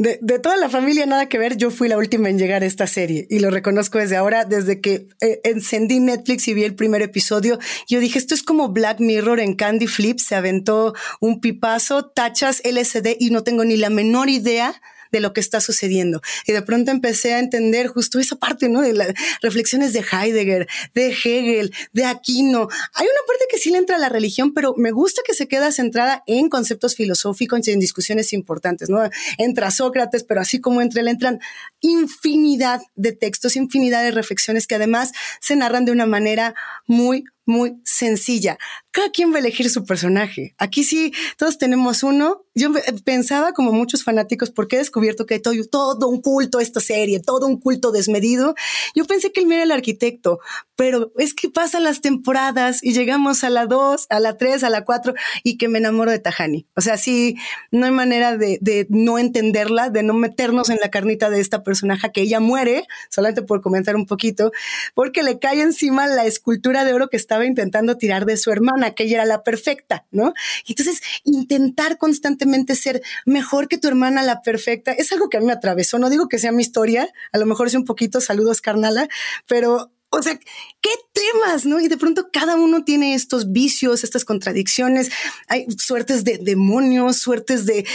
de, 0.00 0.38
toda 0.38 0.56
la 0.56 0.70
familia 0.70 1.04
nada 1.04 1.28
que 1.28 1.38
ver, 1.38 1.58
yo 1.58 1.70
fui 1.70 1.86
la 1.86 1.98
última 1.98 2.30
en 2.30 2.38
llegar 2.38 2.62
a 2.62 2.66
esta 2.66 2.86
serie 2.86 3.26
y 3.28 3.40
lo 3.40 3.50
reconozco 3.50 3.98
desde 3.98 4.16
ahora, 4.16 4.46
desde 4.46 4.80
que 4.80 5.08
eh, 5.20 5.40
encendí 5.44 6.00
Netflix 6.00 6.48
y 6.48 6.54
vi 6.54 6.64
el 6.64 6.74
primer 6.74 7.02
episodio, 7.02 7.58
yo 7.86 8.00
dije, 8.00 8.18
esto 8.18 8.34
es 8.34 8.42
como 8.42 8.70
Black 8.70 9.00
Mirror 9.00 9.40
en 9.40 9.54
Candy 9.54 9.86
Flip, 9.86 10.18
se 10.18 10.34
aventó 10.34 10.94
un 11.20 11.40
pipazo, 11.40 12.06
tachas 12.06 12.62
LCD 12.64 13.16
y 13.18 13.28
no 13.28 13.42
tengo 13.44 13.62
ni 13.66 13.76
la 13.76 13.90
menor 13.90 14.30
idea 14.30 14.80
de 15.12 15.20
lo 15.20 15.32
que 15.32 15.40
está 15.40 15.60
sucediendo. 15.60 16.20
Y 16.46 16.52
de 16.52 16.62
pronto 16.62 16.90
empecé 16.90 17.34
a 17.34 17.38
entender 17.38 17.88
justo 17.88 18.18
esa 18.18 18.36
parte, 18.36 18.68
¿no? 18.68 18.80
De 18.80 18.92
las 18.92 19.08
reflexiones 19.42 19.92
de 19.92 20.00
Heidegger, 20.00 20.68
de 20.94 21.06
Hegel, 21.08 21.74
de 21.92 22.04
Aquino. 22.04 22.68
Hay 22.94 23.06
una 23.06 23.26
parte 23.26 23.44
que 23.50 23.58
sí 23.58 23.70
le 23.70 23.78
entra 23.78 23.96
a 23.96 23.98
la 23.98 24.08
religión, 24.08 24.54
pero 24.54 24.74
me 24.76 24.90
gusta 24.90 25.22
que 25.26 25.34
se 25.34 25.48
queda 25.48 25.72
centrada 25.72 26.22
en 26.26 26.48
conceptos 26.48 26.94
filosóficos 26.94 27.50
en 27.68 27.80
discusiones 27.80 28.32
importantes, 28.32 28.88
¿no? 28.88 28.98
Entra 29.38 29.70
Sócrates, 29.70 30.24
pero 30.24 30.40
así 30.40 30.60
como 30.60 30.80
entre 30.80 31.02
él 31.02 31.08
entran 31.08 31.40
infinidad 31.80 32.80
de 32.94 33.12
textos, 33.12 33.56
infinidad 33.56 34.02
de 34.02 34.10
reflexiones 34.10 34.66
que 34.66 34.76
además 34.76 35.12
se 35.40 35.56
narran 35.56 35.84
de 35.84 35.92
una 35.92 36.06
manera 36.06 36.54
muy, 36.86 37.24
muy 37.50 37.80
sencilla. 37.84 38.58
Cada 38.92 39.10
quien 39.10 39.32
va 39.32 39.36
a 39.36 39.38
elegir 39.40 39.68
su 39.70 39.84
personaje. 39.84 40.54
Aquí 40.58 40.82
sí, 40.84 41.12
todos 41.36 41.58
tenemos 41.58 42.02
uno. 42.02 42.44
Yo 42.54 42.70
pensaba, 43.04 43.52
como 43.52 43.72
muchos 43.72 44.02
fanáticos, 44.02 44.50
porque 44.50 44.76
he 44.76 44.78
descubierto 44.78 45.26
que 45.26 45.34
hay 45.34 45.40
todo, 45.40 46.08
un 46.08 46.20
culto 46.20 46.58
a 46.58 46.62
esta 46.62 46.80
serie, 46.80 47.20
todo 47.20 47.46
un 47.46 47.60
culto 47.60 47.92
desmedido. 47.92 48.54
Yo 48.94 49.04
pensé 49.04 49.32
que 49.32 49.40
él 49.40 49.52
era 49.52 49.62
el 49.62 49.70
arquitecto, 49.70 50.40
pero 50.74 51.12
es 51.18 51.34
que 51.34 51.50
pasan 51.50 51.84
las 51.84 52.00
temporadas 52.00 52.82
y 52.82 52.92
llegamos 52.92 53.44
a 53.44 53.50
la 53.50 53.66
2, 53.66 54.06
a 54.08 54.20
la 54.20 54.36
3, 54.36 54.64
a 54.64 54.70
la 54.70 54.84
4 54.84 55.14
y 55.44 55.56
que 55.56 55.68
me 55.68 55.78
enamoro 55.78 56.10
de 56.10 56.18
Tahani. 56.18 56.66
O 56.74 56.80
sea, 56.80 56.96
sí, 56.96 57.36
no 57.70 57.86
hay 57.86 57.92
manera 57.92 58.36
de, 58.36 58.58
de 58.60 58.86
no 58.90 59.18
entenderla, 59.18 59.90
de 59.90 60.02
no 60.02 60.14
meternos 60.14 60.68
en 60.68 60.78
la 60.80 60.90
carnita 60.90 61.30
de 61.30 61.40
esta 61.40 61.62
personaje 61.62 62.10
que 62.12 62.22
ella 62.22 62.40
muere, 62.40 62.84
solamente 63.08 63.42
por 63.42 63.60
comentar 63.60 63.94
un 63.94 64.06
poquito, 64.06 64.50
porque 64.94 65.22
le 65.22 65.38
cae 65.38 65.62
encima 65.62 66.06
la 66.06 66.26
escultura 66.26 66.84
de 66.84 66.92
oro 66.92 67.08
que 67.08 67.16
estaba 67.16 67.39
estaba 67.40 67.46
intentando 67.46 67.96
tirar 67.96 68.26
de 68.26 68.36
su 68.36 68.50
hermana, 68.50 68.92
que 68.92 69.04
ella 69.04 69.16
era 69.16 69.24
la 69.24 69.42
perfecta, 69.42 70.06
¿no? 70.10 70.34
Entonces, 70.68 71.00
intentar 71.24 71.96
constantemente 71.98 72.74
ser 72.74 73.02
mejor 73.24 73.68
que 73.68 73.78
tu 73.78 73.88
hermana, 73.88 74.22
la 74.22 74.42
perfecta, 74.42 74.92
es 74.92 75.12
algo 75.12 75.28
que 75.28 75.38
a 75.38 75.40
mí 75.40 75.46
me 75.46 75.52
atravesó. 75.52 75.98
No 75.98 76.10
digo 76.10 76.28
que 76.28 76.38
sea 76.38 76.52
mi 76.52 76.62
historia, 76.62 77.08
a 77.32 77.38
lo 77.38 77.46
mejor 77.46 77.66
es 77.66 77.74
un 77.74 77.84
poquito 77.84 78.20
saludos, 78.20 78.60
carnala, 78.60 79.08
pero 79.46 79.90
o 80.12 80.22
sea, 80.22 80.36
qué 80.80 80.90
temas, 81.12 81.66
¿no? 81.66 81.78
Y 81.78 81.86
de 81.86 81.96
pronto 81.96 82.30
cada 82.32 82.56
uno 82.56 82.82
tiene 82.82 83.14
estos 83.14 83.52
vicios, 83.52 84.02
estas 84.02 84.24
contradicciones, 84.24 85.10
hay 85.46 85.66
suertes 85.78 86.24
de 86.24 86.38
demonios, 86.38 87.18
suertes 87.18 87.64
de, 87.64 87.86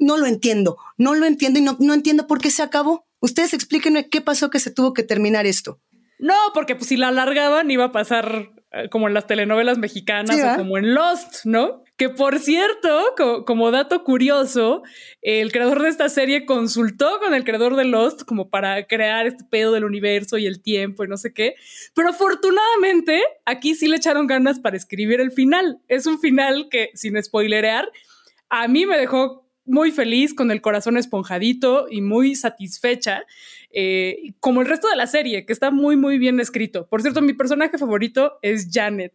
no 0.00 0.18
lo 0.18 0.26
entiendo, 0.26 0.76
no 0.98 1.14
lo 1.14 1.24
entiendo 1.24 1.58
y 1.58 1.62
no, 1.62 1.76
no 1.80 1.94
entiendo 1.94 2.26
por 2.26 2.40
qué 2.40 2.50
se 2.50 2.62
acabó. 2.62 3.06
Ustedes 3.20 3.54
explíquenme 3.54 4.08
qué 4.10 4.20
pasó 4.20 4.50
que 4.50 4.60
se 4.60 4.70
tuvo 4.70 4.92
que 4.92 5.02
terminar 5.02 5.46
esto. 5.46 5.80
No, 6.18 6.34
porque 6.54 6.74
pues 6.74 6.88
si 6.88 6.96
la 6.96 7.08
alargaban 7.08 7.70
iba 7.70 7.84
a 7.84 7.92
pasar 7.92 8.50
eh, 8.72 8.88
como 8.90 9.08
en 9.08 9.14
las 9.14 9.26
telenovelas 9.26 9.78
mexicanas 9.78 10.36
o 10.42 10.56
como 10.58 10.76
en 10.76 10.94
Lost, 10.94 11.44
¿no? 11.44 11.84
Que 11.96 12.10
por 12.10 12.38
cierto, 12.38 13.14
como 13.44 13.70
dato 13.70 14.04
curioso, 14.04 14.82
el 15.22 15.50
creador 15.50 15.82
de 15.82 15.88
esta 15.88 16.08
serie 16.08 16.44
consultó 16.44 17.18
con 17.18 17.34
el 17.34 17.44
creador 17.44 17.76
de 17.76 17.84
Lost 17.84 18.22
como 18.22 18.50
para 18.50 18.86
crear 18.86 19.26
este 19.26 19.44
pedo 19.44 19.72
del 19.72 19.84
universo 19.84 20.38
y 20.38 20.46
el 20.46 20.62
tiempo 20.62 21.02
y 21.02 21.08
no 21.08 21.16
sé 21.16 21.32
qué. 21.32 21.54
Pero 21.94 22.10
afortunadamente 22.10 23.22
aquí 23.46 23.74
sí 23.74 23.88
le 23.88 23.96
echaron 23.96 24.26
ganas 24.26 24.60
para 24.60 24.76
escribir 24.76 25.20
el 25.20 25.32
final. 25.32 25.80
Es 25.88 26.06
un 26.06 26.20
final 26.20 26.68
que, 26.70 26.90
sin 26.94 27.20
spoilerear, 27.22 27.90
a 28.48 28.68
mí 28.68 28.86
me 28.86 28.96
dejó 28.96 29.48
muy 29.68 29.92
feliz, 29.92 30.34
con 30.34 30.50
el 30.50 30.62
corazón 30.62 30.96
esponjadito 30.96 31.86
y 31.90 32.00
muy 32.00 32.34
satisfecha, 32.34 33.24
eh, 33.70 34.32
como 34.40 34.60
el 34.60 34.68
resto 34.68 34.88
de 34.88 34.96
la 34.96 35.06
serie, 35.06 35.44
que 35.46 35.52
está 35.52 35.70
muy, 35.70 35.96
muy 35.96 36.18
bien 36.18 36.40
escrito. 36.40 36.86
Por 36.88 37.02
cierto, 37.02 37.20
mi 37.20 37.34
personaje 37.34 37.78
favorito 37.78 38.38
es 38.42 38.68
Janet. 38.72 39.14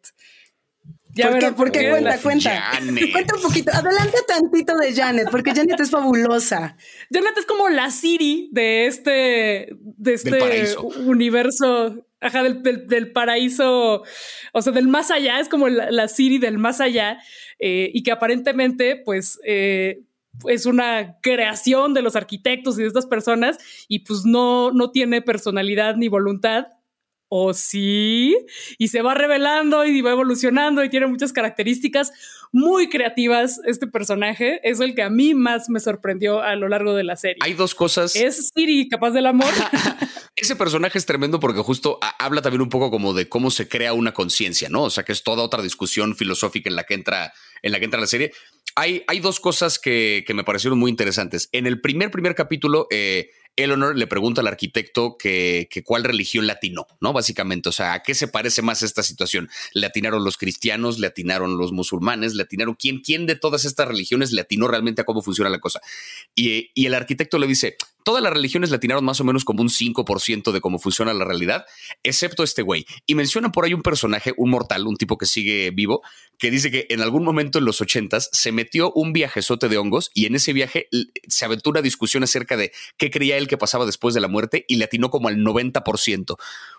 ¿Por 1.16 1.40
qué? 1.40 1.52
¿Por 1.52 1.72
qué? 1.72 1.90
Cuenta, 1.90 2.18
cuenta. 2.20 2.72
Cuenta 3.12 3.36
un 3.36 3.42
poquito. 3.42 3.72
Adelante 3.72 4.18
tantito 4.28 4.76
de 4.78 4.94
Janet, 4.94 5.28
porque 5.30 5.54
Janet 5.54 5.80
es 5.80 5.92
fabulosa. 5.92 6.76
Janet 7.12 7.38
es 7.38 7.46
como 7.46 7.70
la 7.70 7.92
Siri 7.92 8.50
de 8.52 8.88
este, 8.88 9.70
de 9.80 10.14
este 10.14 10.76
universo. 11.06 12.06
Ajá, 12.20 12.42
del, 12.42 13.12
paraíso, 13.12 14.04
o 14.54 14.62
sea, 14.62 14.72
del 14.72 14.88
más 14.88 15.12
allá, 15.12 15.42
es 15.42 15.50
como 15.50 15.68
la, 15.68 16.08
Siri 16.08 16.38
del 16.38 16.58
más 16.58 16.80
allá, 16.80 17.18
eh, 17.60 17.92
y 17.94 18.02
que 18.02 18.14
aparentemente, 18.14 18.96
pues, 18.96 19.42
eh, 19.44 20.04
es 20.48 20.66
una 20.66 21.18
creación 21.22 21.94
de 21.94 22.02
los 22.02 22.16
arquitectos 22.16 22.78
y 22.78 22.82
de 22.82 22.88
estas 22.88 23.06
personas 23.06 23.58
y 23.88 24.00
pues 24.00 24.26
no, 24.26 24.72
no 24.72 24.92
tiene 24.92 25.22
personalidad 25.22 25.96
ni 25.96 26.08
voluntad. 26.08 26.68
O 27.36 27.56
sí, 27.56 28.38
y 28.78 28.90
se 28.90 29.02
va 29.02 29.16
revelando 29.16 29.86
y 29.86 30.02
va 30.02 30.12
evolucionando 30.12 30.84
y 30.84 30.90
tiene 30.90 31.08
muchas 31.08 31.34
características 31.34 32.14
muy 32.52 32.90
creativas. 32.90 33.60
Este 33.66 33.88
personaje 33.88 34.62
es 34.70 34.80
el 34.82 34.94
que 34.94 35.02
a 35.02 35.10
mí 35.10 35.34
más 35.34 35.68
me 35.68 35.80
sorprendió 35.80 36.44
a 36.44 36.56
lo 36.56 36.70
largo 36.70 36.94
de 36.94 37.04
la 37.04 37.16
serie. 37.16 37.38
Hay 37.42 37.54
dos 37.54 37.74
cosas. 37.74 38.16
Es 38.16 38.52
Siri, 38.54 38.88
capaz 38.88 39.10
del 39.10 39.26
amor. 39.26 39.52
Ese 40.36 40.56
personaje 40.56 41.00
es 41.00 41.08
tremendo 41.08 41.40
porque 41.40 41.62
justo 41.62 41.98
habla 42.20 42.44
también 42.44 42.62
un 42.62 42.70
poco 42.70 42.92
como 42.92 43.16
de 43.16 43.28
cómo 43.28 43.50
se 43.50 43.68
crea 43.68 43.94
una 43.94 44.14
conciencia, 44.14 44.70
¿no? 44.70 44.84
O 44.84 44.90
sea, 44.92 45.04
que 45.04 45.12
es 45.12 45.24
toda 45.24 45.42
otra 45.42 45.64
discusión 45.64 46.16
filosófica 46.16 46.70
en 46.70 46.76
la 46.76 46.84
que 46.84 46.94
entra, 46.94 47.34
en 47.64 47.72
la 47.72 47.80
que 47.80 47.86
entra 47.86 48.00
la 48.00 48.06
serie 48.06 48.32
hay, 48.76 49.04
hay 49.08 49.20
dos 49.20 49.40
cosas 49.40 49.80
que, 49.80 50.26
me 50.34 50.44
parecieron 50.44 50.80
muy 50.80 50.90
interesantes. 50.90 51.50
En 51.52 51.68
el 51.68 51.80
primer, 51.82 52.12
primer 52.12 52.36
capítulo, 52.36 52.88
eh, 52.90 53.30
Eleanor 53.56 53.98
le 53.98 54.08
pregunta 54.08 54.42
al 54.42 54.48
arquitecto 54.48 55.18
que, 55.18 55.68
cuál 55.86 56.04
religión 56.04 56.48
latinó, 56.48 56.88
¿no? 57.00 57.14
Básicamente, 57.14 57.70
o 57.70 57.72
sea, 57.72 57.94
¿a 57.94 58.04
qué 58.04 58.16
se 58.16 58.28
parece 58.28 58.62
más 58.62 58.82
esta 58.82 59.04
situación? 59.04 59.50
¿Le 59.74 59.86
atinaron 59.86 60.24
los 60.24 60.38
cristianos? 60.38 61.00
¿Le 61.00 61.08
atinaron 61.08 61.58
los 61.58 61.72
musulmanes? 61.72 62.34
¿Le 62.34 62.44
atinaron 62.44 62.76
quién? 62.76 63.02
¿Quién 63.02 63.26
de 63.26 63.36
todas 63.36 63.66
estas 63.66 63.88
religiones 63.88 64.32
le 64.32 64.42
atinó 64.42 64.68
realmente 64.68 65.02
a 65.02 65.06
cómo 65.06 65.22
funciona 65.22 65.50
la 65.50 65.60
cosa? 65.60 65.82
Y, 66.36 66.72
y 66.74 66.88
el 66.88 66.94
arquitecto 66.94 67.38
le 67.38 67.48
dice, 67.48 67.78
Todas 68.04 68.22
las 68.22 68.34
religiones 68.34 68.70
le 68.70 68.76
atinaron 68.76 69.06
más 69.06 69.20
o 69.20 69.24
menos 69.24 69.46
como 69.46 69.62
un 69.62 69.70
5% 69.70 70.52
de 70.52 70.62
cómo 70.62 70.80
funciona 70.80 71.14
la 71.14 71.26
realidad, 71.26 71.66
excepto 72.04 72.44
este 72.44 72.62
güey. 72.62 72.86
Y 73.06 73.16
mencionan 73.16 73.52
por 73.52 73.66
ahí 73.66 73.74
un 73.74 73.82
personaje, 73.82 74.34
un 74.38 74.50
mortal, 74.50 74.88
un 74.88 74.96
tipo 74.96 75.18
que 75.18 75.26
sigue 75.26 75.72
vivo, 75.72 76.02
que 76.38 76.52
dice 76.52 76.72
que 76.72 76.88
en 76.90 77.02
algún 77.02 77.24
momento 77.24 77.60
en 77.60 77.66
los 77.66 77.82
80 77.82 78.20
se 78.20 78.52
metió 78.52 78.92
un 78.94 79.14
viajezote 79.14 79.70
de 79.70 79.78
hongos 79.78 80.12
y 80.14 80.26
en 80.26 80.36
ese 80.36 80.54
viaje 80.54 80.88
se 81.28 81.46
aventó 81.46 81.70
una 81.70 81.82
discusión 81.82 82.24
acerca 82.24 82.58
de 82.58 82.72
qué 82.98 83.10
creía 83.10 83.38
él 83.38 83.48
que 83.48 83.58
pasaba 83.58 83.86
después 83.86 84.14
de 84.14 84.22
la 84.22 84.28
muerte 84.28 84.66
y 84.68 84.76
le 84.76 84.86
atinó 84.86 85.10
como 85.10 85.28
al 85.28 85.38
90%. 85.38 86.36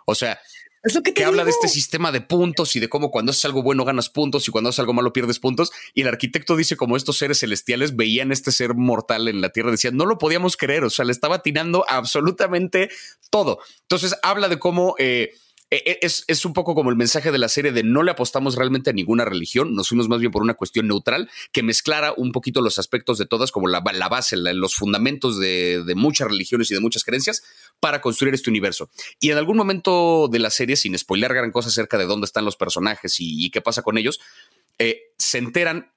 O 0.06 0.14
sea, 0.14 0.38
que, 1.14 1.24
habla 1.24 1.44
de 1.44 1.50
este 1.50 1.68
sistema 1.68 2.12
de 2.12 2.20
puntos 2.20 2.76
y 2.76 2.80
de 2.80 2.88
cómo 2.88 3.10
cuando 3.10 3.30
haces 3.30 3.44
algo 3.44 3.62
bueno 3.62 3.84
ganas 3.84 4.10
puntos 4.10 4.46
y 4.46 4.50
cuando 4.50 4.70
haces 4.70 4.80
algo 4.80 4.92
malo 4.92 5.12
pierdes 5.12 5.38
puntos. 5.38 5.72
Y 5.94 6.02
el 6.02 6.08
arquitecto 6.08 6.56
dice 6.56 6.76
como 6.76 6.96
estos 6.96 7.16
seres 7.16 7.40
celestiales 7.40 7.96
veían 7.96 8.32
este 8.32 8.52
ser 8.52 8.74
mortal 8.74 9.28
en 9.28 9.40
la 9.40 9.50
tierra, 9.50 9.70
decían, 9.70 9.96
no 9.96 10.06
lo 10.06 10.18
podíamos 10.18 10.56
creer, 10.56 10.84
o 10.84 10.90
sea, 10.90 11.04
le 11.04 11.12
estaba 11.12 11.42
tirando 11.42 11.84
absolutamente 11.88 12.90
todo. 13.30 13.58
Entonces 13.82 14.16
habla 14.22 14.48
de 14.48 14.58
cómo... 14.58 14.94
Eh, 14.98 15.34
e, 15.74 15.98
e, 16.02 16.06
es, 16.28 16.44
un 16.44 16.52
poco 16.52 16.74
como 16.74 16.90
el 16.90 16.96
mensaje 16.96 17.32
de 17.32 17.38
la 17.38 17.48
serie 17.48 17.72
de 17.72 17.82
no 17.82 18.02
le 18.02 18.12
apostamos 18.12 18.54
realmente 18.54 18.90
a 18.90 18.92
ninguna 18.92 19.24
religión, 19.24 19.74
nos 19.74 19.88
fuimos 19.88 20.08
más 20.08 20.20
bien 20.20 20.30
por 20.30 20.42
una 20.42 20.54
cuestión 20.54 20.86
neutral 20.86 21.28
que 21.52 21.62
mezclara 21.62 22.14
un 22.16 22.32
poquito 22.32 22.60
los 22.60 22.78
aspectos 22.78 23.18
de 23.18 23.26
todas, 23.26 23.50
como 23.50 23.66
la, 23.66 23.80
base, 23.80 24.36
los 24.36 24.74
fundamentos 24.74 25.40
de, 25.40 25.82
muchas 25.96 26.28
religiones 26.28 26.70
y 26.70 26.74
de 26.74 26.80
muchas 26.80 27.02
creencias 27.02 27.42
para 27.80 28.00
construir 28.00 28.34
este 28.34 28.50
universo. 28.50 28.90
Y 29.20 29.30
en 29.30 29.38
algún 29.38 29.56
momento 29.56 30.28
de 30.30 30.38
la 30.38 30.50
serie, 30.50 30.76
sin 30.76 30.96
spoiler 30.96 31.34
gran 31.34 31.50
cosa 31.50 31.68
acerca 31.68 31.98
de 31.98 32.06
dónde 32.06 32.26
están 32.26 32.44
los 32.44 32.56
personajes 32.56 33.16
y, 33.18 33.50
qué 33.50 33.60
pasa 33.60 33.82
con 33.82 33.98
ellos, 33.98 34.20
eh, 34.78 35.12
se 35.18 35.38
enteran 35.38 35.92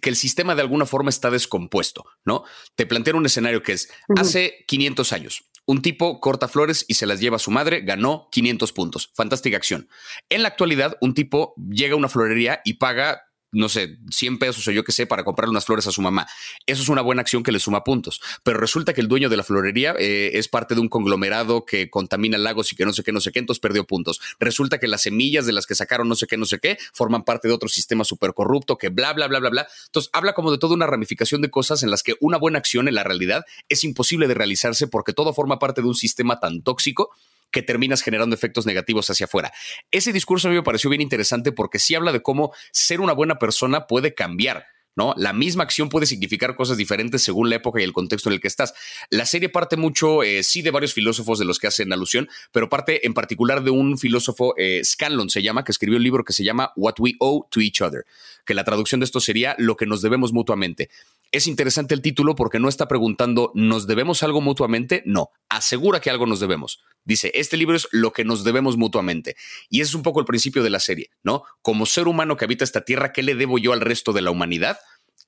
que 0.00 0.08
el 0.08 0.16
sistema 0.16 0.54
de 0.54 0.62
alguna 0.62 0.86
forma 0.86 1.10
está 1.10 1.30
descompuesto, 1.30 2.04
¿no? 2.24 2.44
Te 2.74 2.86
plantean 2.86 3.16
un 3.16 3.26
escenario 3.26 3.62
que 3.62 3.72
es 3.72 3.90
hace 4.16 4.64
500 4.66 5.12
años. 5.12 5.44
Un 5.70 5.82
tipo 5.82 6.18
corta 6.18 6.48
flores 6.48 6.84
y 6.88 6.94
se 6.94 7.06
las 7.06 7.20
lleva 7.20 7.36
a 7.36 7.38
su 7.38 7.52
madre, 7.52 7.82
ganó 7.82 8.26
500 8.32 8.72
puntos. 8.72 9.12
Fantástica 9.14 9.56
acción. 9.56 9.88
En 10.28 10.42
la 10.42 10.48
actualidad, 10.48 10.96
un 11.00 11.14
tipo 11.14 11.54
llega 11.70 11.94
a 11.94 11.96
una 11.96 12.08
florería 12.08 12.60
y 12.64 12.74
paga 12.74 13.29
no 13.52 13.68
sé, 13.68 13.98
100 14.10 14.38
pesos 14.38 14.66
o 14.68 14.70
yo 14.70 14.84
qué 14.84 14.92
sé, 14.92 15.06
para 15.06 15.24
comprarle 15.24 15.50
unas 15.50 15.64
flores 15.64 15.86
a 15.86 15.92
su 15.92 16.02
mamá. 16.02 16.26
Eso 16.66 16.82
es 16.82 16.88
una 16.88 17.02
buena 17.02 17.22
acción 17.22 17.42
que 17.42 17.52
le 17.52 17.58
suma 17.58 17.84
puntos. 17.84 18.20
Pero 18.42 18.58
resulta 18.58 18.94
que 18.94 19.00
el 19.00 19.08
dueño 19.08 19.28
de 19.28 19.36
la 19.36 19.42
florería 19.42 19.94
eh, 19.98 20.32
es 20.34 20.48
parte 20.48 20.74
de 20.74 20.80
un 20.80 20.88
conglomerado 20.88 21.64
que 21.64 21.90
contamina 21.90 22.38
lagos 22.38 22.72
y 22.72 22.76
que 22.76 22.84
no 22.84 22.92
sé 22.92 23.02
qué, 23.02 23.12
no 23.12 23.20
sé 23.20 23.32
qué, 23.32 23.40
entonces 23.40 23.60
perdió 23.60 23.84
puntos. 23.84 24.20
Resulta 24.38 24.78
que 24.78 24.86
las 24.86 25.02
semillas 25.02 25.46
de 25.46 25.52
las 25.52 25.66
que 25.66 25.74
sacaron 25.74 26.08
no 26.08 26.14
sé 26.14 26.26
qué, 26.26 26.36
no 26.36 26.46
sé 26.46 26.58
qué, 26.58 26.78
forman 26.92 27.24
parte 27.24 27.48
de 27.48 27.54
otro 27.54 27.68
sistema 27.68 28.04
súper 28.04 28.34
corrupto 28.34 28.78
que 28.78 28.88
bla, 28.88 29.12
bla, 29.12 29.26
bla, 29.26 29.40
bla, 29.40 29.50
bla. 29.50 29.68
Entonces 29.86 30.10
habla 30.12 30.32
como 30.32 30.50
de 30.52 30.58
toda 30.58 30.74
una 30.74 30.86
ramificación 30.86 31.40
de 31.42 31.50
cosas 31.50 31.82
en 31.82 31.90
las 31.90 32.02
que 32.02 32.14
una 32.20 32.38
buena 32.38 32.58
acción 32.58 32.88
en 32.88 32.94
la 32.94 33.04
realidad 33.04 33.44
es 33.68 33.84
imposible 33.84 34.28
de 34.28 34.34
realizarse 34.34 34.86
porque 34.86 35.12
todo 35.12 35.32
forma 35.34 35.58
parte 35.58 35.82
de 35.82 35.88
un 35.88 35.94
sistema 35.94 36.40
tan 36.40 36.62
tóxico 36.62 37.10
que 37.50 37.62
terminas 37.62 38.02
generando 38.02 38.34
efectos 38.34 38.66
negativos 38.66 39.08
hacia 39.10 39.26
afuera. 39.26 39.52
Ese 39.90 40.12
discurso 40.12 40.48
a 40.48 40.50
mí 40.50 40.56
me 40.56 40.62
pareció 40.62 40.90
bien 40.90 41.02
interesante 41.02 41.52
porque 41.52 41.78
sí 41.78 41.94
habla 41.94 42.12
de 42.12 42.22
cómo 42.22 42.52
ser 42.72 43.00
una 43.00 43.12
buena 43.12 43.38
persona 43.38 43.86
puede 43.86 44.14
cambiar. 44.14 44.66
¿no? 44.96 45.14
La 45.16 45.32
misma 45.32 45.62
acción 45.62 45.88
puede 45.88 46.06
significar 46.06 46.56
cosas 46.56 46.76
diferentes 46.76 47.22
según 47.22 47.48
la 47.48 47.56
época 47.56 47.80
y 47.80 47.84
el 47.84 47.92
contexto 47.92 48.28
en 48.28 48.34
el 48.34 48.40
que 48.40 48.48
estás. 48.48 48.74
La 49.08 49.24
serie 49.24 49.48
parte 49.48 49.76
mucho, 49.76 50.22
eh, 50.22 50.42
sí, 50.42 50.62
de 50.62 50.70
varios 50.70 50.92
filósofos 50.92 51.38
de 51.38 51.44
los 51.44 51.58
que 51.58 51.68
hacen 51.68 51.92
alusión, 51.92 52.28
pero 52.52 52.68
parte 52.68 53.06
en 53.06 53.14
particular 53.14 53.62
de 53.62 53.70
un 53.70 53.98
filósofo, 53.98 54.54
eh, 54.58 54.82
Scanlon 54.84 55.30
se 55.30 55.42
llama, 55.42 55.64
que 55.64 55.72
escribió 55.72 55.96
un 55.96 56.02
libro 56.02 56.24
que 56.24 56.32
se 56.32 56.44
llama 56.44 56.72
What 56.76 56.94
We 56.98 57.14
Owe 57.20 57.46
to 57.50 57.60
Each 57.60 57.80
Other, 57.80 58.04
que 58.44 58.54
la 58.54 58.64
traducción 58.64 59.00
de 59.00 59.04
esto 59.04 59.20
sería 59.20 59.54
lo 59.58 59.76
que 59.76 59.86
nos 59.86 60.02
debemos 60.02 60.32
mutuamente. 60.32 60.90
Es 61.32 61.46
interesante 61.46 61.94
el 61.94 62.02
título 62.02 62.34
porque 62.34 62.58
no 62.58 62.68
está 62.68 62.88
preguntando, 62.88 63.52
¿nos 63.54 63.86
debemos 63.86 64.24
algo 64.24 64.40
mutuamente? 64.40 65.02
No, 65.06 65.30
asegura 65.48 66.00
que 66.00 66.10
algo 66.10 66.26
nos 66.26 66.40
debemos. 66.40 66.80
Dice, 67.04 67.30
este 67.34 67.56
libro 67.56 67.76
es 67.76 67.86
lo 67.92 68.12
que 68.12 68.24
nos 68.24 68.42
debemos 68.42 68.76
mutuamente. 68.76 69.36
Y 69.68 69.80
ese 69.80 69.90
es 69.90 69.94
un 69.94 70.02
poco 70.02 70.18
el 70.18 70.26
principio 70.26 70.64
de 70.64 70.70
la 70.70 70.80
serie, 70.80 71.10
¿no? 71.22 71.44
Como 71.62 71.86
ser 71.86 72.08
humano 72.08 72.36
que 72.36 72.46
habita 72.46 72.64
esta 72.64 72.80
tierra, 72.80 73.12
¿qué 73.12 73.22
le 73.22 73.36
debo 73.36 73.58
yo 73.58 73.72
al 73.72 73.80
resto 73.80 74.12
de 74.12 74.22
la 74.22 74.30
humanidad? 74.30 74.78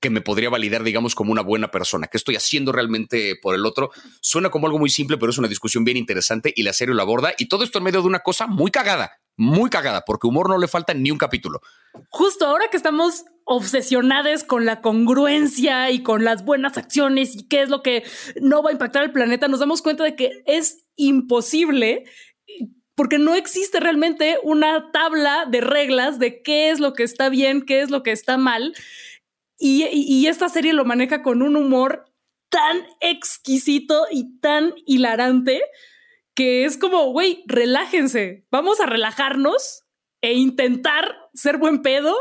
que 0.02 0.10
me 0.10 0.20
podría 0.20 0.50
validar, 0.50 0.82
digamos, 0.82 1.14
como 1.14 1.30
una 1.30 1.42
buena 1.42 1.70
persona. 1.70 2.08
¿Qué 2.08 2.16
estoy 2.16 2.34
haciendo 2.34 2.72
realmente 2.72 3.36
por 3.40 3.54
el 3.54 3.64
otro? 3.64 3.92
Suena 4.20 4.50
como 4.50 4.66
algo 4.66 4.80
muy 4.80 4.90
simple, 4.90 5.16
pero 5.16 5.30
es 5.30 5.38
una 5.38 5.46
discusión 5.46 5.84
bien 5.84 5.96
interesante 5.96 6.52
y 6.56 6.64
la 6.64 6.72
serie 6.72 6.92
lo 6.92 7.02
aborda. 7.02 7.32
Y 7.38 7.46
todo 7.46 7.62
esto 7.62 7.78
en 7.78 7.84
medio 7.84 8.00
de 8.00 8.08
una 8.08 8.18
cosa 8.18 8.48
muy 8.48 8.72
cagada, 8.72 9.21
muy 9.36 9.70
cagada, 9.70 10.02
porque 10.06 10.26
humor 10.26 10.48
no 10.48 10.58
le 10.58 10.68
falta 10.68 10.94
ni 10.94 11.10
un 11.10 11.18
capítulo. 11.18 11.60
Justo 12.10 12.46
ahora 12.46 12.68
que 12.70 12.76
estamos 12.76 13.24
obsesionadas 13.44 14.44
con 14.44 14.64
la 14.64 14.80
congruencia 14.80 15.90
y 15.90 16.02
con 16.02 16.24
las 16.24 16.44
buenas 16.44 16.76
acciones 16.78 17.34
y 17.34 17.48
qué 17.48 17.62
es 17.62 17.68
lo 17.68 17.82
que 17.82 18.04
no 18.40 18.62
va 18.62 18.70
a 18.70 18.72
impactar 18.72 19.02
al 19.02 19.12
planeta, 19.12 19.48
nos 19.48 19.60
damos 19.60 19.82
cuenta 19.82 20.04
de 20.04 20.14
que 20.14 20.42
es 20.46 20.86
imposible 20.96 22.04
porque 22.94 23.18
no 23.18 23.34
existe 23.34 23.80
realmente 23.80 24.38
una 24.42 24.92
tabla 24.92 25.46
de 25.50 25.60
reglas 25.60 26.18
de 26.18 26.42
qué 26.42 26.70
es 26.70 26.78
lo 26.78 26.92
que 26.92 27.02
está 27.02 27.28
bien, 27.28 27.62
qué 27.62 27.80
es 27.80 27.90
lo 27.90 28.02
que 28.02 28.12
está 28.12 28.36
mal. 28.36 28.74
Y, 29.58 29.86
y 29.90 30.26
esta 30.26 30.48
serie 30.48 30.72
lo 30.72 30.84
maneja 30.84 31.22
con 31.22 31.42
un 31.42 31.56
humor 31.56 32.04
tan 32.50 32.82
exquisito 33.00 34.06
y 34.10 34.38
tan 34.40 34.74
hilarante 34.84 35.62
que 36.34 36.64
es 36.64 36.76
como, 36.76 37.12
güey, 37.12 37.44
relájense, 37.46 38.46
vamos 38.50 38.80
a 38.80 38.86
relajarnos 38.86 39.84
e 40.20 40.34
intentar 40.34 41.16
ser 41.34 41.58
buen 41.58 41.82
pedo 41.82 42.16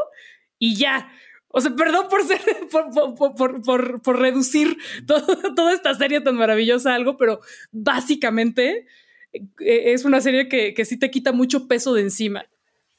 y 0.58 0.76
ya. 0.76 1.12
O 1.48 1.62
sea, 1.62 1.76
perdón 1.76 2.08
por 2.10 2.24
ser, 2.24 2.42
por, 4.04 4.20
reducir 4.20 4.78
toda 5.08 5.74
esta 5.74 5.94
serie 5.96 6.22
tan 6.22 6.36
maravillosa 6.36 6.92
a 6.92 6.96
algo, 6.96 7.18
pero 7.18 7.42
básicamente 7.72 8.86
eh, 9.34 9.94
es 9.94 10.06
una 10.06 10.22
serie 10.22 10.48
que, 10.48 10.74
que 10.74 10.86
sí 10.86 10.98
te 10.98 11.12
quita 11.12 11.32
mucho 11.32 11.68
peso 11.68 11.94
de 11.94 12.02
encima. 12.02 12.46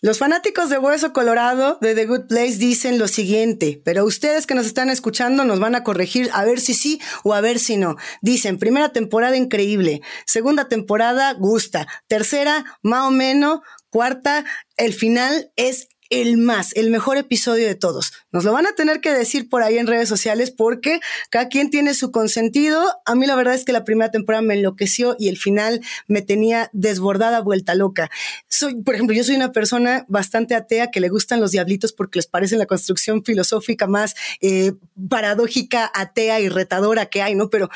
Los 0.05 0.19
fanáticos 0.19 0.69
de 0.69 0.79
Hueso 0.79 1.13
Colorado 1.13 1.79
de 1.81 1.95
The 1.95 2.07
Good 2.07 2.27
Place 2.27 2.57
dicen 2.57 2.99
lo 2.99 3.07
siguiente, 3.07 3.81
pero 3.85 4.05
ustedes 4.05 4.49
que 4.49 4.57
nos 4.57 4.67
están 4.67 4.91
escuchando 4.91 5.45
nos 5.45 5.61
van 5.61 5.77
a 5.77 5.85
corregir 5.85 6.29
a 6.33 6.45
ver 6.45 6.59
si 6.59 6.75
sí 6.75 7.01
o 7.23 7.35
a 7.35 7.41
ver 7.41 7.61
si 7.61 7.77
no. 7.77 7.95
Dicen, 8.21 8.59
primera 8.59 8.89
temporada 8.89 9.37
increíble, 9.37 10.03
segunda 10.27 10.67
temporada 10.67 11.35
gusta, 11.35 11.87
tercera 12.09 12.65
más 12.83 13.05
o 13.07 13.11
menos, 13.13 13.61
cuarta, 13.91 14.45
el 14.77 14.93
final 14.93 15.53
es 15.55 15.87
el 16.13 16.37
más, 16.37 16.73
el 16.75 16.91
mejor 16.91 17.17
episodio 17.17 17.67
de 17.67 17.75
todos. 17.75 18.13
Nos 18.33 18.45
lo 18.45 18.53
van 18.53 18.67
a 18.67 18.75
tener 18.75 19.01
que 19.01 19.13
decir 19.13 19.49
por 19.49 19.63
ahí 19.63 19.79
en 19.79 19.87
redes 19.87 20.11
sociales 20.11 20.51
porque 20.51 21.01
cada 21.31 21.49
quien 21.49 21.71
tiene 21.71 21.95
su 21.95 22.13
consentido. 22.13 22.85
A 23.07 23.15
mí 23.15 23.27
la 23.27 23.35
verdad 23.35 23.55
es 23.55 23.65
que 23.65 23.73
la 23.73 23.85
primera 23.85 24.11
temporada 24.11 24.43
me 24.43 24.53
enloqueció 24.53 25.17
y 25.19 25.29
el 25.29 25.39
final 25.39 25.81
me 26.09 26.21
tenía 26.21 26.69
desbordada, 26.75 27.41
vuelta 27.41 27.75
loca. 27.75 28.11
Soy, 28.47 28.75
por 28.83 28.95
ejemplo, 28.95 29.17
yo 29.17 29.25
soy 29.25 29.37
una 29.37 29.53
persona 29.53 30.05
bastante 30.07 30.55
atea 30.55 30.91
que 30.91 31.01
le 31.01 31.09
gustan 31.09 31.41
los 31.41 31.51
diablitos 31.51 31.95
porque 31.95 32.19
les 32.19 32.27
parece 32.27 32.57
la 32.57 32.67
construcción 32.67 33.25
filosófica 33.25 33.87
más 33.87 34.15
eh, 34.43 34.75
paradójica, 35.09 35.91
atea 35.95 36.41
y 36.41 36.51
retadora 36.51 37.07
que 37.07 37.23
hay, 37.23 37.35
¿no? 37.35 37.49
Pero 37.49 37.71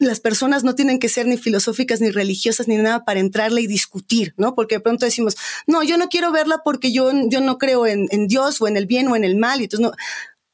las 0.00 0.20
personas 0.20 0.64
no 0.64 0.74
tienen 0.74 0.98
que 0.98 1.08
ser 1.08 1.26
ni 1.26 1.36
filosóficas, 1.36 2.00
ni 2.00 2.10
religiosas, 2.10 2.68
ni 2.68 2.76
nada 2.76 3.04
para 3.04 3.20
entrarle 3.20 3.60
y 3.60 3.66
discutir, 3.66 4.34
¿no? 4.36 4.54
Porque 4.54 4.76
de 4.76 4.80
pronto 4.80 5.04
decimos, 5.04 5.36
no, 5.66 5.82
yo 5.82 5.98
no 5.98 6.08
quiero 6.08 6.32
verla 6.32 6.62
porque 6.64 6.90
yo, 6.90 7.10
yo 7.28 7.40
no 7.40 7.58
creo 7.58 7.86
en, 7.86 8.08
en 8.10 8.26
Dios 8.26 8.60
o 8.60 8.68
en 8.68 8.76
el 8.76 8.86
bien 8.86 9.08
o 9.08 9.16
en 9.16 9.24
el 9.24 9.36
mal. 9.36 9.60
Y 9.60 9.64
entonces, 9.64 9.86
no, 9.86 9.92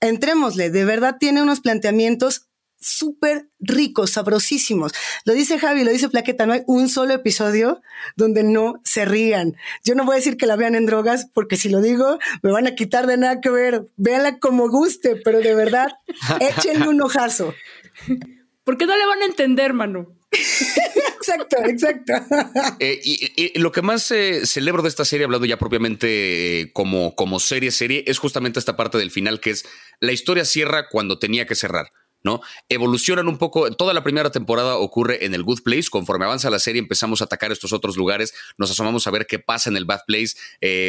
entrémosle, 0.01 0.71
de 0.71 0.85
verdad 0.85 1.17
tiene 1.19 1.43
unos 1.43 1.61
planteamientos 1.61 2.49
súper 2.79 3.49
ricos, 3.59 4.13
sabrosísimos. 4.13 4.93
Lo 5.25 5.33
dice 5.33 5.59
Javi, 5.59 5.85
lo 5.85 5.91
dice 5.91 6.09
Plaqueta, 6.09 6.47
no 6.47 6.53
hay 6.53 6.63
un 6.67 6.89
solo 6.89 7.15
episodio 7.15 7.83
donde 8.17 8.43
no 8.43 8.81
se 8.85 9.05
rían. 9.05 9.57
Yo 9.85 9.95
no 9.95 10.05
voy 10.05 10.15
a 10.15 10.17
decir 10.17 10.37
que 10.37 10.47
la 10.47 10.57
vean 10.57 10.75
en 10.75 10.87
drogas, 10.87 11.29
porque 11.33 11.57
si 11.57 11.69
lo 11.69 11.81
digo, 11.81 12.19
me 12.43 12.53
van 12.53 12.67
a 12.67 12.75
quitar 12.75 13.07
de 13.07 13.17
nada 13.17 13.41
que 13.41 13.51
ver. 13.51 13.87
Véanla 13.97 14.39
como 14.39 14.69
guste, 14.69 15.17
pero 15.17 15.41
de 15.41 15.55
verdad, 15.55 15.89
échenle 16.41 16.89
un 16.89 17.01
ojazo. 17.01 17.55
¿Por 18.67 18.77
qué 18.77 18.85
no 18.85 18.97
le 18.97 19.07
van 19.07 19.23
a 19.23 19.27
entender, 19.27 19.73
Manu? 19.75 20.19
exacto, 20.33 21.57
exacto. 21.67 22.13
Eh, 22.81 23.01
y, 23.05 23.57
lo 23.61 23.71
que 23.71 23.81
más 23.81 24.11
eh, 24.11 24.45
celebro 24.45 24.83
de 24.83 24.89
esta 24.89 25.05
serie, 25.05 25.25
hablando 25.25 25.47
ya 25.47 25.57
propiamente 25.57 26.63
eh, 26.63 26.73
como, 26.73 27.15
como 27.15 27.39
serie, 27.39 27.71
serie, 27.71 28.03
es 28.09 28.19
justamente 28.19 28.59
esta 28.59 28.77
parte 28.77 28.99
del 28.99 29.13
final, 29.13 29.39
que 29.39 29.51
es 29.51 29.65
la 30.01 30.11
historia 30.11 30.45
cierra 30.45 30.89
cuando 30.89 31.21
tenía 31.21 31.47
que 31.47 31.55
cerrar. 31.55 31.91
¿no? 32.25 32.41
Evolucionan 32.69 33.29
un 33.29 33.39
poco, 33.39 33.71
toda 33.71 33.95
la 33.95 34.03
primera 34.03 34.33
temporada 34.33 34.79
ocurre 34.79 35.25
en 35.25 35.33
el 35.33 35.45
Good 35.45 35.63
Place, 35.63 35.89
conforme 35.89 36.25
avanza 36.25 36.51
la 36.51 36.59
serie 36.59 36.81
empezamos 36.81 37.21
a 37.21 37.27
atacar 37.27 37.53
estos 37.53 37.73
otros 37.73 37.97
lugares, 37.97 38.35
nos 38.59 38.73
asomamos 38.73 39.07
a 39.07 39.13
ver 39.13 39.29
qué 39.29 39.39
pasa 39.39 39.71
en 39.71 39.77
el 39.77 39.85
Bad 39.85 40.01
Place, 40.09 40.35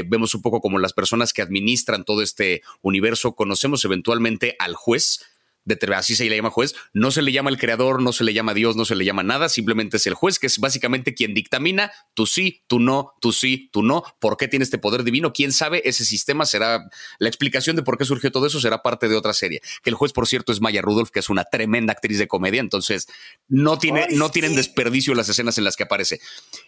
vemos 0.07 0.33
un 0.33 0.41
poco 0.41 0.61
como 0.61 0.79
las 0.79 0.93
personas 0.93 1.33
que 1.33 1.43
administran 1.43 2.05
todo 2.05 2.23
este 2.23 2.63
universo, 2.81 3.35
conocemos 3.35 3.85
eventualmente 3.85 4.55
al 4.57 4.73
juez, 4.73 5.19
de, 5.67 5.95
así 5.95 6.15
se 6.15 6.25
le 6.25 6.35
llama 6.35 6.49
juez, 6.49 6.75
no 6.93 7.11
se 7.11 7.21
le 7.21 7.31
llama 7.31 7.49
el 7.49 7.57
creador, 7.57 8.01
no 8.01 8.13
se 8.13 8.23
le 8.23 8.33
llama 8.33 8.53
Dios, 8.53 8.75
no 8.75 8.85
se 8.85 8.95
le 8.95 9.03
llama 9.03 9.23
nada, 9.23 9.49
simplemente 9.49 9.97
es 9.97 10.07
el 10.07 10.13
juez, 10.13 10.39
que 10.39 10.47
es 10.47 10.59
básicamente 10.59 11.13
quien 11.13 11.33
dictamina, 11.33 11.91
tú 12.13 12.25
sí, 12.25 12.63
tú 12.67 12.79
no, 12.79 13.13
tú 13.19 13.33
sí, 13.33 13.69
tú 13.71 13.83
no, 13.83 14.03
por 14.19 14.37
qué 14.37 14.47
tiene 14.47 14.63
este 14.63 14.77
poder 14.77 15.03
divino, 15.03 15.33
quién 15.33 15.51
sabe, 15.51 15.81
ese 15.85 16.05
sistema 16.05 16.45
será, 16.45 16.89
la 17.19 17.27
explicación 17.27 17.75
de 17.75 17.83
por 17.83 17.97
qué 17.97 18.05
surgió 18.05 18.31
todo 18.31 18.47
eso 18.47 18.61
será 18.61 18.81
parte 18.81 19.09
de 19.09 19.15
otra 19.15 19.33
serie, 19.33 19.61
que 19.83 19.89
el 19.89 19.95
juez, 19.95 20.13
por 20.13 20.27
cierto, 20.27 20.51
es 20.51 20.61
Maya 20.61 20.81
Rudolph, 20.81 21.09
que 21.09 21.19
es 21.19 21.29
una 21.29 21.43
tremenda 21.43 21.91
actriz 21.91 22.17
de 22.17 22.27
comedia, 22.27 22.61
entonces 22.61 23.07
no, 23.49 23.77
tiene, 23.77 24.07
no 24.11 24.31
tienen 24.31 24.55
desperdicio 24.55 25.13
las 25.15 25.27
escenas 25.27 25.57
en 25.57 25.65
las 25.65 25.75
que 25.75 25.83
aparece. 25.83 26.21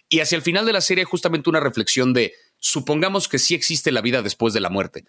Y 0.08 0.20
hacia 0.20 0.36
el 0.36 0.42
final 0.42 0.66
de 0.66 0.72
la 0.72 0.80
serie, 0.82 1.04
justamente 1.04 1.48
una 1.48 1.60
reflexión 1.60 2.12
de, 2.12 2.34
supongamos 2.58 3.28
que 3.28 3.38
sí 3.38 3.54
existe 3.54 3.92
la 3.92 4.02
vida 4.02 4.20
después 4.22 4.52
de 4.52 4.60
la 4.60 4.68
muerte, 4.68 5.06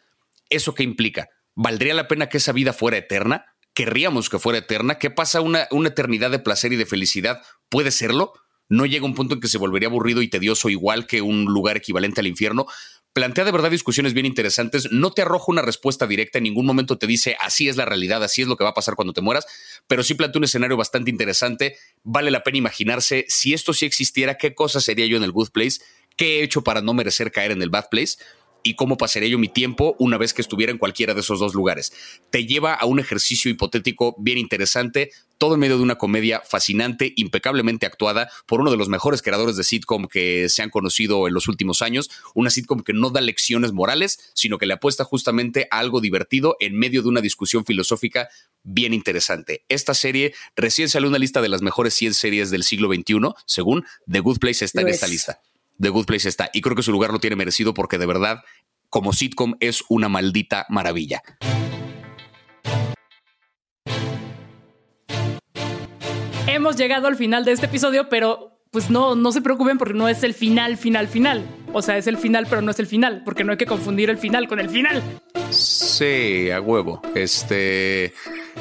¿eso 0.50 0.74
qué 0.74 0.84
implica? 0.84 1.30
¿Valdría 1.56 1.94
la 1.94 2.08
pena 2.08 2.30
que 2.30 2.38
esa 2.38 2.54
vida 2.54 2.74
fuera 2.74 2.98
eterna? 2.98 3.51
Querríamos 3.74 4.30
que 4.30 4.40
fuera 4.40 4.60
eterna. 4.60 5.00
¿Qué 5.00 5.10
pasa 5.10 5.42
una, 5.42 5.68
una 5.72 5.90
eternidad 5.90 6.32
de 6.32 6.40
placer 6.40 6.74
y 6.74 6.76
de 6.76 6.86
felicidad? 6.86 7.42
¿Puede 7.70 7.92
serlo? 7.92 8.34
¿No 8.70 8.86
llega 8.86 9.06
un 9.06 9.16
punto 9.16 9.36
en 9.36 9.42
que 9.42 9.48
se 9.48 9.58
volvería 9.58 9.90
aburrido 9.90 10.22
y 10.22 10.30
tedioso 10.30 10.70
igual 10.70 11.06
que 11.06 11.22
un 11.22 11.46
lugar 11.46 11.78
equivalente 11.78 12.22
al 12.22 12.28
infierno? 12.28 12.68
Plantea 13.14 13.44
de 13.44 13.52
verdad 13.52 13.70
discusiones 13.70 14.14
bien 14.14 14.26
interesantes, 14.26 14.90
no 14.90 15.12
te 15.12 15.22
arroja 15.22 15.46
una 15.50 15.62
respuesta 15.62 16.08
directa, 16.08 16.38
en 16.38 16.46
ningún 16.46 16.66
momento 16.66 16.98
te 16.98 17.08
dice 17.08 17.36
así 17.42 17.68
es 17.68 17.76
la 17.76 17.84
realidad, 17.84 18.24
así 18.24 18.42
es 18.42 18.48
lo 18.48 18.56
que 18.56 18.64
va 18.64 18.70
a 18.70 18.74
pasar 18.74 18.96
cuando 18.96 19.12
te 19.12 19.20
mueras, 19.20 19.46
pero 19.88 20.02
sí 20.02 20.14
plantea 20.14 20.40
un 20.40 20.46
escenario 20.46 20.78
bastante 20.78 21.12
interesante, 21.12 21.76
vale 22.04 22.32
la 22.32 22.44
pena 22.44 22.60
imaginarse 22.60 23.26
si 23.28 23.54
esto 23.54 23.74
sí 23.74 23.86
existiera, 23.86 24.38
qué 24.38 24.56
cosa 24.56 24.80
sería 24.80 25.06
yo 25.08 25.18
en 25.18 25.24
el 25.24 25.34
Good 25.34 25.50
Place, 25.50 25.82
qué 26.16 26.40
he 26.40 26.44
hecho 26.44 26.64
para 26.64 26.82
no 26.82 26.94
merecer 26.94 27.34
caer 27.34 27.52
en 27.52 27.62
el 27.62 27.70
Bad 27.70 27.90
Place 27.92 28.16
y 28.64 28.76
cómo 28.76 28.98
pasaría 28.98 29.30
yo 29.30 29.40
mi 29.40 29.48
tiempo 29.48 29.96
una 30.00 30.18
vez 30.18 30.34
que 30.34 30.42
estuviera 30.42 30.72
en 30.72 30.78
cualquiera 30.78 31.14
de 31.14 31.22
esos 31.22 31.40
dos 31.40 31.54
lugares. 31.54 31.94
Te 32.30 32.46
lleva 32.46 32.74
a 32.74 32.86
un 32.86 33.00
ejercicio 33.00 33.50
hipotético 33.50 34.16
bien 34.20 34.38
interesante, 34.38 35.12
todo 35.38 35.56
en 35.56 35.60
medio 35.60 35.78
de 35.78 35.84
una 35.84 35.98
comedia 35.98 36.42
fascinante, 36.48 37.14
impecablemente 37.16 37.86
actuada 37.86 38.30
por 38.46 38.62
uno 38.62 38.70
de 38.70 38.78
los 38.78 38.90
mejores 38.90 39.22
creadores 39.22 39.56
de 39.56 39.64
sitcom 39.64 40.08
que 40.08 40.50
se 40.50 40.62
han 40.62 40.70
conocido 40.70 41.28
en 41.28 41.34
los 41.34 41.48
últimos 41.48 41.82
años, 41.82 42.12
una 42.36 42.50
sitcom 42.50 42.82
que 42.82 42.94
no 42.94 43.10
da 43.10 43.22
lecciones 43.22 43.72
morales, 43.72 44.32
sino 44.34 44.58
que 44.58 44.68
le 44.68 44.74
apuesta 44.74 45.04
justamente 45.04 45.68
a 45.72 45.80
algo 45.80 46.02
divertido 46.02 46.58
en 46.60 46.78
medio 46.78 47.02
de 47.02 47.10
una 47.10 47.22
discusión 47.22 47.66
filosófica 47.66 48.30
bien 48.64 48.94
interesante. 48.94 49.64
Esta 49.68 49.94
serie 49.94 50.34
recién 50.56 50.90
salió 50.90 51.10
una 51.10 51.18
lista 51.18 51.42
de 51.42 51.50
las 51.50 51.62
mejores 51.62 51.94
100 51.96 52.14
series 52.14 52.52
del 52.52 52.64
siglo 52.64 52.90
XXI, 52.94 53.34
según 53.46 53.86
The 54.10 54.20
Good 54.20 54.40
Place 54.40 54.66
está 54.66 54.82
en 54.82 54.90
esta 54.90 55.08
lista. 55.08 55.42
The 55.82 55.90
Good 55.90 56.06
Place 56.06 56.30
está. 56.30 56.50
Y 56.54 56.62
creo 56.62 56.76
que 56.76 56.84
su 56.84 56.92
lugar 56.92 57.12
lo 57.12 57.20
tiene 57.20 57.36
merecido 57.36 57.74
porque 57.74 57.98
de 57.98 58.06
verdad, 58.06 58.44
como 58.90 59.14
sitcom, 59.14 59.56
es 59.60 59.84
una 59.90 60.10
maldita 60.10 60.66
maravilla. 60.70 61.24
Hemos 66.48 66.76
llegado 66.76 67.08
al 67.08 67.16
final 67.16 67.44
de 67.44 67.54
este 67.54 67.66
episodio, 67.66 68.08
pero 68.10 68.60
pues 68.72 68.90
no, 68.90 69.16
no 69.16 69.32
se 69.32 69.42
preocupen 69.42 69.78
porque 69.78 69.94
no 69.94 70.08
es 70.08 70.24
el 70.24 70.34
final, 70.34 70.78
final, 70.78 71.08
final. 71.08 71.44
O 71.74 71.82
sea, 71.82 71.98
es 71.98 72.08
el 72.08 72.18
final, 72.18 72.46
pero 72.50 72.62
no 72.62 72.72
es 72.72 72.80
el 72.80 72.88
final, 72.88 73.24
porque 73.26 73.44
no 73.44 73.52
hay 73.52 73.58
que 73.58 73.66
confundir 73.66 74.10
el 74.10 74.18
final 74.18 74.48
con 74.48 74.60
el 74.60 74.70
final. 74.70 75.02
Sí, 75.50 76.50
a 76.52 76.62
huevo. 76.62 77.02
Este. 77.16 78.14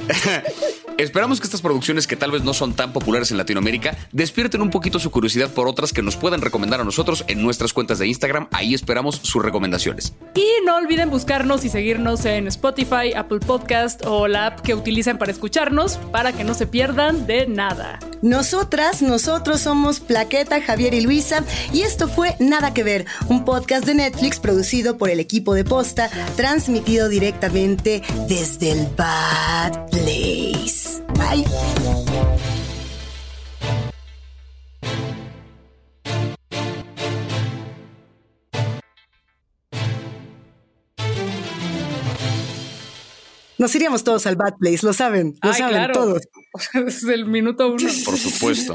Esperamos 1.01 1.41
que 1.41 1.47
estas 1.47 1.63
producciones 1.63 2.07
que 2.07 2.15
tal 2.15 2.31
vez 2.31 2.45
no 2.45 2.53
son 2.53 2.75
tan 2.75 2.93
populares 2.93 3.31
en 3.31 3.39
Latinoamérica 3.39 3.97
despierten 4.13 4.61
un 4.61 4.69
poquito 4.69 4.99
su 4.99 5.11
curiosidad 5.11 5.49
por 5.49 5.67
otras 5.67 5.95
que 5.95 6.03
nos 6.03 6.15
puedan 6.15 6.43
recomendar 6.43 6.79
a 6.79 6.85
nosotros 6.85 7.25
en 7.27 7.43
nuestras 7.43 7.73
cuentas 7.73 7.99
de 7.99 8.07
Instagram. 8.07 8.49
Ahí 8.53 8.75
esperamos 8.75 9.17
sus 9.17 9.43
recomendaciones. 9.43 10.13
Y 10.35 10.47
no 10.67 10.77
olviden 10.77 11.09
buscarnos 11.09 11.65
y 11.65 11.71
seguirnos 11.71 12.27
en 12.27 12.47
Spotify, 12.49 13.15
Apple 13.17 13.41
Podcast 13.41 14.05
o 14.05 14.29
la 14.29 14.49
app 14.49 14.61
que 14.61 14.75
utilizan 14.75 15.17
para 15.17 15.33
escucharnos 15.33 15.97
para 16.13 16.35
que 16.35 16.45
no 16.45 16.53
se 16.53 16.67
pierdan 16.67 17.27
de 17.27 17.47
nada. 17.47 17.99
Nosotras, 18.21 19.01
nosotros 19.01 19.63
somos 19.63 20.01
Plaqueta, 20.01 20.61
Javier 20.61 20.93
y 20.93 21.01
Luisa 21.01 21.43
y 21.73 21.81
esto 21.81 22.09
fue 22.09 22.37
Nada 22.41 22.75
que 22.75 22.83
ver, 22.83 23.07
un 23.29 23.47
podcast 23.47 23.87
de 23.87 23.95
Netflix 23.95 24.39
producido 24.39 24.99
por 24.99 25.09
el 25.09 25.19
equipo 25.19 25.55
de 25.55 25.65
Posta, 25.65 26.11
transmitido 26.37 27.09
directamente 27.09 28.03
desde 28.29 28.73
el 28.73 28.87
Bad 28.95 29.89
Place. 29.89 30.90
Bye. 31.15 31.45
Nos 43.59 43.75
iríamos 43.75 44.05
todos 44.05 44.27
al 44.27 44.37
Bad 44.37 44.55
Place, 44.59 44.87
lo 44.87 44.95
saben, 44.95 45.37
lo 45.43 45.53
saben 45.53 45.93
todos. 45.93 46.23
es 46.87 47.05
el 47.05 47.27
minuto 47.27 47.69
uno. 47.69 47.89
Por 48.07 48.17
supuesto. 48.17 48.75